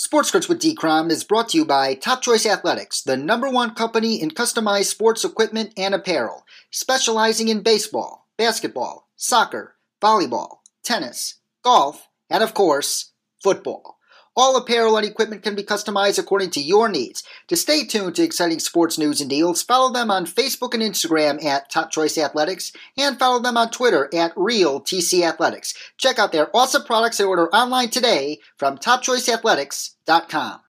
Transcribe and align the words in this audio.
Sports 0.00 0.30
Crunch 0.30 0.48
with 0.48 0.60
D-Crom 0.60 1.10
is 1.10 1.24
brought 1.24 1.48
to 1.48 1.56
you 1.56 1.64
by 1.64 1.92
Top 1.94 2.22
Choice 2.22 2.46
Athletics, 2.46 3.02
the 3.02 3.16
number 3.16 3.50
one 3.50 3.74
company 3.74 4.22
in 4.22 4.30
customized 4.30 4.84
sports 4.84 5.24
equipment 5.24 5.72
and 5.76 5.92
apparel, 5.92 6.46
specializing 6.70 7.48
in 7.48 7.64
baseball, 7.64 8.28
basketball, 8.36 9.08
soccer, 9.16 9.74
volleyball, 10.00 10.58
tennis, 10.84 11.40
golf, 11.64 12.06
and 12.30 12.44
of 12.44 12.54
course, 12.54 13.10
football. 13.42 13.97
All 14.40 14.56
apparel 14.56 14.96
and 14.96 15.04
equipment 15.04 15.42
can 15.42 15.56
be 15.56 15.64
customized 15.64 16.16
according 16.16 16.50
to 16.50 16.60
your 16.60 16.88
needs. 16.88 17.24
To 17.48 17.56
stay 17.56 17.84
tuned 17.84 18.14
to 18.14 18.22
exciting 18.22 18.60
sports 18.60 18.96
news 18.96 19.20
and 19.20 19.28
deals, 19.28 19.64
follow 19.64 19.92
them 19.92 20.12
on 20.12 20.26
Facebook 20.26 20.74
and 20.74 20.82
Instagram 20.82 21.44
at 21.44 21.68
Top 21.68 21.90
Choice 21.90 22.16
Athletics 22.16 22.70
and 22.96 23.18
follow 23.18 23.42
them 23.42 23.56
on 23.56 23.72
Twitter 23.72 24.08
at 24.14 24.32
Real 24.36 24.80
TC 24.80 25.22
Athletics. 25.22 25.74
Check 25.96 26.20
out 26.20 26.30
their 26.30 26.56
awesome 26.56 26.84
products 26.84 27.18
and 27.18 27.28
order 27.28 27.48
online 27.48 27.88
today 27.88 28.38
from 28.56 28.78
TopChoiceAthletics.com. 28.78 30.60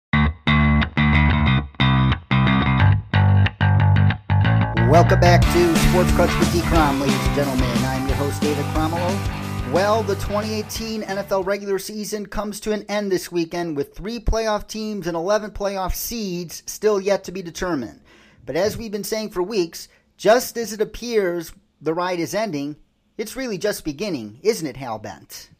Welcome 4.89 5.19
back 5.19 5.41
to 5.41 5.75
Sports 5.89 6.11
Crunch 6.13 6.39
with 6.39 6.51
D. 6.51 6.61
Crom, 6.61 6.99
ladies 6.99 7.15
and 7.15 7.35
gentlemen. 7.35 7.69
I'm 7.85 8.07
your 8.07 8.17
host, 8.17 8.41
David 8.41 8.65
Cromwell. 8.73 9.38
Well, 9.71 10.01
the 10.01 10.15
2018 10.15 11.03
NFL 11.03 11.45
regular 11.45 11.77
season 11.77 12.25
comes 12.25 12.59
to 12.61 12.71
an 12.71 12.85
end 12.89 13.11
this 13.11 13.31
weekend 13.31 13.77
with 13.77 13.93
three 13.93 14.19
playoff 14.19 14.67
teams 14.67 15.05
and 15.05 15.15
11 15.15 15.51
playoff 15.51 15.93
seeds 15.93 16.63
still 16.65 16.99
yet 16.99 17.23
to 17.25 17.31
be 17.31 17.43
determined. 17.43 18.01
But 18.47 18.55
as 18.55 18.77
we've 18.77 18.91
been 18.91 19.03
saying 19.03 19.29
for 19.29 19.43
weeks, 19.43 19.87
just 20.17 20.57
as 20.57 20.73
it 20.73 20.81
appears 20.81 21.53
the 21.81 21.93
ride 21.93 22.19
is 22.19 22.33
ending, 22.33 22.77
it's 23.19 23.35
really 23.35 23.59
just 23.59 23.85
beginning, 23.85 24.39
isn't 24.41 24.65
it, 24.65 24.75
Hal 24.75 24.97
Bent? 24.97 25.51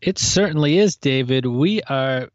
It 0.00 0.18
certainly 0.18 0.78
is, 0.78 0.96
David. 0.96 1.46
We 1.46 1.80
are 1.82 2.30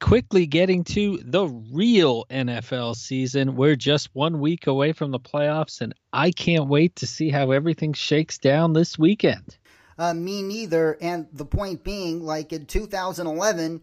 quickly 0.00 0.46
getting 0.46 0.82
to 0.84 1.18
the 1.22 1.46
real 1.46 2.24
NFL 2.30 2.96
season. 2.96 3.54
We're 3.54 3.76
just 3.76 4.10
one 4.12 4.40
week 4.40 4.66
away 4.66 4.92
from 4.92 5.12
the 5.12 5.20
playoffs, 5.20 5.80
and 5.80 5.94
I 6.12 6.32
can't 6.32 6.66
wait 6.66 6.96
to 6.96 7.06
see 7.06 7.30
how 7.30 7.52
everything 7.52 7.92
shakes 7.92 8.38
down 8.38 8.72
this 8.72 8.98
weekend. 8.98 9.56
Uh, 9.98 10.14
me 10.14 10.42
neither. 10.42 10.96
And 11.00 11.26
the 11.32 11.44
point 11.44 11.84
being, 11.84 12.22
like 12.22 12.52
in 12.52 12.66
2011, 12.66 13.82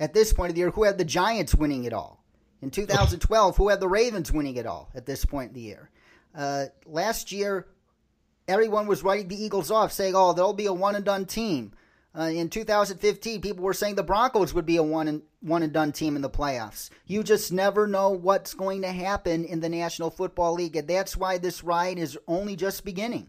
at 0.00 0.14
this 0.14 0.32
point 0.32 0.50
of 0.50 0.54
the 0.54 0.60
year, 0.60 0.70
who 0.70 0.84
had 0.84 0.98
the 0.98 1.04
Giants 1.04 1.54
winning 1.54 1.84
it 1.84 1.92
all? 1.92 2.24
In 2.60 2.70
2012, 2.70 3.56
who 3.56 3.68
had 3.68 3.80
the 3.80 3.88
Ravens 3.88 4.32
winning 4.32 4.56
it 4.56 4.66
all 4.66 4.90
at 4.94 5.06
this 5.06 5.24
point 5.24 5.48
in 5.48 5.54
the 5.54 5.60
year? 5.60 5.90
Uh, 6.34 6.66
last 6.86 7.32
year, 7.32 7.66
everyone 8.46 8.86
was 8.86 9.02
writing 9.02 9.28
the 9.28 9.42
Eagles 9.42 9.70
off, 9.70 9.92
saying, 9.92 10.14
"Oh, 10.14 10.32
they'll 10.32 10.52
be 10.52 10.66
a 10.66 10.72
one 10.72 10.94
and 10.94 11.04
done 11.04 11.26
team." 11.26 11.72
Uh, 12.16 12.24
in 12.24 12.50
2015, 12.50 13.40
people 13.40 13.64
were 13.64 13.72
saying 13.72 13.94
the 13.94 14.02
Broncos 14.02 14.52
would 14.52 14.66
be 14.66 14.76
a 14.76 14.82
one 14.82 15.08
and 15.08 15.22
one 15.40 15.62
and 15.62 15.72
done 15.72 15.92
team 15.92 16.14
in 16.14 16.22
the 16.22 16.30
playoffs. 16.30 16.90
You 17.06 17.22
just 17.22 17.52
never 17.52 17.86
know 17.86 18.10
what's 18.10 18.54
going 18.54 18.82
to 18.82 18.92
happen 18.92 19.44
in 19.44 19.60
the 19.60 19.68
National 19.68 20.10
Football 20.10 20.54
League, 20.54 20.76
and 20.76 20.86
that's 20.86 21.16
why 21.16 21.38
this 21.38 21.64
ride 21.64 21.98
is 21.98 22.18
only 22.28 22.54
just 22.54 22.84
beginning. 22.84 23.28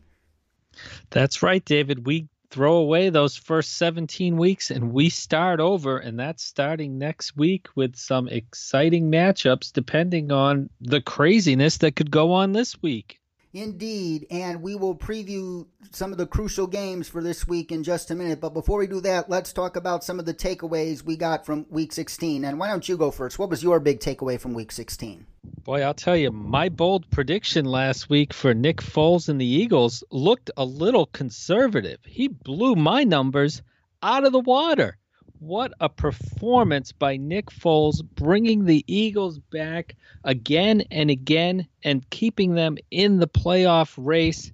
That's 1.09 1.43
right, 1.43 1.63
David. 1.63 2.05
We 2.05 2.27
throw 2.49 2.75
away 2.75 3.09
those 3.09 3.35
first 3.35 3.77
17 3.77 4.37
weeks 4.37 4.69
and 4.69 4.93
we 4.93 5.09
start 5.09 5.59
over, 5.59 5.97
and 5.97 6.19
that's 6.19 6.43
starting 6.43 6.99
next 6.99 7.35
week 7.35 7.67
with 7.75 7.95
some 7.95 8.27
exciting 8.27 9.11
matchups 9.11 9.73
depending 9.73 10.31
on 10.31 10.69
the 10.79 11.01
craziness 11.01 11.77
that 11.77 11.95
could 11.95 12.11
go 12.11 12.31
on 12.31 12.51
this 12.51 12.79
week. 12.81 13.19
Indeed, 13.53 14.25
and 14.31 14.63
we 14.63 14.73
will 14.73 14.95
preview 14.95 15.67
some 15.91 16.11
of 16.11 16.17
the 16.17 16.25
crucial 16.25 16.65
games 16.65 17.07
for 17.07 17.21
this 17.21 17.47
week 17.47 17.71
in 17.71 17.83
just 17.83 18.09
a 18.09 18.15
minute. 18.15 18.41
But 18.41 18.55
before 18.55 18.79
we 18.79 18.87
do 18.87 18.99
that, 19.01 19.29
let's 19.29 19.53
talk 19.53 19.75
about 19.75 20.03
some 20.03 20.17
of 20.17 20.25
the 20.25 20.33
takeaways 20.33 21.03
we 21.03 21.15
got 21.15 21.45
from 21.45 21.67
week 21.69 21.91
16. 21.91 22.45
And 22.45 22.59
why 22.59 22.67
don't 22.67 22.89
you 22.89 22.97
go 22.97 23.11
first? 23.11 23.37
What 23.37 23.51
was 23.51 23.61
your 23.61 23.79
big 23.79 23.99
takeaway 23.99 24.39
from 24.39 24.55
week 24.55 24.71
16? 24.71 25.27
Boy, 25.63 25.81
I'll 25.83 25.93
tell 25.93 26.17
you, 26.17 26.31
my 26.31 26.69
bold 26.69 27.07
prediction 27.11 27.65
last 27.65 28.09
week 28.09 28.33
for 28.33 28.55
Nick 28.55 28.77
Foles 28.77 29.29
and 29.29 29.39
the 29.39 29.45
Eagles 29.45 30.03
looked 30.09 30.49
a 30.57 30.65
little 30.65 31.05
conservative. 31.05 31.99
He 32.05 32.27
blew 32.27 32.73
my 32.75 33.03
numbers 33.03 33.61
out 34.01 34.25
of 34.25 34.31
the 34.31 34.39
water 34.39 34.97
what 35.43 35.73
a 35.81 35.89
performance 35.89 36.93
by 36.93 37.17
Nick 37.17 37.47
Foles, 37.47 38.01
bringing 38.15 38.63
the 38.63 38.83
Eagles 38.87 39.39
back 39.39 39.95
again 40.23 40.83
and 40.89 41.09
again 41.09 41.67
and 41.83 42.09
keeping 42.09 42.55
them 42.55 42.77
in 42.91 43.17
the 43.17 43.27
playoff 43.27 43.93
race. 43.97 44.51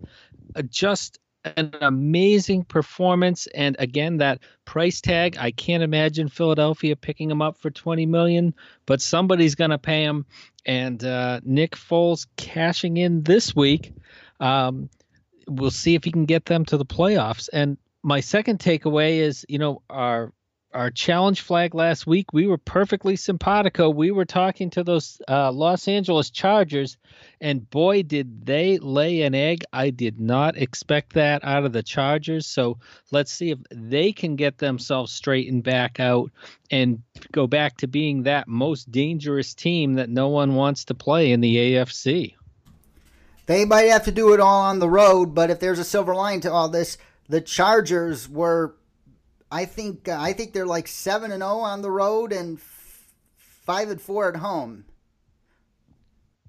Uh, 0.55 0.63
just 0.63 1.19
an 1.45 1.75
amazing 1.81 2.63
performance. 2.63 3.47
And 3.53 3.75
again 3.79 4.17
that 4.17 4.39
price 4.65 4.99
tag 4.99 5.37
i 5.39 5.49
can't 5.51 5.81
imagine 5.81 6.27
philadelphia 6.27 6.95
picking 6.95 7.31
him 7.31 7.41
up 7.41 7.57
for 7.57 7.71
20 7.71 8.05
million 8.05 8.53
but 8.85 9.01
somebody's 9.01 9.55
going 9.55 9.71
to 9.71 9.77
pay 9.77 10.03
him. 10.03 10.25
And 10.65 11.03
uh, 11.03 11.39
nick 11.43 11.75
foles 11.75 12.27
cashing 12.35 12.97
in 12.97 13.23
this 13.23 13.55
week. 13.55 13.93
Um, 14.39 14.89
we'll 15.47 15.71
see 15.71 15.95
if 15.95 16.03
he 16.03 16.11
can 16.11 16.25
get 16.25 16.45
them 16.45 16.65
to 16.65 16.77
the 16.77 16.85
playoffs. 16.85 17.47
And 17.53 17.77
my 18.03 18.19
second 18.19 18.59
takeaway 18.59 19.19
is 19.19 19.45
you 19.47 19.59
know 19.59 19.81
our 19.89 20.33
our 20.73 20.91
challenge 20.91 21.41
flag 21.41 21.73
last 21.73 22.05
week, 22.05 22.31
we 22.31 22.45
were 22.45 22.57
perfectly 22.57 23.15
simpatico. 23.15 23.89
We 23.89 24.11
were 24.11 24.25
talking 24.25 24.69
to 24.71 24.83
those 24.83 25.19
uh, 25.27 25.51
Los 25.51 25.87
Angeles 25.87 26.29
Chargers, 26.29 26.97
and 27.41 27.67
boy, 27.69 28.03
did 28.03 28.45
they 28.45 28.77
lay 28.77 29.23
an 29.23 29.33
egg. 29.33 29.63
I 29.73 29.89
did 29.89 30.19
not 30.19 30.57
expect 30.57 31.13
that 31.13 31.43
out 31.43 31.65
of 31.65 31.73
the 31.73 31.81
Chargers. 31.81 32.45
So 32.45 32.77
let's 33.11 33.31
see 33.31 33.51
if 33.51 33.59
they 33.71 34.11
can 34.11 34.35
get 34.35 34.59
themselves 34.59 35.11
straightened 35.11 35.63
back 35.63 35.99
out 35.99 36.31
and 36.69 37.01
go 37.31 37.47
back 37.47 37.77
to 37.77 37.87
being 37.87 38.23
that 38.23 38.47
most 38.47 38.91
dangerous 38.91 39.55
team 39.55 39.95
that 39.95 40.09
no 40.09 40.27
one 40.27 40.53
wants 40.53 40.85
to 40.85 40.93
play 40.93 41.31
in 41.31 41.41
the 41.41 41.55
AFC. 41.55 42.35
They 43.47 43.65
might 43.65 43.89
have 43.89 44.05
to 44.05 44.11
do 44.11 44.33
it 44.33 44.39
all 44.39 44.61
on 44.61 44.77
the 44.77 44.89
road, 44.89 45.33
but 45.33 45.49
if 45.49 45.59
there's 45.59 45.79
a 45.79 45.83
silver 45.83 46.13
line 46.13 46.41
to 46.41 46.51
all 46.51 46.69
this, 46.69 46.99
the 47.27 47.41
Chargers 47.41 48.29
were 48.29 48.75
I 49.51 49.65
think 49.65 50.07
uh, 50.07 50.17
I 50.19 50.33
think 50.33 50.53
they're 50.53 50.65
like 50.65 50.87
seven 50.87 51.31
and 51.31 51.41
zero 51.41 51.53
oh 51.53 51.59
on 51.61 51.81
the 51.81 51.91
road 51.91 52.31
and 52.31 52.57
f- 52.57 53.07
five 53.37 53.89
and 53.89 54.01
four 54.01 54.29
at 54.29 54.37
home. 54.37 54.85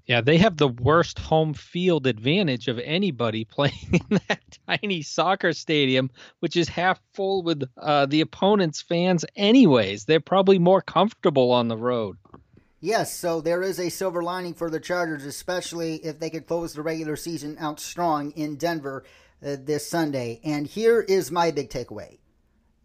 Yeah, 0.07 0.21
they 0.21 0.39
have 0.39 0.57
the 0.57 0.69
worst 0.69 1.19
home 1.19 1.55
field 1.55 2.07
advantage 2.07 2.67
of 2.69 2.79
anybody 2.81 3.45
playing 3.51 4.01
in 4.11 4.21
that 4.29 4.59
tiny 4.67 5.03
soccer 5.03 5.53
stadium, 5.53 6.11
which 6.41 6.57
is 6.57 6.69
half 6.69 7.01
full 7.15 7.43
with 7.43 7.63
uh, 7.79 8.07
the 8.07 8.21
opponent's 8.21 8.83
fans. 8.83 9.25
Anyways, 9.37 10.05
they're 10.05 10.21
probably 10.21 10.59
more 10.59 10.83
comfortable 10.83 11.53
on 11.53 11.69
the 11.69 11.77
road. 11.77 12.19
Yes, 12.83 13.15
so 13.15 13.41
there 13.41 13.63
is 13.63 13.79
a 13.79 13.91
silver 13.91 14.23
lining 14.23 14.55
for 14.55 14.71
the 14.71 14.81
Chargers, 14.81 15.27
especially 15.27 15.97
if 15.97 16.19
they 16.19 16.31
could 16.31 16.47
close 16.47 16.73
the 16.73 16.83
regular 16.83 17.15
season 17.15 17.57
out 17.61 17.79
strong 17.79 18.31
in 18.33 18.57
Denver 18.57 19.05
uh, 19.45 19.57
this 19.61 19.87
Sunday. 19.87 20.41
And 20.43 20.67
here 20.67 21.03
is 21.03 21.31
my 21.31 21.51
big 21.51 21.69
takeaway 21.69 22.19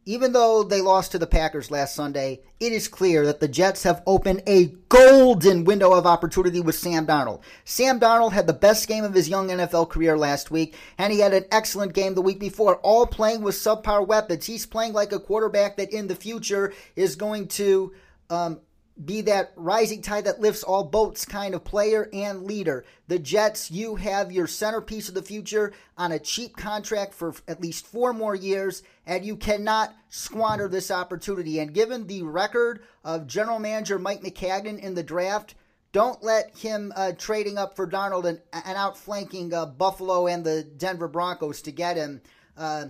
even 0.06 0.34
though 0.34 0.64
they 0.64 0.82
lost 0.82 1.12
to 1.12 1.20
the 1.20 1.26
Packers 1.26 1.72
last 1.72 1.96
Sunday, 1.96 2.42
it 2.60 2.72
is 2.72 2.88
clear 2.88 3.26
that 3.26 3.40
the 3.40 3.48
Jets 3.48 3.84
have 3.84 4.04
opened 4.06 4.44
a 4.46 4.68
golden 4.88 5.64
window 5.64 5.94
of 5.94 6.06
opportunity 6.06 6.62
with 6.62 6.76
Sam 6.76 7.08
Darnold. 7.08 7.42
Sam 7.64 8.00
Darnold 8.00 8.34
had 8.34 8.46
the 8.46 8.54
best 8.54 8.88
game 8.88 9.04
of 9.04 9.16
his 9.16 9.28
young 9.28 9.48
NFL 9.48 9.90
career 9.90 10.16
last 10.16 10.52
week, 10.52 10.76
and 11.00 11.12
he 11.12 11.20
had 11.20 11.34
an 11.34 11.46
excellent 11.52 11.94
game 11.94 12.14
the 12.14 12.22
week 12.22 12.40
before, 12.40 12.76
all 12.78 13.08
playing 13.08 13.42
with 13.42 13.56
subpar 13.56 14.06
weapons. 14.06 14.46
He's 14.46 14.68
playing 14.68 14.94
like 14.94 15.12
a 15.12 15.20
quarterback 15.20 15.78
that 15.78 15.92
in 15.92 16.08
the 16.08 16.16
future 16.16 16.72
is 16.96 17.16
going 17.16 17.48
to 17.50 17.94
um, 18.30 18.60
be 19.04 19.22
that 19.22 19.52
rising 19.56 20.02
tide 20.02 20.26
that 20.26 20.40
lifts 20.40 20.64
all 20.64 20.84
boats 20.84 21.26
kind 21.26 21.54
of 21.54 21.64
player 21.64 22.10
and 22.14 22.44
leader. 22.44 22.86
The 23.08 23.20
Jets, 23.20 23.70
you 23.70 23.96
have 23.96 24.32
your 24.32 24.48
centerpiece 24.48 25.10
of 25.10 25.16
the 25.16 25.22
future 25.22 25.74
on 25.98 26.12
a 26.12 26.20
cheap 26.20 26.56
contract 26.56 27.14
for 27.14 27.34
at 27.48 27.60
least 27.60 27.88
four 27.88 28.14
more 28.14 28.36
years, 28.36 28.84
and 29.06 29.26
you 29.26 29.36
cannot 29.36 29.94
squander 30.10 30.68
this 30.68 30.92
opportunity. 30.92 31.60
And 31.60 31.74
given 31.74 32.08
the 32.08 32.24
record 32.24 32.84
of 33.04 33.28
general 33.28 33.60
manager 33.60 34.00
Mike 34.00 34.22
Maccagnan 34.22 34.80
in 34.80 34.96
the 34.96 35.04
draft, 35.04 35.56
don't 35.92 36.22
let 36.24 36.56
him 36.58 36.92
uh, 36.96 37.14
trading 37.18 37.58
up 37.58 37.76
for 37.76 37.88
Darnold 37.88 38.26
and, 38.26 38.42
and 38.52 38.78
outflanking 38.78 39.54
uh, 39.54 39.66
Buffalo 39.66 40.28
and 40.28 40.44
the 40.44 40.64
Denver 40.64 41.08
Broncos 41.08 41.62
to 41.64 41.72
get 41.72 41.98
him. 41.98 42.22
Uh, 42.58 42.88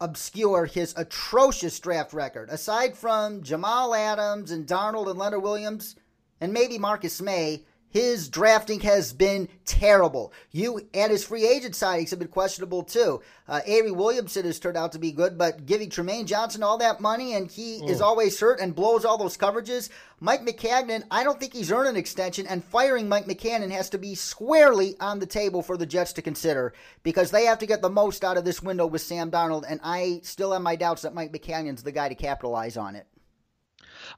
obscure 0.00 0.66
his 0.66 0.94
atrocious 0.96 1.80
draft 1.80 2.12
record. 2.12 2.50
Aside 2.50 2.96
from 2.96 3.42
Jamal 3.42 3.94
Adams 3.94 4.50
and 4.50 4.66
Darnold 4.66 5.08
and 5.08 5.18
Leonard 5.18 5.42
Williams, 5.42 5.96
and 6.40 6.52
maybe 6.52 6.78
Marcus 6.78 7.20
Maye, 7.22 7.64
his 7.90 8.28
drafting 8.28 8.80
has 8.80 9.12
been 9.12 9.48
terrible. 9.64 10.32
You 10.50 10.88
and 10.92 11.10
his 11.10 11.24
free 11.24 11.46
agent 11.46 11.74
signings 11.74 12.10
have 12.10 12.18
been 12.18 12.28
questionable 12.28 12.82
too. 12.82 13.22
Uh, 13.48 13.60
Avery 13.64 13.90
Williamson 13.90 14.44
has 14.44 14.58
turned 14.58 14.76
out 14.76 14.92
to 14.92 14.98
be 14.98 15.12
good, 15.12 15.38
but 15.38 15.66
giving 15.66 15.88
Trumaine 15.88 16.26
Johnson 16.26 16.62
all 16.62 16.78
that 16.78 17.00
money 17.00 17.34
and 17.34 17.50
he 17.50 17.80
mm. 17.80 17.88
is 17.88 18.00
always 18.00 18.38
hurt 18.38 18.60
and 18.60 18.74
blows 18.74 19.04
all 19.04 19.18
those 19.18 19.36
coverages. 19.36 19.88
Mike 20.20 20.44
Maccagnan, 20.44 21.04
I 21.10 21.24
don't 21.24 21.38
think 21.38 21.52
he's 21.52 21.70
earned 21.70 21.88
an 21.88 21.96
extension, 21.96 22.46
and 22.46 22.64
firing 22.64 23.08
Mike 23.08 23.26
Maccagnan 23.26 23.70
has 23.70 23.90
to 23.90 23.98
be 23.98 24.14
squarely 24.14 24.96
on 24.98 25.18
the 25.18 25.26
table 25.26 25.62
for 25.62 25.76
the 25.76 25.86
Jets 25.86 26.14
to 26.14 26.22
consider 26.22 26.72
because 27.02 27.30
they 27.30 27.44
have 27.44 27.58
to 27.58 27.66
get 27.66 27.82
the 27.82 27.90
most 27.90 28.24
out 28.24 28.38
of 28.38 28.44
this 28.44 28.62
window 28.62 28.86
with 28.86 29.02
Sam 29.02 29.30
Darnold, 29.30 29.64
and 29.68 29.80
I 29.82 30.20
still 30.22 30.52
have 30.52 30.62
my 30.62 30.76
doubts 30.76 31.02
that 31.02 31.14
Mike 31.14 31.32
Maccagnan's 31.32 31.82
the 31.82 31.92
guy 31.92 32.08
to 32.08 32.14
capitalize 32.14 32.76
on 32.76 32.96
it. 32.96 33.06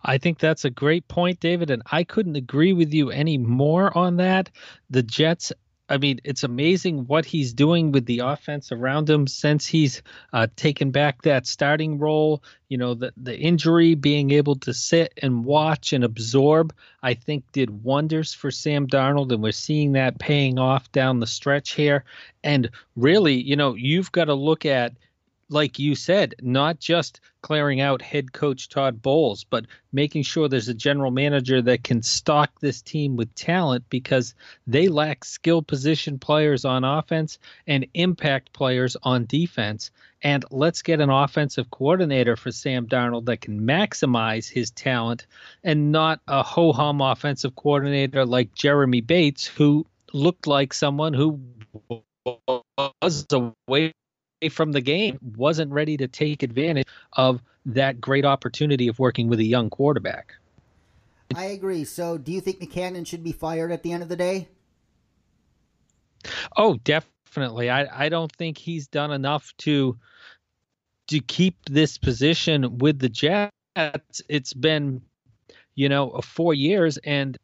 I 0.02 0.19
think 0.19 0.38
that's 0.38 0.64
a 0.64 0.70
great 0.70 1.06
point, 1.08 1.40
David, 1.40 1.70
and 1.70 1.82
I 1.90 2.05
couldn't 2.05 2.37
agree 2.37 2.73
with 2.73 2.93
you 2.93 3.11
any 3.11 3.38
more 3.38 3.96
on 3.96 4.17
that. 4.17 4.50
The 4.90 5.02
Jets 5.02 5.52
I 5.90 5.96
mean, 5.96 6.20
it's 6.23 6.43
amazing 6.43 7.06
what 7.06 7.25
he's 7.25 7.55
doing 7.55 7.93
with 7.93 8.05
the 8.05 8.19
offense 8.19 8.73
around 8.73 9.08
him 9.08 9.26
since 9.26 9.67
he's 9.67 10.02
uh, 10.35 10.46
taken 10.55 10.90
back 10.90 11.23
that 11.23 11.46
starting 11.46 11.99
role. 11.99 12.43
You 12.69 12.76
know, 12.76 12.94
the 12.94 13.12
the 13.17 13.37
injury, 13.37 13.94
being 13.94 14.31
able 14.31 14.56
to 14.56 14.75
sit 14.75 15.14
and 15.23 15.44
watch 15.44 15.94
and 15.94 16.05
absorb, 16.05 16.75
I 17.02 17.14
think 17.14 17.50
did 17.52 17.82
wonders 17.82 18.35
for 18.35 18.50
Sam 18.50 18.87
Darnold, 18.87 19.32
and 19.32 19.43
we're 19.43 19.52
seeing 19.52 19.93
that 19.93 20.19
paying 20.19 20.58
off 20.58 20.93
down 20.93 21.20
the 21.20 21.26
stretch 21.26 21.73
here. 21.73 22.05
And 22.44 22.70
really, 22.94 23.40
you 23.40 23.56
know, 23.56 23.75
you've 23.75 24.12
got 24.12 24.26
to 24.26 24.35
look 24.35 24.67
at 24.67 24.93
like 25.50 25.78
you 25.78 25.94
said, 25.94 26.34
not 26.42 26.78
just 26.78 27.20
clearing 27.40 27.80
out 27.80 28.02
head 28.02 28.32
coach 28.32 28.68
Todd 28.68 29.00
Bowles, 29.00 29.44
but 29.44 29.66
making 29.92 30.22
sure 30.22 30.48
there's 30.48 30.68
a 30.68 30.74
general 30.74 31.10
manager 31.10 31.62
that 31.62 31.84
can 31.84 32.02
stock 32.02 32.50
this 32.60 32.82
team 32.82 33.16
with 33.16 33.34
talent 33.34 33.84
because 33.88 34.34
they 34.66 34.88
lack 34.88 35.24
skill 35.24 35.62
position 35.62 36.18
players 36.18 36.64
on 36.64 36.84
offense 36.84 37.38
and 37.66 37.86
impact 37.94 38.52
players 38.52 38.96
on 39.02 39.24
defense. 39.26 39.90
And 40.22 40.44
let's 40.50 40.82
get 40.82 41.00
an 41.00 41.10
offensive 41.10 41.70
coordinator 41.70 42.36
for 42.36 42.50
Sam 42.50 42.86
Darnold 42.86 43.26
that 43.26 43.40
can 43.40 43.60
maximize 43.60 44.50
his 44.50 44.70
talent 44.72 45.26
and 45.62 45.92
not 45.92 46.20
a 46.26 46.42
ho 46.42 46.72
hum 46.72 47.00
offensive 47.00 47.54
coordinator 47.54 48.26
like 48.26 48.54
Jeremy 48.54 49.00
Bates, 49.00 49.46
who 49.46 49.86
looked 50.12 50.46
like 50.46 50.72
someone 50.74 51.14
who 51.14 51.40
was 53.00 53.26
a 53.32 53.52
away 53.68 53.92
from 54.50 54.73
the 54.73 54.81
game 54.81 55.19
wasn't 55.37 55.73
ready 55.73 55.96
to 55.96 56.08
take 56.08 56.43
advantage 56.43 56.87
of 57.14 57.43
that 57.67 58.00
great 58.00 58.25
opportunity 58.25 58.88
of 58.88 58.99
working 58.99 59.29
with 59.29 59.40
a 59.40 59.44
young 59.44 59.70
quarterback. 59.70 60.35
I 61.35 61.46
agree. 61.46 61.85
So, 61.85 62.17
do 62.17 62.32
you 62.32 62.40
think 62.40 62.61
Maccagnan 62.61 63.06
should 63.06 63.23
be 63.23 63.32
fired 63.32 63.70
at 63.70 63.82
the 63.82 63.93
end 63.93 64.02
of 64.02 64.08
the 64.08 64.17
day? 64.17 64.49
Oh, 66.56 66.76
definitely. 66.76 67.70
I, 67.70 68.06
I 68.06 68.08
don't 68.08 68.32
think 68.32 68.58
he's 68.58 68.88
done 68.88 69.12
enough 69.12 69.52
to 69.58 69.99
to 71.08 71.20
keep 71.20 71.56
this 71.67 71.99
position 71.99 72.79
with 72.79 72.99
the 72.99 73.08
Jets. 73.08 73.52
It's 74.29 74.52
been, 74.52 75.02
you 75.75 75.88
know, 75.88 76.20
four 76.23 76.55
years, 76.55 76.99
and 76.99 77.38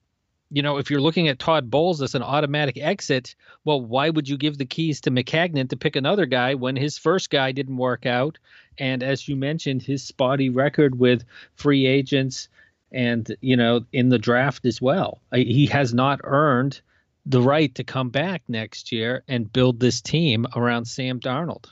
you 0.54 0.62
know, 0.62 0.76
if 0.76 0.88
you're 0.88 1.00
looking 1.00 1.26
at 1.26 1.40
Todd 1.40 1.68
Bowles 1.68 2.00
as 2.00 2.14
an 2.14 2.22
automatic 2.22 2.78
exit, 2.78 3.34
well, 3.64 3.80
why 3.80 4.08
would 4.08 4.28
you 4.28 4.38
give 4.38 4.56
the 4.56 4.64
keys 4.64 5.00
to 5.00 5.10
Maccagnan 5.10 5.68
to 5.70 5.76
pick 5.76 5.96
another 5.96 6.26
guy 6.26 6.54
when 6.54 6.76
his 6.76 6.96
first 6.96 7.28
guy 7.28 7.50
didn't 7.50 7.76
work 7.76 8.06
out? 8.06 8.38
And 8.78 9.02
as 9.02 9.26
you 9.26 9.34
mentioned, 9.34 9.82
his 9.82 10.04
spotty 10.04 10.50
record 10.50 10.96
with 10.96 11.24
free 11.56 11.86
agents 11.86 12.48
and, 12.92 13.36
you 13.40 13.56
know, 13.56 13.84
in 13.92 14.10
the 14.10 14.18
draft 14.18 14.64
as 14.64 14.80
well. 14.80 15.20
He 15.34 15.66
has 15.66 15.92
not 15.92 16.20
earned 16.22 16.80
the 17.26 17.42
right 17.42 17.74
to 17.74 17.82
come 17.82 18.10
back 18.10 18.42
next 18.46 18.92
year 18.92 19.24
and 19.26 19.52
build 19.52 19.80
this 19.80 20.00
team 20.00 20.46
around 20.54 20.84
Sam 20.84 21.18
Darnold. 21.18 21.64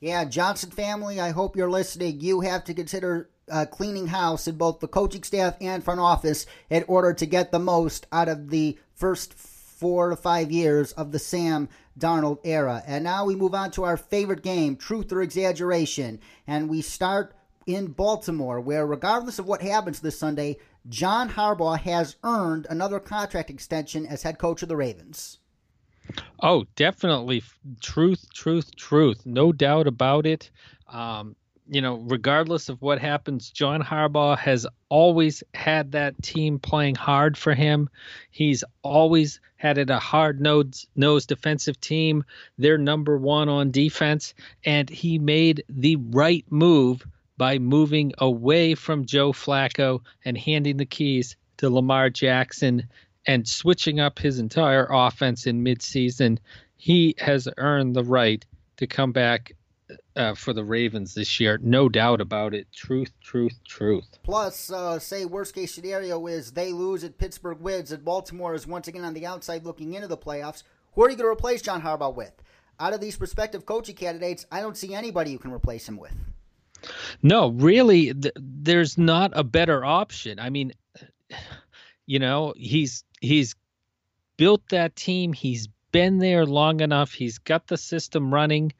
Yeah, 0.00 0.26
Johnson 0.26 0.70
family, 0.70 1.18
I 1.18 1.30
hope 1.30 1.56
you're 1.56 1.70
listening. 1.70 2.20
You 2.20 2.42
have 2.42 2.64
to 2.64 2.74
consider 2.74 3.30
uh, 3.50 3.66
cleaning 3.66 4.08
house 4.08 4.46
in 4.48 4.56
both 4.56 4.80
the 4.80 4.88
coaching 4.88 5.22
staff 5.22 5.56
and 5.60 5.84
front 5.84 6.00
office 6.00 6.46
in 6.70 6.84
order 6.88 7.12
to 7.14 7.26
get 7.26 7.52
the 7.52 7.58
most 7.58 8.06
out 8.12 8.28
of 8.28 8.50
the 8.50 8.78
first 8.94 9.34
four 9.34 10.10
to 10.10 10.16
five 10.16 10.50
years 10.50 10.92
of 10.92 11.12
the 11.12 11.18
Sam 11.18 11.68
Darnold 11.98 12.38
era. 12.44 12.82
And 12.86 13.04
now 13.04 13.24
we 13.24 13.36
move 13.36 13.54
on 13.54 13.70
to 13.72 13.84
our 13.84 13.96
favorite 13.96 14.42
game, 14.42 14.76
truth 14.76 15.12
or 15.12 15.22
exaggeration. 15.22 16.20
And 16.46 16.68
we 16.68 16.82
start 16.82 17.34
in 17.66 17.88
Baltimore, 17.88 18.60
where 18.60 18.86
regardless 18.86 19.38
of 19.38 19.46
what 19.46 19.62
happens 19.62 20.00
this 20.00 20.18
Sunday, 20.18 20.56
John 20.88 21.28
Harbaugh 21.30 21.78
has 21.78 22.16
earned 22.24 22.66
another 22.70 22.98
contract 22.98 23.50
extension 23.50 24.06
as 24.06 24.22
head 24.22 24.38
coach 24.38 24.62
of 24.62 24.68
the 24.68 24.76
Ravens. 24.76 25.38
Oh, 26.40 26.64
definitely. 26.76 27.42
Truth, 27.80 28.32
truth, 28.32 28.74
truth. 28.74 29.26
No 29.26 29.52
doubt 29.52 29.86
about 29.86 30.24
it. 30.24 30.50
Um, 30.88 31.36
you 31.70 31.82
know, 31.82 31.96
regardless 31.96 32.68
of 32.68 32.80
what 32.80 32.98
happens, 32.98 33.50
John 33.50 33.82
Harbaugh 33.82 34.38
has 34.38 34.66
always 34.88 35.42
had 35.52 35.92
that 35.92 36.20
team 36.22 36.58
playing 36.58 36.94
hard 36.94 37.36
for 37.36 37.54
him. 37.54 37.90
He's 38.30 38.64
always 38.82 39.40
had 39.56 39.76
it 39.76 39.90
a 39.90 39.98
hard 39.98 40.40
nosed 40.40 41.28
defensive 41.28 41.80
team. 41.80 42.24
They're 42.56 42.78
number 42.78 43.18
one 43.18 43.48
on 43.48 43.70
defense, 43.70 44.34
and 44.64 44.88
he 44.88 45.18
made 45.18 45.64
the 45.68 45.96
right 45.96 46.44
move 46.50 47.06
by 47.36 47.58
moving 47.58 48.12
away 48.18 48.74
from 48.74 49.06
Joe 49.06 49.32
Flacco 49.32 50.00
and 50.24 50.38
handing 50.38 50.76
the 50.76 50.86
keys 50.86 51.36
to 51.58 51.70
Lamar 51.70 52.08
Jackson 52.08 52.88
and 53.26 53.46
switching 53.46 54.00
up 54.00 54.18
his 54.18 54.38
entire 54.38 54.86
offense 54.90 55.46
in 55.46 55.62
midseason. 55.64 56.38
He 56.76 57.14
has 57.18 57.48
earned 57.58 57.94
the 57.94 58.04
right 58.04 58.44
to 58.78 58.86
come 58.86 59.12
back 59.12 59.52
uh, 60.16 60.34
for 60.34 60.52
the 60.52 60.64
Ravens 60.64 61.14
this 61.14 61.40
year. 61.40 61.58
No 61.62 61.88
doubt 61.88 62.20
about 62.20 62.54
it. 62.54 62.66
Truth, 62.72 63.12
truth, 63.20 63.58
truth. 63.66 64.18
Plus, 64.22 64.70
uh, 64.70 64.98
say 64.98 65.24
worst 65.24 65.54
case 65.54 65.74
scenario 65.74 66.26
is 66.26 66.52
they 66.52 66.72
lose 66.72 67.04
at 67.04 67.18
Pittsburgh 67.18 67.60
wins 67.60 67.92
and 67.92 68.04
Baltimore 68.04 68.54
is 68.54 68.66
once 68.66 68.88
again 68.88 69.04
on 69.04 69.14
the 69.14 69.26
outside 69.26 69.64
looking 69.64 69.94
into 69.94 70.08
the 70.08 70.16
playoffs. 70.16 70.62
Who 70.94 71.04
are 71.04 71.10
you 71.10 71.16
going 71.16 71.26
to 71.26 71.32
replace 71.32 71.62
John 71.62 71.82
Harbaugh 71.82 72.14
with? 72.14 72.32
Out 72.80 72.94
of 72.94 73.00
these 73.00 73.16
prospective 73.16 73.66
coaching 73.66 73.96
candidates, 73.96 74.46
I 74.52 74.60
don't 74.60 74.76
see 74.76 74.94
anybody 74.94 75.30
you 75.30 75.38
can 75.38 75.52
replace 75.52 75.88
him 75.88 75.96
with. 75.96 76.12
No, 77.22 77.48
really, 77.48 78.14
th- 78.14 78.34
there's 78.36 78.96
not 78.96 79.32
a 79.34 79.42
better 79.42 79.84
option. 79.84 80.38
I 80.38 80.50
mean, 80.50 80.72
you 82.06 82.18
know, 82.18 82.54
he's 82.56 83.04
he's 83.20 83.54
built 84.36 84.62
that 84.70 84.96
team. 84.96 85.32
He's 85.32 85.68
been 85.92 86.18
there 86.18 86.46
long 86.46 86.80
enough. 86.80 87.12
He's 87.12 87.38
got 87.38 87.66
the 87.66 87.76
system 87.76 88.32
running. 88.32 88.72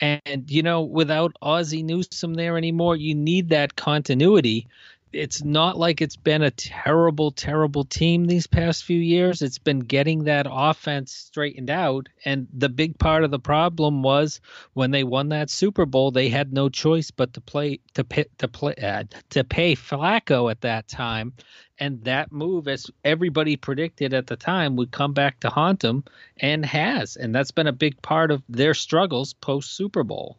And, 0.00 0.50
you 0.50 0.62
know, 0.62 0.82
without 0.82 1.36
Ozzie 1.40 1.82
Newsome 1.82 2.34
there 2.34 2.56
anymore, 2.56 2.96
you 2.96 3.14
need 3.14 3.48
that 3.50 3.76
continuity. 3.76 4.66
It's 5.14 5.44
not 5.44 5.78
like 5.78 6.02
it's 6.02 6.16
been 6.16 6.42
a 6.42 6.50
terrible, 6.50 7.30
terrible 7.30 7.84
team 7.84 8.24
these 8.24 8.46
past 8.46 8.84
few 8.84 8.98
years. 8.98 9.42
It's 9.42 9.58
been 9.58 9.80
getting 9.80 10.24
that 10.24 10.46
offense 10.50 11.12
straightened 11.12 11.70
out. 11.70 12.08
And 12.24 12.48
the 12.52 12.68
big 12.68 12.98
part 12.98 13.22
of 13.24 13.30
the 13.30 13.38
problem 13.38 14.02
was 14.02 14.40
when 14.72 14.90
they 14.90 15.04
won 15.04 15.28
that 15.28 15.50
Super 15.50 15.86
Bowl, 15.86 16.10
they 16.10 16.28
had 16.28 16.52
no 16.52 16.68
choice 16.68 17.10
but 17.10 17.32
to 17.34 17.40
play 17.40 17.80
to 17.94 18.04
pay, 18.04 18.24
to 18.38 18.48
play 18.48 18.74
uh, 18.74 19.04
to 19.30 19.44
pay 19.44 19.76
Flacco 19.76 20.50
at 20.50 20.62
that 20.62 20.88
time 20.88 21.32
and 21.78 22.04
that 22.04 22.30
move, 22.30 22.68
as 22.68 22.90
everybody 23.02 23.56
predicted 23.56 24.14
at 24.14 24.26
the 24.26 24.36
time, 24.36 24.76
would 24.76 24.92
come 24.92 25.12
back 25.12 25.40
to 25.40 25.50
haunt 25.50 25.80
them 25.80 26.04
and 26.38 26.64
has. 26.64 27.16
And 27.16 27.34
that's 27.34 27.50
been 27.50 27.66
a 27.66 27.72
big 27.72 28.00
part 28.02 28.30
of 28.30 28.42
their 28.48 28.74
struggles 28.74 29.34
post 29.34 29.72
Super 29.72 30.04
Bowl. 30.04 30.38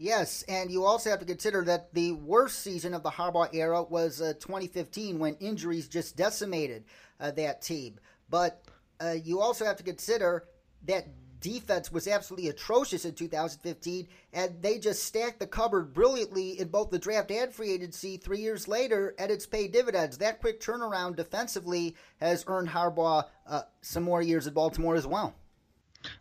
Yes, 0.00 0.44
and 0.46 0.70
you 0.70 0.84
also 0.84 1.10
have 1.10 1.18
to 1.18 1.24
consider 1.24 1.64
that 1.64 1.92
the 1.92 2.12
worst 2.12 2.60
season 2.60 2.94
of 2.94 3.02
the 3.02 3.10
Harbaugh 3.10 3.52
era 3.52 3.82
was 3.82 4.22
uh, 4.22 4.32
2015 4.38 5.18
when 5.18 5.34
injuries 5.34 5.88
just 5.88 6.16
decimated 6.16 6.84
uh, 7.18 7.32
that 7.32 7.62
team. 7.62 7.98
But 8.30 8.62
uh, 9.00 9.16
you 9.22 9.40
also 9.40 9.64
have 9.64 9.76
to 9.78 9.82
consider 9.82 10.44
that 10.86 11.08
defense 11.40 11.90
was 11.90 12.06
absolutely 12.06 12.48
atrocious 12.48 13.04
in 13.04 13.14
2015, 13.14 14.06
and 14.32 14.62
they 14.62 14.78
just 14.78 15.02
stacked 15.02 15.40
the 15.40 15.46
cupboard 15.48 15.92
brilliantly 15.92 16.60
in 16.60 16.68
both 16.68 16.90
the 16.90 16.98
draft 16.98 17.32
and 17.32 17.52
free 17.52 17.72
agency 17.72 18.16
three 18.16 18.38
years 18.38 18.68
later, 18.68 19.16
and 19.18 19.32
it's 19.32 19.46
paid 19.46 19.72
dividends. 19.72 20.18
That 20.18 20.40
quick 20.40 20.60
turnaround 20.60 21.16
defensively 21.16 21.96
has 22.20 22.44
earned 22.46 22.68
Harbaugh 22.68 23.24
uh, 23.48 23.62
some 23.80 24.04
more 24.04 24.22
years 24.22 24.46
at 24.46 24.54
Baltimore 24.54 24.94
as 24.94 25.08
well. 25.08 25.34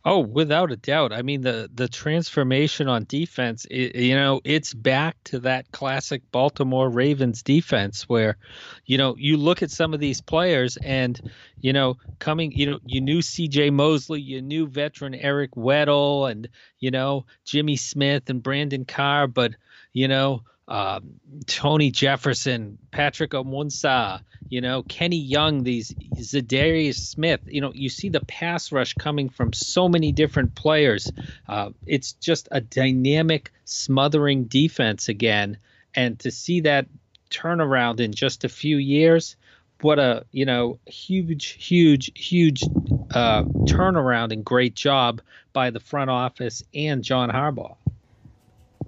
Oh, 0.06 0.20
without 0.20 0.72
a 0.72 0.78
doubt. 0.78 1.12
I 1.14 1.22
mean, 1.22 1.42
the 1.42 1.70
the 1.74 1.88
transformation 1.88 2.88
on 2.88 3.06
defense, 3.06 3.66
it, 3.70 3.96
you 3.96 4.16
know, 4.16 4.42
it's 4.44 4.74
back 4.74 5.18
to 5.26 5.40
that 5.40 5.72
classic 5.72 6.22
Baltimore 6.32 6.90
Ravens 6.90 7.44
defense 7.44 8.04
where, 8.10 8.38
you 8.86 8.98
know, 8.98 9.16
you 9.18 9.38
look 9.38 9.62
at 9.62 9.72
some 9.72 9.94
of 9.94 10.00
these 10.00 10.22
players 10.22 10.78
and, 10.78 11.20
you 11.62 11.74
know, 11.74 11.96
coming, 12.20 12.52
you 12.52 12.66
know, 12.72 12.80
you 12.86 13.02
knew 13.02 13.22
C.J. 13.22 13.70
Mosley, 13.72 14.22
you 14.22 14.42
knew 14.42 14.68
veteran 14.68 15.16
Eric 15.16 15.52
Weddle, 15.52 16.30
and 16.32 16.48
you 16.80 16.92
know 16.92 17.26
Jimmy 17.46 17.76
Smith 17.76 18.30
and 18.30 18.42
Brandon 18.44 18.86
Carr, 18.86 19.28
but 19.28 19.54
you 19.94 20.08
know 20.08 20.42
uh, 20.68 21.00
Tony 21.46 21.92
Jefferson, 21.92 22.78
Patrick 22.92 23.32
Onwuasor, 23.32 24.22
you 24.50 24.62
know, 24.62 24.84
Kenny 24.84 25.18
Young, 25.18 25.64
these 25.64 25.94
Za'Darius 26.16 26.96
Smith, 26.96 27.42
you 27.46 27.62
know, 27.62 27.72
you 27.74 27.90
see 27.90 28.10
the 28.10 28.20
pass 28.22 28.72
rush 28.72 28.94
coming 28.94 29.30
from 29.30 29.54
so 29.54 29.88
many 29.88 30.12
different 30.12 30.56
players. 30.56 31.12
Uh, 31.48 31.70
it's 31.86 32.14
just 32.14 32.48
a 32.52 32.60
dynamic, 32.60 33.52
smothering 33.66 34.46
defense 34.46 35.08
again. 35.10 35.58
And 35.96 36.20
to 36.20 36.32
see 36.32 36.62
that 36.62 36.88
turnaround 37.30 38.00
in 38.00 38.12
just 38.14 38.44
a 38.44 38.50
few 38.50 38.78
years, 38.78 39.36
what 39.82 40.00
a, 40.00 40.26
you 40.32 40.46
know, 40.46 40.80
huge, 40.86 41.46
huge, 41.64 42.12
huge 42.16 42.64
uh, 43.12 43.44
turnaround 43.44 44.32
and 44.34 44.44
great 44.44 44.76
job 44.76 45.22
by 45.54 45.70
the 45.70 45.80
front 45.80 46.10
office 46.10 46.64
and 46.74 47.04
John 47.04 47.30
Harbaugh. 47.30 47.76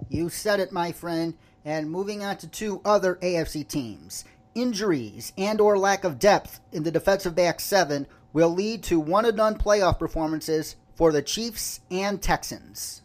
You 0.08 0.28
said 0.28 0.60
it, 0.60 0.72
my 0.72 0.92
friend. 0.92 1.34
And 1.70 1.88
moving 1.88 2.24
on 2.24 2.36
to 2.38 2.48
two 2.48 2.80
other 2.84 3.14
AFC 3.22 3.66
teams. 3.68 4.24
injuries 4.56 5.32
and 5.38 5.60
or 5.60 5.78
lack 5.78 6.02
of 6.02 6.18
depth 6.18 6.58
in 6.72 6.82
the 6.82 6.90
defensive 6.90 7.36
back 7.36 7.60
seven 7.60 8.08
will 8.32 8.48
lead 8.48 8.82
to 8.82 8.98
one 8.98 9.24
and 9.24 9.36
done 9.36 9.54
playoff 9.56 10.00
performances 10.00 10.74
for 10.96 11.12
the 11.12 11.22
Chiefs 11.22 11.80
and 11.88 12.20
Texans. 12.20 13.02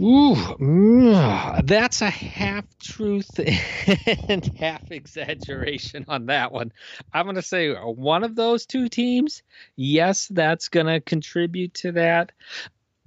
Ooh, 0.00 0.34
mm, 0.34 1.66
that's 1.66 2.02
a 2.02 2.10
half 2.10 2.64
truth 2.80 3.38
and 4.28 4.44
half 4.58 4.90
exaggeration 4.90 6.06
on 6.08 6.26
that 6.26 6.50
one. 6.50 6.72
I'm 7.12 7.26
going 7.26 7.36
to 7.36 7.42
say 7.42 7.72
one 7.72 8.24
of 8.24 8.34
those 8.34 8.66
two 8.66 8.88
teams, 8.88 9.44
yes, 9.76 10.26
that's 10.26 10.70
going 10.70 10.86
to 10.86 11.00
contribute 11.00 11.74
to 11.74 11.92
that. 11.92 12.32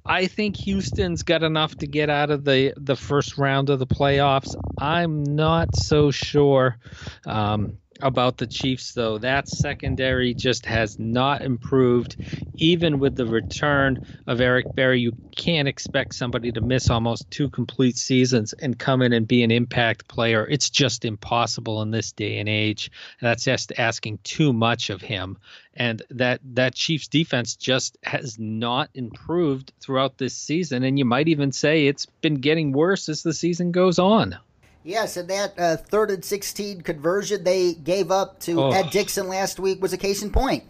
I 0.05 0.27
think 0.27 0.57
Houston's 0.57 1.23
got 1.23 1.43
enough 1.43 1.75
to 1.77 1.87
get 1.87 2.09
out 2.09 2.29
of 2.29 2.43
the 2.43 2.73
the 2.77 2.95
first 2.95 3.37
round 3.37 3.69
of 3.69 3.79
the 3.79 3.87
playoffs. 3.87 4.55
I'm 4.77 5.23
not 5.23 5.75
so 5.75 6.11
sure. 6.11 6.77
Um, 7.25 7.77
about 8.03 8.37
the 8.37 8.47
Chiefs, 8.47 8.93
though. 8.93 9.17
That 9.17 9.47
secondary 9.47 10.33
just 10.33 10.65
has 10.65 10.99
not 10.99 11.41
improved. 11.41 12.17
Even 12.57 12.99
with 12.99 13.15
the 13.15 13.25
return 13.25 14.05
of 14.27 14.41
Eric 14.41 14.75
Berry, 14.75 14.99
you 14.99 15.13
can't 15.35 15.67
expect 15.67 16.13
somebody 16.13 16.51
to 16.51 16.61
miss 16.61 16.89
almost 16.89 17.29
two 17.31 17.49
complete 17.49 17.97
seasons 17.97 18.53
and 18.53 18.77
come 18.77 19.01
in 19.01 19.13
and 19.13 19.27
be 19.27 19.43
an 19.43 19.51
impact 19.51 20.07
player. 20.07 20.47
It's 20.47 20.69
just 20.69 21.05
impossible 21.05 21.81
in 21.81 21.91
this 21.91 22.11
day 22.11 22.39
and 22.39 22.49
age. 22.49 22.91
That's 23.21 23.43
just 23.43 23.71
asking 23.77 24.19
too 24.23 24.53
much 24.53 24.89
of 24.89 25.01
him. 25.01 25.37
And 25.73 26.01
that 26.11 26.39
that 26.53 26.75
Chiefs 26.75 27.07
defense 27.07 27.55
just 27.55 27.97
has 28.03 28.37
not 28.37 28.89
improved 28.93 29.73
throughout 29.79 30.17
this 30.17 30.35
season. 30.35 30.83
And 30.83 30.99
you 30.99 31.05
might 31.05 31.27
even 31.27 31.51
say 31.51 31.87
it's 31.87 32.05
been 32.05 32.35
getting 32.35 32.71
worse 32.71 33.09
as 33.09 33.23
the 33.23 33.33
season 33.33 33.71
goes 33.71 33.97
on. 33.97 34.37
Yes, 34.83 35.15
and 35.15 35.29
that 35.29 35.57
uh, 35.57 35.77
third 35.77 36.11
and 36.11 36.23
16 36.23 36.81
conversion 36.81 37.43
they 37.43 37.73
gave 37.73 38.11
up 38.11 38.39
to 38.41 38.61
oh. 38.61 38.71
Ed 38.71 38.89
Dickson 38.91 39.27
last 39.27 39.59
week 39.59 39.81
was 39.81 39.93
a 39.93 39.97
case 39.97 40.21
in 40.21 40.31
point. 40.31 40.63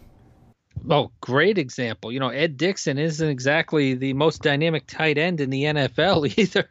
Oh, 0.90 1.12
great 1.22 1.58
example. 1.58 2.12
You 2.12 2.20
know, 2.20 2.30
Ed 2.30 2.58
Dickson 2.58 2.98
isn't 2.98 3.28
exactly 3.28 3.94
the 3.96 4.14
most 4.14 4.42
dynamic 4.42 4.86
tight 4.86 5.18
end 5.18 5.40
in 5.42 5.50
the 5.50 5.64
NFL 5.64 6.38
either. 6.38 6.70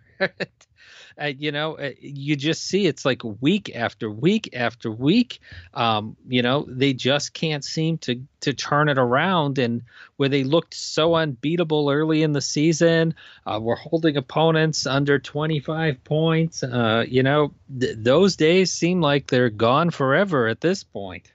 Uh, 1.21 1.27
you 1.27 1.53
know, 1.53 1.77
uh, 1.77 1.91
you 2.01 2.37
just 2.37 2.67
see 2.67 2.87
it's 2.87 3.05
like 3.05 3.23
week 3.41 3.75
after 3.75 4.11
week 4.11 4.51
after 4.55 4.91
week. 4.91 5.41
Um, 5.75 6.17
you 6.29 6.43
know, 6.43 6.65
they 6.69 6.93
just 6.93 7.33
can't 7.33 7.65
seem 7.65 7.99
to 7.99 8.23
to 8.41 8.53
turn 8.53 8.89
it 8.89 8.99
around. 8.99 9.59
And 9.59 9.83
where 10.17 10.29
they 10.29 10.45
looked 10.45 10.75
so 10.75 11.15
unbeatable 11.15 11.91
early 11.91 12.23
in 12.23 12.33
the 12.33 12.41
season, 12.41 13.15
uh, 13.47 13.59
we're 13.63 13.77
holding 13.77 14.17
opponents 14.17 14.87
under 14.87 15.19
25 15.19 16.03
points. 16.05 16.63
Uh, 16.63 17.05
you 17.09 17.23
know, 17.23 17.53
th- 17.79 17.97
those 17.99 18.37
days 18.37 18.73
seem 18.73 19.01
like 19.01 19.29
they're 19.29 19.51
gone 19.51 19.91
forever 19.91 20.49
at 20.49 20.61
this 20.61 20.85
point. 20.85 21.33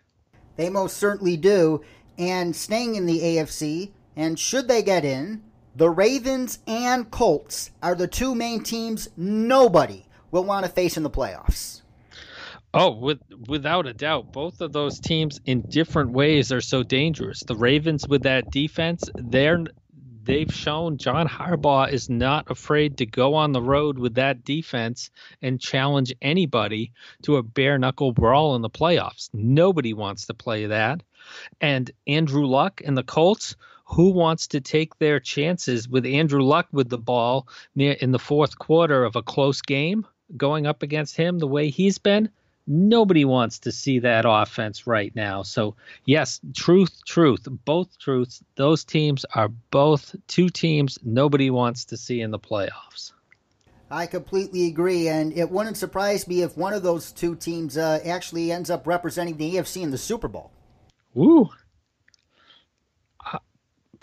They 0.55 0.69
most 0.69 0.97
certainly 0.97 1.37
do. 1.37 1.81
And 2.17 2.55
staying 2.55 2.95
in 2.95 3.05
the 3.05 3.19
AFC, 3.19 3.91
and 4.15 4.39
should 4.39 4.67
they 4.67 4.81
get 4.81 5.05
in, 5.05 5.43
the 5.77 5.89
Ravens 5.89 6.57
and 6.65 7.09
Colts 7.11 7.69
are 7.83 7.93
the 7.93 8.07
two 8.07 8.33
main 8.33 8.63
teams 8.63 9.09
nobody 9.15 10.07
will 10.31 10.43
want 10.43 10.65
to 10.65 10.71
face 10.71 10.97
in 10.97 11.03
the 11.03 11.09
playoffs. 11.09 11.81
Oh, 12.73 12.91
with 12.91 13.19
without 13.47 13.85
a 13.85 13.93
doubt, 13.93 14.33
both 14.33 14.59
of 14.59 14.73
those 14.73 14.99
teams 14.99 15.39
in 15.45 15.61
different 15.61 16.11
ways 16.11 16.51
are 16.51 16.61
so 16.61 16.81
dangerous. 16.81 17.41
The 17.41 17.55
Ravens 17.55 18.07
with 18.07 18.23
that 18.23 18.49
defense, 18.49 19.03
they're 19.15 19.65
they've 20.23 20.51
shown 20.51 20.97
John 20.97 21.27
Harbaugh 21.27 21.91
is 21.91 22.09
not 22.09 22.49
afraid 22.49 22.97
to 22.97 23.05
go 23.05 23.35
on 23.35 23.51
the 23.51 23.61
road 23.61 23.99
with 23.99 24.15
that 24.15 24.43
defense 24.43 25.11
and 25.43 25.61
challenge 25.61 26.13
anybody 26.23 26.91
to 27.21 27.37
a 27.37 27.43
bare 27.43 27.77
knuckle 27.77 28.11
brawl 28.13 28.55
in 28.55 28.63
the 28.63 28.69
playoffs. 28.69 29.29
Nobody 29.31 29.93
wants 29.93 30.25
to 30.25 30.33
play 30.33 30.65
that. 30.65 31.03
And 31.61 31.89
Andrew 32.07 32.45
Luck 32.45 32.81
and 32.83 32.97
the 32.97 33.03
Colts, 33.03 33.55
who 33.87 34.09
wants 34.09 34.47
to 34.47 34.59
take 34.59 34.97
their 34.99 35.19
chances 35.19 35.87
with 35.87 36.05
Andrew 36.05 36.43
Luck 36.43 36.67
with 36.71 36.89
the 36.89 36.97
ball 36.97 37.47
near 37.73 37.93
in 37.93 38.11
the 38.11 38.19
fourth 38.19 38.59
quarter 38.59 39.05
of 39.05 39.15
a 39.15 39.23
close 39.23 39.61
game 39.61 40.05
going 40.35 40.67
up 40.67 40.83
against 40.83 41.15
him 41.15 41.39
the 41.39 41.47
way 41.47 41.69
he's 41.69 41.97
been? 41.97 42.29
Nobody 42.67 43.23
wants 43.23 43.59
to 43.59 43.71
see 43.71 43.99
that 43.99 44.25
offense 44.27 44.87
right 44.87 45.15
now. 45.15 45.41
So, 45.41 45.75
yes, 46.03 46.41
truth, 46.53 47.01
truth, 47.05 47.47
both 47.63 47.97
truths. 47.97 48.43
Those 48.55 48.83
teams 48.83 49.25
are 49.33 49.47
both 49.47 50.13
two 50.27 50.49
teams 50.49 50.99
nobody 51.01 51.49
wants 51.49 51.85
to 51.85 51.97
see 51.97 52.19
in 52.19 52.31
the 52.31 52.39
playoffs. 52.39 53.13
I 53.89 54.05
completely 54.05 54.67
agree, 54.67 55.07
and 55.07 55.31
it 55.31 55.49
wouldn't 55.49 55.77
surprise 55.77 56.27
me 56.27 56.41
if 56.41 56.57
one 56.57 56.73
of 56.73 56.83
those 56.83 57.13
two 57.13 57.35
teams 57.35 57.77
uh, 57.77 58.01
actually 58.03 58.51
ends 58.51 58.69
up 58.69 58.85
representing 58.85 59.37
the 59.37 59.55
AFC 59.55 59.81
in 59.81 59.91
the 59.91 59.97
Super 59.97 60.27
Bowl. 60.27 60.51
Ooh, 61.15 61.49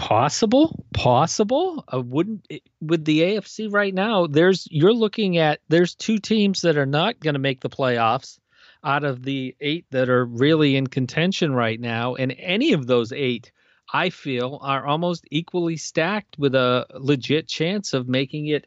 possible 0.05 0.85
possible 0.93 1.83
uh, 1.91 1.99
wouldn't 1.99 2.45
it, 2.51 2.63
with 2.83 3.07
the 3.07 3.21
AFC 3.23 3.73
right 3.73 3.95
now 3.95 4.27
there's 4.27 4.69
you're 4.71 4.93
looking 4.93 5.39
at 5.39 5.61
there's 5.69 5.95
two 5.95 6.19
teams 6.19 6.61
that 6.61 6.77
are 6.77 6.85
not 6.85 7.19
going 7.21 7.33
to 7.33 7.41
make 7.41 7.61
the 7.61 7.71
playoffs 7.71 8.39
out 8.85 9.03
of 9.03 9.23
the 9.23 9.57
8 9.63 9.87
that 9.93 10.11
are 10.11 10.27
really 10.27 10.77
in 10.77 10.87
contention 10.89 11.55
right 11.55 11.81
now 11.81 12.17
and 12.17 12.35
any 12.39 12.75
of 12.75 12.87
those 12.87 13.13
8 13.13 13.51
I 13.95 14.11
feel 14.11 14.59
are 14.61 14.87
almost 14.87 15.25
equally 15.31 15.79
stacked 15.79 16.39
with 16.39 16.55
a 16.55 16.87
legit 16.99 17.49
chance 17.49 17.95
of 17.95 18.07
making 18.07 18.49
it 18.49 18.67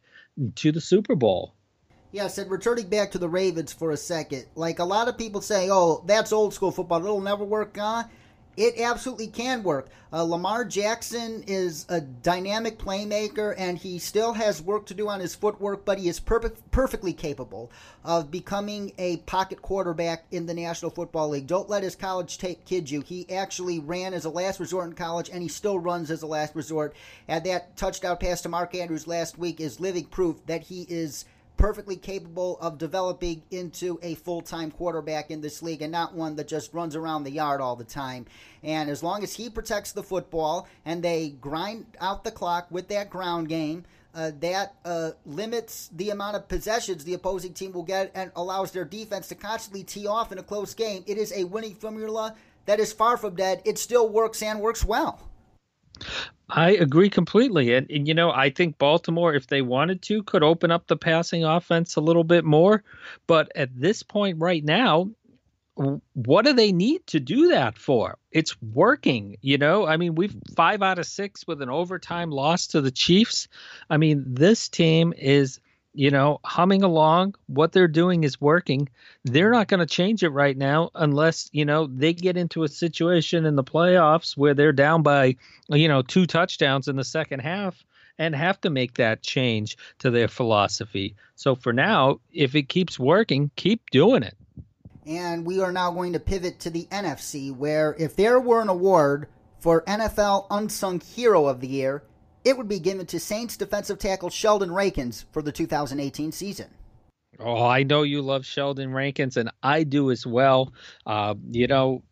to 0.56 0.72
the 0.72 0.82
Super 0.82 1.16
Bowl. 1.16 1.54
Yes, 2.12 2.40
and 2.40 2.50
returning 2.50 2.88
back 2.88 3.12
to 3.12 3.20
the 3.20 3.30
Ravens 3.30 3.74
for 3.74 3.92
a 3.92 3.98
second, 3.98 4.46
like 4.56 4.80
a 4.80 4.86
lot 4.86 5.08
of 5.08 5.18
people 5.18 5.42
say, 5.42 5.70
"Oh, 5.70 6.04
that's 6.06 6.32
old 6.32 6.54
school 6.54 6.72
football; 6.72 7.04
it'll 7.04 7.20
never 7.20 7.44
work." 7.44 7.78
Uh, 7.78 8.04
it 8.58 8.80
absolutely 8.80 9.28
can 9.28 9.62
work. 9.62 9.90
Uh, 10.12 10.24
Lamar 10.24 10.66
Jackson 10.66 11.44
is 11.48 11.86
a 11.90 12.02
dynamic 12.02 12.80
playmaker, 12.80 13.54
and 13.56 13.78
he 13.78 14.00
still 14.00 14.34
has 14.34 14.62
work 14.62 14.88
to 14.88 14.96
do 14.96 15.08
on 15.08 15.20
his 15.20 15.36
footwork, 15.36 15.86
but 15.86 16.00
he 16.00 16.10
is 16.10 16.20
perfect, 16.20 16.72
perfectly 16.72 17.14
capable 17.14 17.72
of 18.04 18.32
becoming 18.32 18.92
a 18.98 19.18
pocket 19.18 19.62
quarterback 19.62 20.26
in 20.32 20.48
the 20.48 20.54
National 20.54 20.90
Football 20.90 21.30
League. 21.30 21.46
Don't 21.46 21.70
let 21.70 21.84
his 21.84 21.96
college 21.96 22.40
tape 22.40 22.66
kid 22.66 22.90
you. 22.90 23.02
He 23.02 23.30
actually 23.30 23.80
ran 23.80 24.14
as 24.14 24.26
a 24.26 24.30
last 24.30 24.60
resort 24.60 24.88
in 24.88 24.94
college, 24.96 25.30
and 25.30 25.44
he 25.44 25.50
still 25.50 25.78
runs 25.78 26.10
as 26.10 26.24
a 26.24 26.28
last 26.28 26.56
resort. 26.56 26.96
And 27.28 27.44
that 27.46 27.78
touchdown 27.78 28.18
pass 28.18 28.42
to 28.42 28.50
Mark 28.50 28.74
Andrews 28.74 29.08
last 29.08 29.38
week 29.38 29.60
is 29.60 29.80
living 29.80 30.06
proof 30.06 30.38
that 30.48 30.64
he 30.64 30.82
is– 30.90 31.26
perfectly 31.58 31.96
capable 31.96 32.58
of 32.60 32.78
developing 32.78 33.42
into 33.52 34.00
a 34.02 34.16
full 34.16 34.42
time 34.42 34.72
quarterback 34.72 35.32
in 35.32 35.42
this 35.42 35.62
league 35.62 35.82
and 35.82 35.92
not 35.92 36.14
one 36.14 36.36
that 36.36 36.48
just 36.48 36.74
runs 36.74 36.96
around 36.96 37.24
the 37.24 37.32
yard 37.32 37.60
all 37.60 37.76
the 37.76 37.84
time. 37.84 38.26
And 38.64 38.90
as 38.90 39.04
long 39.04 39.24
as 39.24 39.34
he 39.34 39.50
protects 39.50 39.92
the 39.92 40.04
football 40.04 40.68
and 40.86 41.04
they 41.04 41.30
grind 41.30 41.86
out 42.00 42.24
the 42.24 42.32
clock 42.32 42.68
with 42.70 42.88
that 42.90 43.10
ground 43.10 43.50
game, 43.50 43.86
uh, 44.16 44.32
that 44.40 44.74
uh, 44.84 45.12
limits 45.26 45.90
the 45.96 46.10
amount 46.10 46.36
of 46.36 46.48
possessions 46.48 47.04
the 47.04 47.14
opposing 47.14 47.54
team 47.54 47.72
will 47.72 47.84
get 47.84 48.12
and 48.16 48.32
allows 48.36 48.72
their 48.72 48.86
defense 48.86 49.28
to 49.28 49.36
constantly 49.36 49.84
tee 49.84 50.08
off 50.08 50.32
in 50.32 50.40
a 50.40 50.44
close 50.44 50.74
game. 50.74 51.04
It 51.06 51.18
is 51.18 51.32
a 51.34 51.44
winning 51.44 51.76
formula 51.76 52.36
that 52.66 52.80
is 52.80 52.92
far 52.92 53.18
from 53.18 53.36
dead. 53.36 53.62
It 53.64 53.78
still 53.78 54.10
works 54.10 54.42
and 54.42 54.60
works 54.60 54.84
well. 54.84 55.27
I 56.50 56.72
agree 56.72 57.10
completely. 57.10 57.74
And, 57.74 57.92
and, 57.92 58.08
you 58.08 58.14
know, 58.14 58.32
I 58.32 58.50
think 58.50 58.78
Baltimore, 58.78 59.34
if 59.34 59.48
they 59.48 59.62
wanted 59.62 60.02
to, 60.04 60.24
could 60.24 60.44
open 60.44 60.72
up 60.72 60.88
the 60.88 60.96
passing 60.96 61.44
offense 61.44 61.96
a 61.98 62.02
little 62.02 62.24
bit 62.24 62.46
more. 62.46 62.84
But 63.28 63.52
at 63.56 63.70
this 63.76 64.04
point 64.04 64.38
right 64.40 64.64
now, 64.64 65.10
what 66.14 66.46
do 66.46 66.54
they 66.54 66.72
need 66.72 67.06
to 67.08 67.20
do 67.20 67.50
that 67.50 67.78
for? 67.78 68.18
It's 68.32 68.60
working, 68.62 69.38
you 69.42 69.58
know. 69.58 69.86
I 69.86 69.98
mean, 69.98 70.16
we've 70.16 70.36
five 70.56 70.82
out 70.82 71.00
of 71.00 71.06
six 71.06 71.46
with 71.46 71.62
an 71.62 71.70
overtime 71.70 72.32
loss 72.32 72.68
to 72.68 72.82
the 72.82 72.92
Chiefs. 72.92 73.48
I 73.90 73.98
mean, 73.98 74.24
this 74.26 74.70
team 74.70 75.14
is 75.16 75.60
you 75.94 76.12
know, 76.12 76.40
humming 76.44 76.84
along. 76.84 77.36
What 77.48 77.72
they're 77.72 77.88
doing 77.88 78.24
is 78.24 78.40
working. 78.40 78.90
They're 79.24 79.52
not 79.52 79.68
going 79.68 79.80
to 79.80 79.86
change 79.86 80.24
it 80.24 80.30
right 80.30 80.56
now 80.56 80.92
unless, 80.94 81.50
you 81.52 81.66
know, 81.66 81.88
they 81.88 82.14
get 82.14 82.38
into 82.38 82.64
a 82.64 82.68
situation 82.68 83.46
in 83.46 83.56
the 83.56 83.64
playoffs 83.64 84.38
where 84.38 84.54
they're 84.54 84.72
down 84.72 85.02
by, 85.02 85.36
you 85.70 85.88
know, 85.88 86.02
two 86.02 86.26
touchdowns 86.26 86.88
in 86.88 86.96
the 86.96 87.04
second 87.04 87.40
half 87.40 87.84
and 88.20 88.36
have 88.36 88.60
to 88.62 88.70
make 88.70 88.96
that 88.96 89.22
change 89.22 89.78
to 90.00 90.10
their 90.10 90.28
philosophy. 90.28 91.16
So 91.36 91.56
for 91.56 91.74
now, 91.74 92.20
if 92.32 92.56
it 92.56 92.70
keeps 92.70 93.00
working, 93.00 93.52
keep 93.56 93.90
doing 93.90 94.24
it. 94.24 94.36
And 95.06 95.46
we 95.46 95.62
are 95.62 95.72
now 95.72 95.92
going 95.92 96.14
to 96.14 96.20
pivot 96.20 96.60
to 96.62 96.70
the 96.70 96.86
NFC, 96.92 97.56
where 97.56 97.96
if 97.98 98.16
there 98.16 98.40
were 98.40 98.62
an 98.62 98.70
award 98.70 99.28
for 99.60 99.84
NFL 99.84 100.48
Unsung 100.52 101.00
Hero 101.00 101.48
of 101.48 101.62
the 101.62 101.68
Year, 101.68 102.04
it 102.48 102.58
would 102.58 102.70
be 102.70 102.80
given 102.80 103.06
to 103.08 103.20
Saints 103.20 103.58
defensive 103.58 104.00
tackle 104.00 104.30
Sheldon 104.30 104.72
Rankins 104.72 105.26
for 105.34 105.42
the 105.42 105.52
2018 105.52 106.32
season. 106.32 106.70
Oh, 107.40 107.66
I 107.66 107.84
know 107.84 108.04
you 108.04 108.22
love 108.22 108.46
Sheldon 108.46 108.94
Rankins, 108.94 109.36
and 109.36 109.52
I 109.62 109.84
do 109.84 110.12
as 110.12 110.26
well. 110.26 110.72
Uh, 111.06 111.36
you 111.52 111.68
know, 111.68 112.04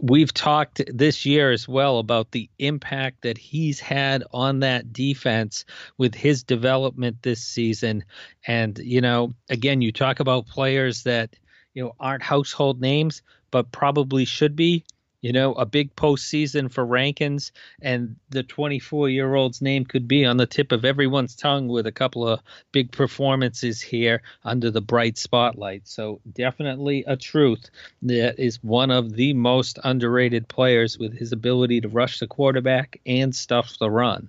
we've 0.00 0.32
talked 0.32 0.82
this 0.86 1.26
year 1.26 1.50
as 1.50 1.66
well 1.66 1.98
about 1.98 2.30
the 2.30 2.48
impact 2.60 3.22
that 3.22 3.36
he's 3.36 3.80
had 3.80 4.22
on 4.32 4.60
that 4.60 4.92
defense 4.92 5.64
with 5.98 6.14
his 6.14 6.44
development 6.44 7.16
this 7.22 7.42
season. 7.42 8.04
And, 8.46 8.78
you 8.78 9.00
know, 9.00 9.34
again, 9.48 9.82
you 9.82 9.90
talk 9.90 10.20
about 10.20 10.46
players 10.46 11.02
that, 11.02 11.34
you 11.74 11.82
know, 11.82 11.92
aren't 11.98 12.22
household 12.22 12.80
names, 12.80 13.22
but 13.50 13.72
probably 13.72 14.24
should 14.24 14.54
be 14.54 14.84
you 15.20 15.32
know, 15.32 15.52
a 15.54 15.66
big 15.66 15.94
postseason 15.96 16.70
for 16.70 16.84
Rankins, 16.84 17.52
and 17.82 18.16
the 18.30 18.42
24 18.42 19.08
year 19.08 19.34
old's 19.34 19.60
name 19.60 19.84
could 19.84 20.08
be 20.08 20.24
on 20.24 20.36
the 20.36 20.46
tip 20.46 20.72
of 20.72 20.84
everyone's 20.84 21.34
tongue 21.34 21.68
with 21.68 21.86
a 21.86 21.92
couple 21.92 22.26
of 22.26 22.40
big 22.72 22.90
performances 22.92 23.80
here 23.80 24.22
under 24.44 24.70
the 24.70 24.80
bright 24.80 25.18
spotlight. 25.18 25.86
So, 25.86 26.20
definitely 26.32 27.04
a 27.06 27.16
truth 27.16 27.70
that 28.02 28.38
is 28.38 28.62
one 28.62 28.90
of 28.90 29.14
the 29.14 29.32
most 29.34 29.78
underrated 29.84 30.48
players 30.48 30.98
with 30.98 31.16
his 31.16 31.32
ability 31.32 31.80
to 31.82 31.88
rush 31.88 32.18
the 32.18 32.26
quarterback 32.26 33.00
and 33.06 33.34
stuff 33.34 33.78
the 33.78 33.90
run 33.90 34.28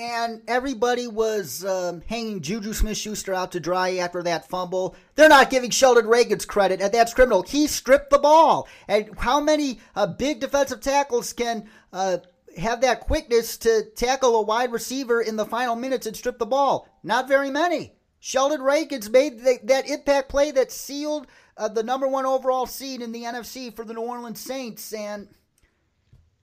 and 0.00 0.40
everybody 0.48 1.06
was 1.06 1.62
um, 1.62 2.00
hanging 2.06 2.40
Juju 2.40 2.72
Smith 2.72 2.96
Schuster 2.96 3.34
out 3.34 3.52
to 3.52 3.60
dry 3.60 3.96
after 3.96 4.22
that 4.22 4.48
fumble. 4.48 4.96
They're 5.14 5.28
not 5.28 5.50
giving 5.50 5.68
Sheldon 5.68 6.06
Rankins 6.06 6.46
credit, 6.46 6.80
and 6.80 6.90
that's 6.90 7.12
criminal. 7.12 7.42
He 7.42 7.66
stripped 7.66 8.08
the 8.08 8.18
ball. 8.18 8.66
And 8.88 9.10
how 9.18 9.40
many 9.40 9.78
uh, 9.94 10.06
big 10.06 10.40
defensive 10.40 10.80
tackles 10.80 11.34
can 11.34 11.68
uh, 11.92 12.18
have 12.56 12.80
that 12.80 13.00
quickness 13.00 13.58
to 13.58 13.84
tackle 13.94 14.36
a 14.36 14.42
wide 14.42 14.72
receiver 14.72 15.20
in 15.20 15.36
the 15.36 15.44
final 15.44 15.76
minutes 15.76 16.06
and 16.06 16.16
strip 16.16 16.38
the 16.38 16.46
ball? 16.46 16.88
Not 17.02 17.28
very 17.28 17.50
many. 17.50 17.92
Sheldon 18.20 18.62
Rankins 18.62 19.10
made 19.10 19.40
the, 19.40 19.58
that 19.64 19.86
impact 19.86 20.30
play 20.30 20.50
that 20.52 20.72
sealed 20.72 21.26
uh, 21.58 21.68
the 21.68 21.82
number 21.82 22.08
one 22.08 22.24
overall 22.24 22.64
seed 22.64 23.02
in 23.02 23.12
the 23.12 23.24
NFC 23.24 23.74
for 23.76 23.84
the 23.84 23.92
New 23.92 24.00
Orleans 24.00 24.40
Saints, 24.40 24.94
and 24.94 25.28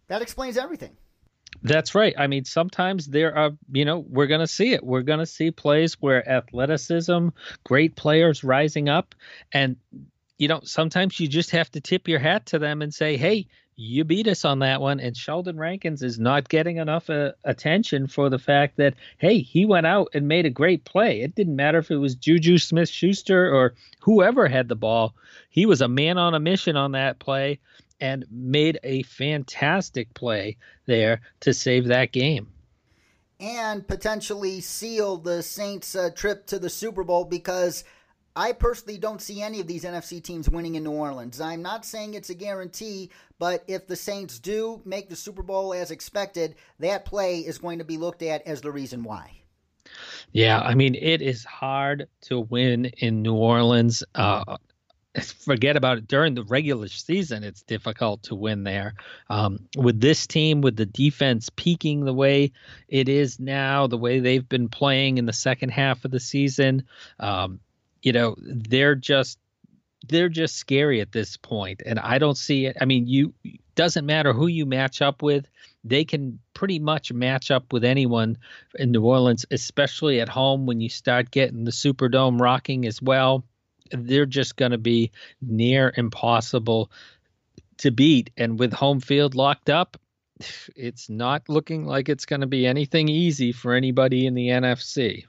that 0.10 0.22
explains 0.22 0.58
everything. 0.58 0.96
That's 1.64 1.96
right. 1.96 2.14
I 2.18 2.28
mean, 2.28 2.46
sometimes 2.46 3.08
there 3.08 3.36
are, 3.36 3.52
you 3.72 3.86
know, 3.86 4.00
we're 4.00 4.28
going 4.28 4.42
to 4.42 4.48
see 4.48 4.74
it. 4.74 4.84
We're 4.84 5.02
going 5.02 5.20
to 5.20 5.26
see 5.26 5.52
plays 5.52 5.96
where 6.00 6.28
athleticism, 6.28 7.30
great 7.64 7.96
players 7.96 8.44
rising 8.44 8.90
up. 8.90 9.16
And, 9.52 9.78
you 10.38 10.48
know, 10.48 10.62
sometimes 10.64 11.20
you 11.20 11.28
just 11.28 11.52
have 11.52 11.72
to 11.72 11.82
tip 11.82 12.08
your 12.08 12.20
hat 12.20 12.48
to 12.48 12.60
them 12.60 12.82
and 12.82 12.94
say, 12.94 13.18
hey, 13.18 13.48
you 13.76 14.04
beat 14.04 14.28
us 14.28 14.44
on 14.44 14.60
that 14.60 14.82
one. 14.82 15.00
And 15.00 15.16
Sheldon 15.16 15.58
Rankins 15.58 16.02
is 16.02 16.20
not 16.20 16.50
getting 16.50 16.78
enough 16.78 17.10
uh, 17.10 17.34
attention 17.44 18.08
for 18.08 18.30
the 18.30 18.40
fact 18.40 18.78
that, 18.78 18.96
hey, 19.20 19.40
he 19.40 19.66
went 19.66 19.86
out 19.86 20.10
and 20.14 20.28
made 20.28 20.48
a 20.48 20.52
great 20.52 20.84
play. 20.84 21.22
It 21.22 21.36
didn't 21.36 21.56
matter 21.56 21.78
if 21.78 21.92
it 21.92 21.98
was 21.98 22.16
Juju 22.16 22.58
Smith 22.58 22.90
Schuster 22.90 23.54
or 23.54 23.76
whoever 24.02 24.48
had 24.48 24.68
the 24.68 24.76
ball. 24.76 25.14
He 25.50 25.66
was 25.66 25.82
a 25.82 25.88
man 25.88 26.18
on 26.18 26.34
a 26.34 26.40
mission 26.40 26.76
on 26.76 26.94
that 26.94 27.20
play 27.20 27.60
and 28.00 28.26
made 28.30 28.80
a 28.84 29.04
fantastic 29.04 30.14
play 30.14 30.58
there 30.86 31.22
to 31.42 31.54
save 31.54 31.88
that 31.88 32.12
game. 32.12 32.48
And 33.40 33.88
potentially 33.88 34.62
seal 34.62 35.18
the 35.18 35.44
Saints' 35.44 35.96
uh, 35.96 36.10
trip 36.16 36.48
to 36.48 36.58
the 36.58 36.70
Super 36.70 37.04
Bowl 37.04 37.24
because 37.24 37.84
I 38.36 38.52
personally 38.52 39.00
don't 39.00 39.22
see 39.22 39.42
any 39.42 39.60
of 39.60 39.66
these 39.66 39.84
NFC 39.84 40.22
teams 40.22 40.48
winning 40.48 40.76
in 40.76 40.84
New 40.84 40.92
Orleans. 40.92 41.42
I'm 41.42 41.64
not 41.64 41.86
saying 41.86 42.14
it's 42.14 42.30
a 42.30 42.36
guarantee, 42.36 43.10
but 43.40 43.64
if 43.68 43.88
the 43.88 43.96
Saints 43.96 44.38
do 44.38 44.80
make 44.86 45.10
the 45.10 45.16
Super 45.16 45.42
Bowl 45.42 45.74
as 45.74 45.90
expected, 45.90 46.56
that 46.80 47.06
play 47.06 47.40
is 47.40 47.58
going 47.58 47.80
to 47.80 47.86
be 47.86 47.98
looked 47.98 48.22
at 48.22 48.46
as 48.46 48.62
the 48.62 48.72
reason 48.72 49.04
why. 49.04 49.32
Yeah, 50.34 50.60
I 50.60 50.76
mean, 50.76 50.94
it 50.94 51.24
is 51.24 51.46
hard 51.46 52.08
to 52.22 52.42
win 52.42 52.86
in 52.86 53.24
New 53.24 53.34
Orleans. 53.34 54.04
Uh, 54.14 54.58
forget 55.46 55.76
about 55.76 55.98
it. 55.98 56.08
During 56.08 56.34
the 56.34 56.44
regular 56.44 56.88
season 56.88 57.44
it's 57.44 57.62
difficult 57.64 58.24
to 58.24 58.36
win 58.36 58.64
there. 58.64 58.94
Um, 59.30 59.60
with 59.76 60.00
this 60.00 60.28
team 60.28 60.62
with 60.62 60.76
the 60.76 60.86
defense 60.86 61.50
peaking 61.56 62.06
the 62.06 62.14
way 62.14 62.52
it 62.88 63.10
is 63.10 63.40
now 63.40 63.88
the 63.88 63.98
way 63.98 64.20
they've 64.20 64.48
been 64.48 64.70
playing 64.70 65.18
in 65.18 65.26
the 65.26 65.34
second 65.34 65.70
half 65.70 66.06
of 66.06 66.12
the 66.12 66.20
season 66.20 66.84
um, 67.20 67.60
you 68.02 68.12
know 68.12 68.36
they're 68.40 68.96
just 68.96 69.40
they're 70.08 70.30
just 70.30 70.56
scary 70.56 71.02
at 71.02 71.12
this 71.12 71.38
point 71.38 71.82
and 71.86 72.00
i 72.00 72.18
don't 72.18 72.38
see 72.38 72.66
it. 72.66 72.78
I 72.80 72.86
mean 72.86 73.08
you 73.08 73.34
doesn't 73.76 74.06
matter 74.06 74.34
who 74.34 74.48
you 74.48 74.66
match 74.66 75.02
up 75.02 75.22
with 75.22 75.48
they 75.84 76.06
can 76.06 76.40
pretty 76.54 76.80
much 76.80 77.12
match 77.12 77.52
up 77.52 77.74
with 77.74 77.84
anyone 77.84 78.38
in 78.76 78.92
new 78.92 79.04
orleans 79.04 79.46
especially 79.52 80.22
at 80.22 80.30
home 80.30 80.66
when 80.66 80.80
you 80.82 80.90
start 80.90 81.32
getting 81.32 81.64
the 81.64 81.72
superdome 81.72 82.40
rocking 82.40 82.86
as 82.86 83.02
well 83.02 83.44
they're 83.92 84.26
just 84.26 84.56
going 84.56 84.72
to 84.72 84.78
be 84.78 85.12
near 85.42 85.94
impossible 85.98 86.92
to 87.78 87.92
beat. 87.92 88.32
And 88.38 88.60
with 88.60 88.74
home 88.74 89.00
field 89.00 89.36
locked 89.36 89.70
up, 89.70 89.98
it's 90.76 91.10
not 91.10 91.50
looking 91.50 91.86
like 91.86 92.10
it's 92.10 92.26
going 92.26 92.42
to 92.42 92.48
be 92.48 92.68
anything 92.68 93.10
easy 93.10 93.52
for 93.52 93.74
anybody 93.74 94.26
in 94.26 94.36
the 94.36 94.50
NFC. 94.50 95.26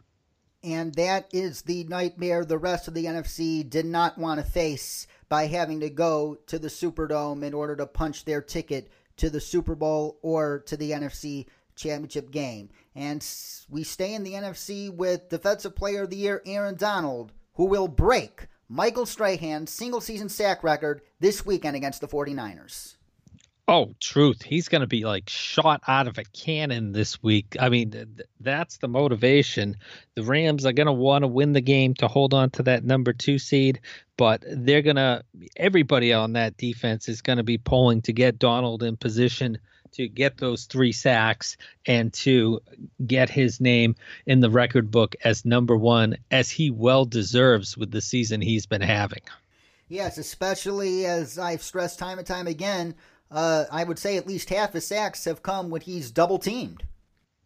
And 0.62 0.92
that 0.94 1.28
is 1.32 1.62
the 1.62 1.84
nightmare 1.84 2.44
the 2.44 2.58
rest 2.58 2.88
of 2.88 2.94
the 2.94 3.04
NFC 3.04 3.68
did 3.68 3.86
not 3.86 4.18
want 4.18 4.40
to 4.40 4.46
face 4.50 5.06
by 5.28 5.46
having 5.46 5.80
to 5.80 5.90
go 5.90 6.38
to 6.46 6.58
the 6.58 6.68
Superdome 6.68 7.44
in 7.44 7.54
order 7.54 7.76
to 7.76 7.86
punch 7.86 8.24
their 8.24 8.42
ticket 8.42 8.90
to 9.18 9.30
the 9.30 9.40
Super 9.40 9.74
Bowl 9.74 10.18
or 10.22 10.60
to 10.66 10.76
the 10.76 10.90
NFC 10.90 11.46
Championship 11.76 12.30
game. 12.30 12.70
And 12.94 13.24
we 13.70 13.84
stay 13.84 14.14
in 14.14 14.24
the 14.24 14.32
NFC 14.32 14.92
with 14.92 15.28
Defensive 15.28 15.76
Player 15.76 16.02
of 16.02 16.10
the 16.10 16.16
Year 16.16 16.42
Aaron 16.44 16.74
Donald, 16.74 17.32
who 17.58 17.66
will 17.66 17.88
break 17.88 18.46
Michael 18.68 19.04
Strahan's 19.04 19.70
single 19.70 20.00
season 20.00 20.30
sack 20.30 20.64
record 20.64 21.02
this 21.20 21.44
weekend 21.44 21.76
against 21.76 22.00
the 22.00 22.08
49ers. 22.08 22.94
Oh, 23.66 23.94
truth. 24.00 24.42
He's 24.42 24.68
going 24.68 24.80
to 24.80 24.86
be 24.86 25.04
like 25.04 25.28
shot 25.28 25.82
out 25.86 26.06
of 26.06 26.16
a 26.16 26.24
cannon 26.24 26.92
this 26.92 27.22
week. 27.22 27.56
I 27.60 27.68
mean, 27.68 27.90
th- 27.90 28.06
that's 28.40 28.78
the 28.78 28.88
motivation. 28.88 29.76
The 30.14 30.22
Rams 30.22 30.64
are 30.64 30.72
going 30.72 30.86
to 30.86 30.92
want 30.92 31.24
to 31.24 31.28
win 31.28 31.52
the 31.52 31.60
game 31.60 31.92
to 31.94 32.08
hold 32.08 32.32
on 32.32 32.48
to 32.50 32.62
that 32.62 32.84
number 32.84 33.12
two 33.12 33.38
seed, 33.38 33.80
but 34.16 34.42
they're 34.46 34.80
going 34.80 34.96
to, 34.96 35.22
everybody 35.56 36.14
on 36.14 36.32
that 36.34 36.56
defense 36.56 37.10
is 37.10 37.20
going 37.20 37.36
to 37.38 37.42
be 37.42 37.58
pulling 37.58 38.00
to 38.02 38.12
get 38.12 38.38
Donald 38.38 38.82
in 38.82 38.96
position 38.96 39.58
to 39.92 40.08
get 40.08 40.38
those 40.38 40.64
three 40.64 40.92
sacks 40.92 41.56
and 41.86 42.12
to 42.14 42.60
get 43.06 43.30
his 43.30 43.60
name 43.60 43.94
in 44.26 44.40
the 44.40 44.50
record 44.50 44.90
book 44.90 45.16
as 45.24 45.44
number 45.44 45.76
one, 45.76 46.16
as 46.30 46.50
he 46.50 46.70
well 46.70 47.04
deserves 47.04 47.76
with 47.76 47.90
the 47.90 48.00
season 48.00 48.40
he's 48.40 48.66
been 48.66 48.80
having. 48.80 49.22
Yes, 49.88 50.18
especially 50.18 51.06
as 51.06 51.38
I've 51.38 51.62
stressed 51.62 51.98
time 51.98 52.18
and 52.18 52.26
time 52.26 52.46
again, 52.46 52.94
uh, 53.30 53.64
I 53.70 53.84
would 53.84 53.98
say 53.98 54.16
at 54.16 54.26
least 54.26 54.50
half 54.50 54.72
his 54.72 54.86
sacks 54.86 55.24
have 55.24 55.42
come 55.42 55.70
when 55.70 55.80
he's 55.80 56.10
double 56.10 56.38
teamed. 56.38 56.82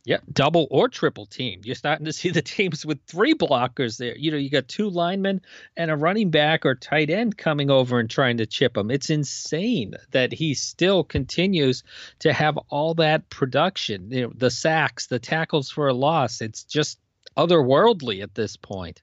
Yeah, 0.04 0.18
double 0.32 0.66
or 0.70 0.88
triple 0.88 1.26
team. 1.26 1.60
You're 1.62 1.76
starting 1.76 2.06
to 2.06 2.12
see 2.12 2.30
the 2.30 2.42
teams 2.42 2.84
with 2.84 2.98
three 3.06 3.34
blockers 3.34 3.98
there. 3.98 4.16
You 4.16 4.32
know, 4.32 4.36
you 4.36 4.50
got 4.50 4.66
two 4.66 4.90
linemen 4.90 5.40
and 5.76 5.92
a 5.92 5.96
running 5.96 6.30
back 6.30 6.66
or 6.66 6.74
tight 6.74 7.08
end 7.08 7.38
coming 7.38 7.70
over 7.70 8.00
and 8.00 8.10
trying 8.10 8.38
to 8.38 8.46
chip 8.46 8.76
him. 8.76 8.90
It's 8.90 9.10
insane 9.10 9.94
that 10.10 10.32
he 10.32 10.54
still 10.54 11.04
continues 11.04 11.84
to 12.20 12.32
have 12.32 12.58
all 12.68 12.94
that 12.94 13.30
production. 13.30 14.10
You 14.10 14.22
know, 14.22 14.32
the 14.34 14.50
sacks, 14.50 15.06
the 15.06 15.20
tackles 15.20 15.70
for 15.70 15.86
a 15.86 15.94
loss. 15.94 16.40
It's 16.40 16.64
just 16.64 16.98
otherworldly 17.36 18.22
at 18.22 18.34
this 18.34 18.56
point. 18.56 19.02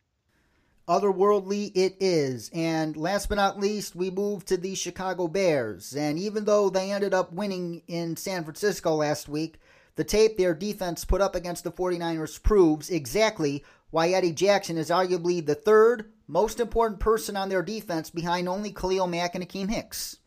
Otherworldly 0.90 1.72
it 1.76 1.96
is. 2.02 2.50
And 2.52 2.98
last 2.98 3.30
but 3.30 3.36
not 3.36 3.60
least, 3.60 3.96
we 3.96 4.10
move 4.10 4.44
to 4.46 4.58
the 4.58 4.76
Chicago 4.76 5.28
Bears. 5.28 5.96
And 5.96 6.20
even 6.20 6.44
though 6.44 6.70
they 6.70 6.92
ended 6.92 7.14
up 7.14 7.32
winning 7.32 7.84
in 7.88 8.18
San 8.18 8.44
Francisco 8.44 8.96
last 8.96 9.30
week, 9.30 9.60
the 9.96 10.04
tape 10.04 10.38
their 10.38 10.54
defense 10.54 11.06
put 11.06 11.22
up 11.22 11.36
against 11.36 11.64
the 11.64 11.72
49ers 11.72 12.42
proves 12.42 12.90
exactly 12.90 13.64
why 13.92 14.10
Eddie 14.10 14.32
Jackson 14.32 14.78
is 14.78 14.90
arguably 14.90 15.46
the 15.46 15.56
third 15.56 16.12
most 16.28 16.60
important 16.60 17.00
person 17.00 17.36
on 17.36 17.50
their 17.50 17.64
defense 17.64 18.10
behind 18.10 18.48
only 18.48 18.72
Khalil 18.72 19.08
Mack 19.08 19.36
and 19.36 19.48
Akiem 19.48 19.70
Hicks. 19.70 20.18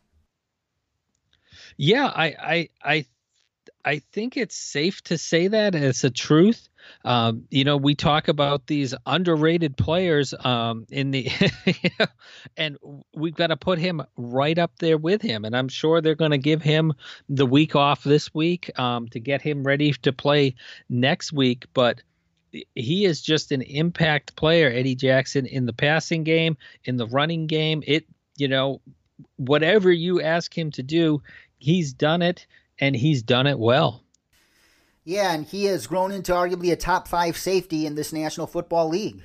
Yeah, 1.77 2.07
I 2.07 2.25
I 2.25 2.69
I 2.83 3.05
I 3.85 3.99
think 3.99 4.37
it's 4.37 4.55
safe 4.55 5.01
to 5.03 5.17
say 5.17 5.47
that 5.47 5.75
as 5.75 6.03
a 6.03 6.09
truth. 6.09 6.67
Um, 7.05 7.45
you 7.49 7.63
know, 7.63 7.77
we 7.77 7.95
talk 7.95 8.27
about 8.27 8.67
these 8.67 8.93
underrated 9.05 9.77
players 9.77 10.33
um, 10.43 10.85
in 10.89 11.11
the, 11.11 11.29
and 12.57 12.77
we've 13.15 13.35
got 13.35 13.47
to 13.47 13.57
put 13.57 13.79
him 13.79 14.01
right 14.17 14.57
up 14.57 14.71
there 14.79 14.97
with 14.97 15.21
him. 15.21 15.45
And 15.45 15.55
I'm 15.55 15.67
sure 15.67 16.01
they're 16.01 16.15
going 16.15 16.31
to 16.31 16.37
give 16.37 16.61
him 16.61 16.93
the 17.29 17.45
week 17.45 17.75
off 17.75 18.03
this 18.03 18.33
week 18.33 18.71
um, 18.79 19.07
to 19.09 19.19
get 19.19 19.41
him 19.41 19.63
ready 19.63 19.93
to 19.93 20.13
play 20.13 20.55
next 20.89 21.33
week. 21.33 21.65
But 21.73 22.01
he 22.75 23.05
is 23.05 23.21
just 23.21 23.51
an 23.51 23.61
impact 23.61 24.35
player, 24.35 24.69
Eddie 24.69 24.95
Jackson, 24.95 25.45
in 25.45 25.65
the 25.65 25.73
passing 25.73 26.23
game, 26.23 26.57
in 26.85 26.97
the 26.97 27.07
running 27.07 27.47
game. 27.47 27.83
It, 27.85 28.05
you 28.37 28.47
know, 28.47 28.81
whatever 29.37 29.91
you 29.91 30.21
ask 30.21 30.55
him 30.57 30.71
to 30.71 30.83
do, 30.83 31.21
he's 31.57 31.93
done 31.93 32.21
it 32.21 32.45
and 32.79 32.95
he's 32.95 33.23
done 33.23 33.47
it 33.47 33.59
well. 33.59 34.03
Yeah, 35.05 35.33
and 35.33 35.45
he 35.45 35.65
has 35.65 35.87
grown 35.87 36.11
into 36.11 36.31
arguably 36.31 36.71
a 36.71 36.75
top 36.75 37.07
five 37.07 37.37
safety 37.37 37.85
in 37.85 37.95
this 37.95 38.13
National 38.13 38.47
Football 38.47 38.89
League. 38.89 39.21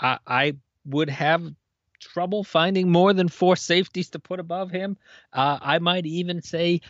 I, 0.00 0.18
I 0.26 0.56
would 0.86 1.10
have 1.10 1.52
trouble 2.00 2.42
finding 2.42 2.90
more 2.90 3.12
than 3.12 3.28
four 3.28 3.54
safeties 3.56 4.10
to 4.10 4.18
put 4.18 4.40
above 4.40 4.70
him. 4.70 4.96
Uh, 5.32 5.58
I 5.60 5.78
might 5.78 6.06
even 6.06 6.42
say 6.42 6.80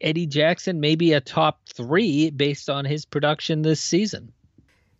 Eddie 0.00 0.26
Jackson 0.26 0.80
maybe 0.80 1.12
a 1.12 1.20
top 1.20 1.60
three 1.74 2.30
based 2.30 2.70
on 2.70 2.84
his 2.84 3.04
production 3.04 3.62
this 3.62 3.80
season. 3.80 4.32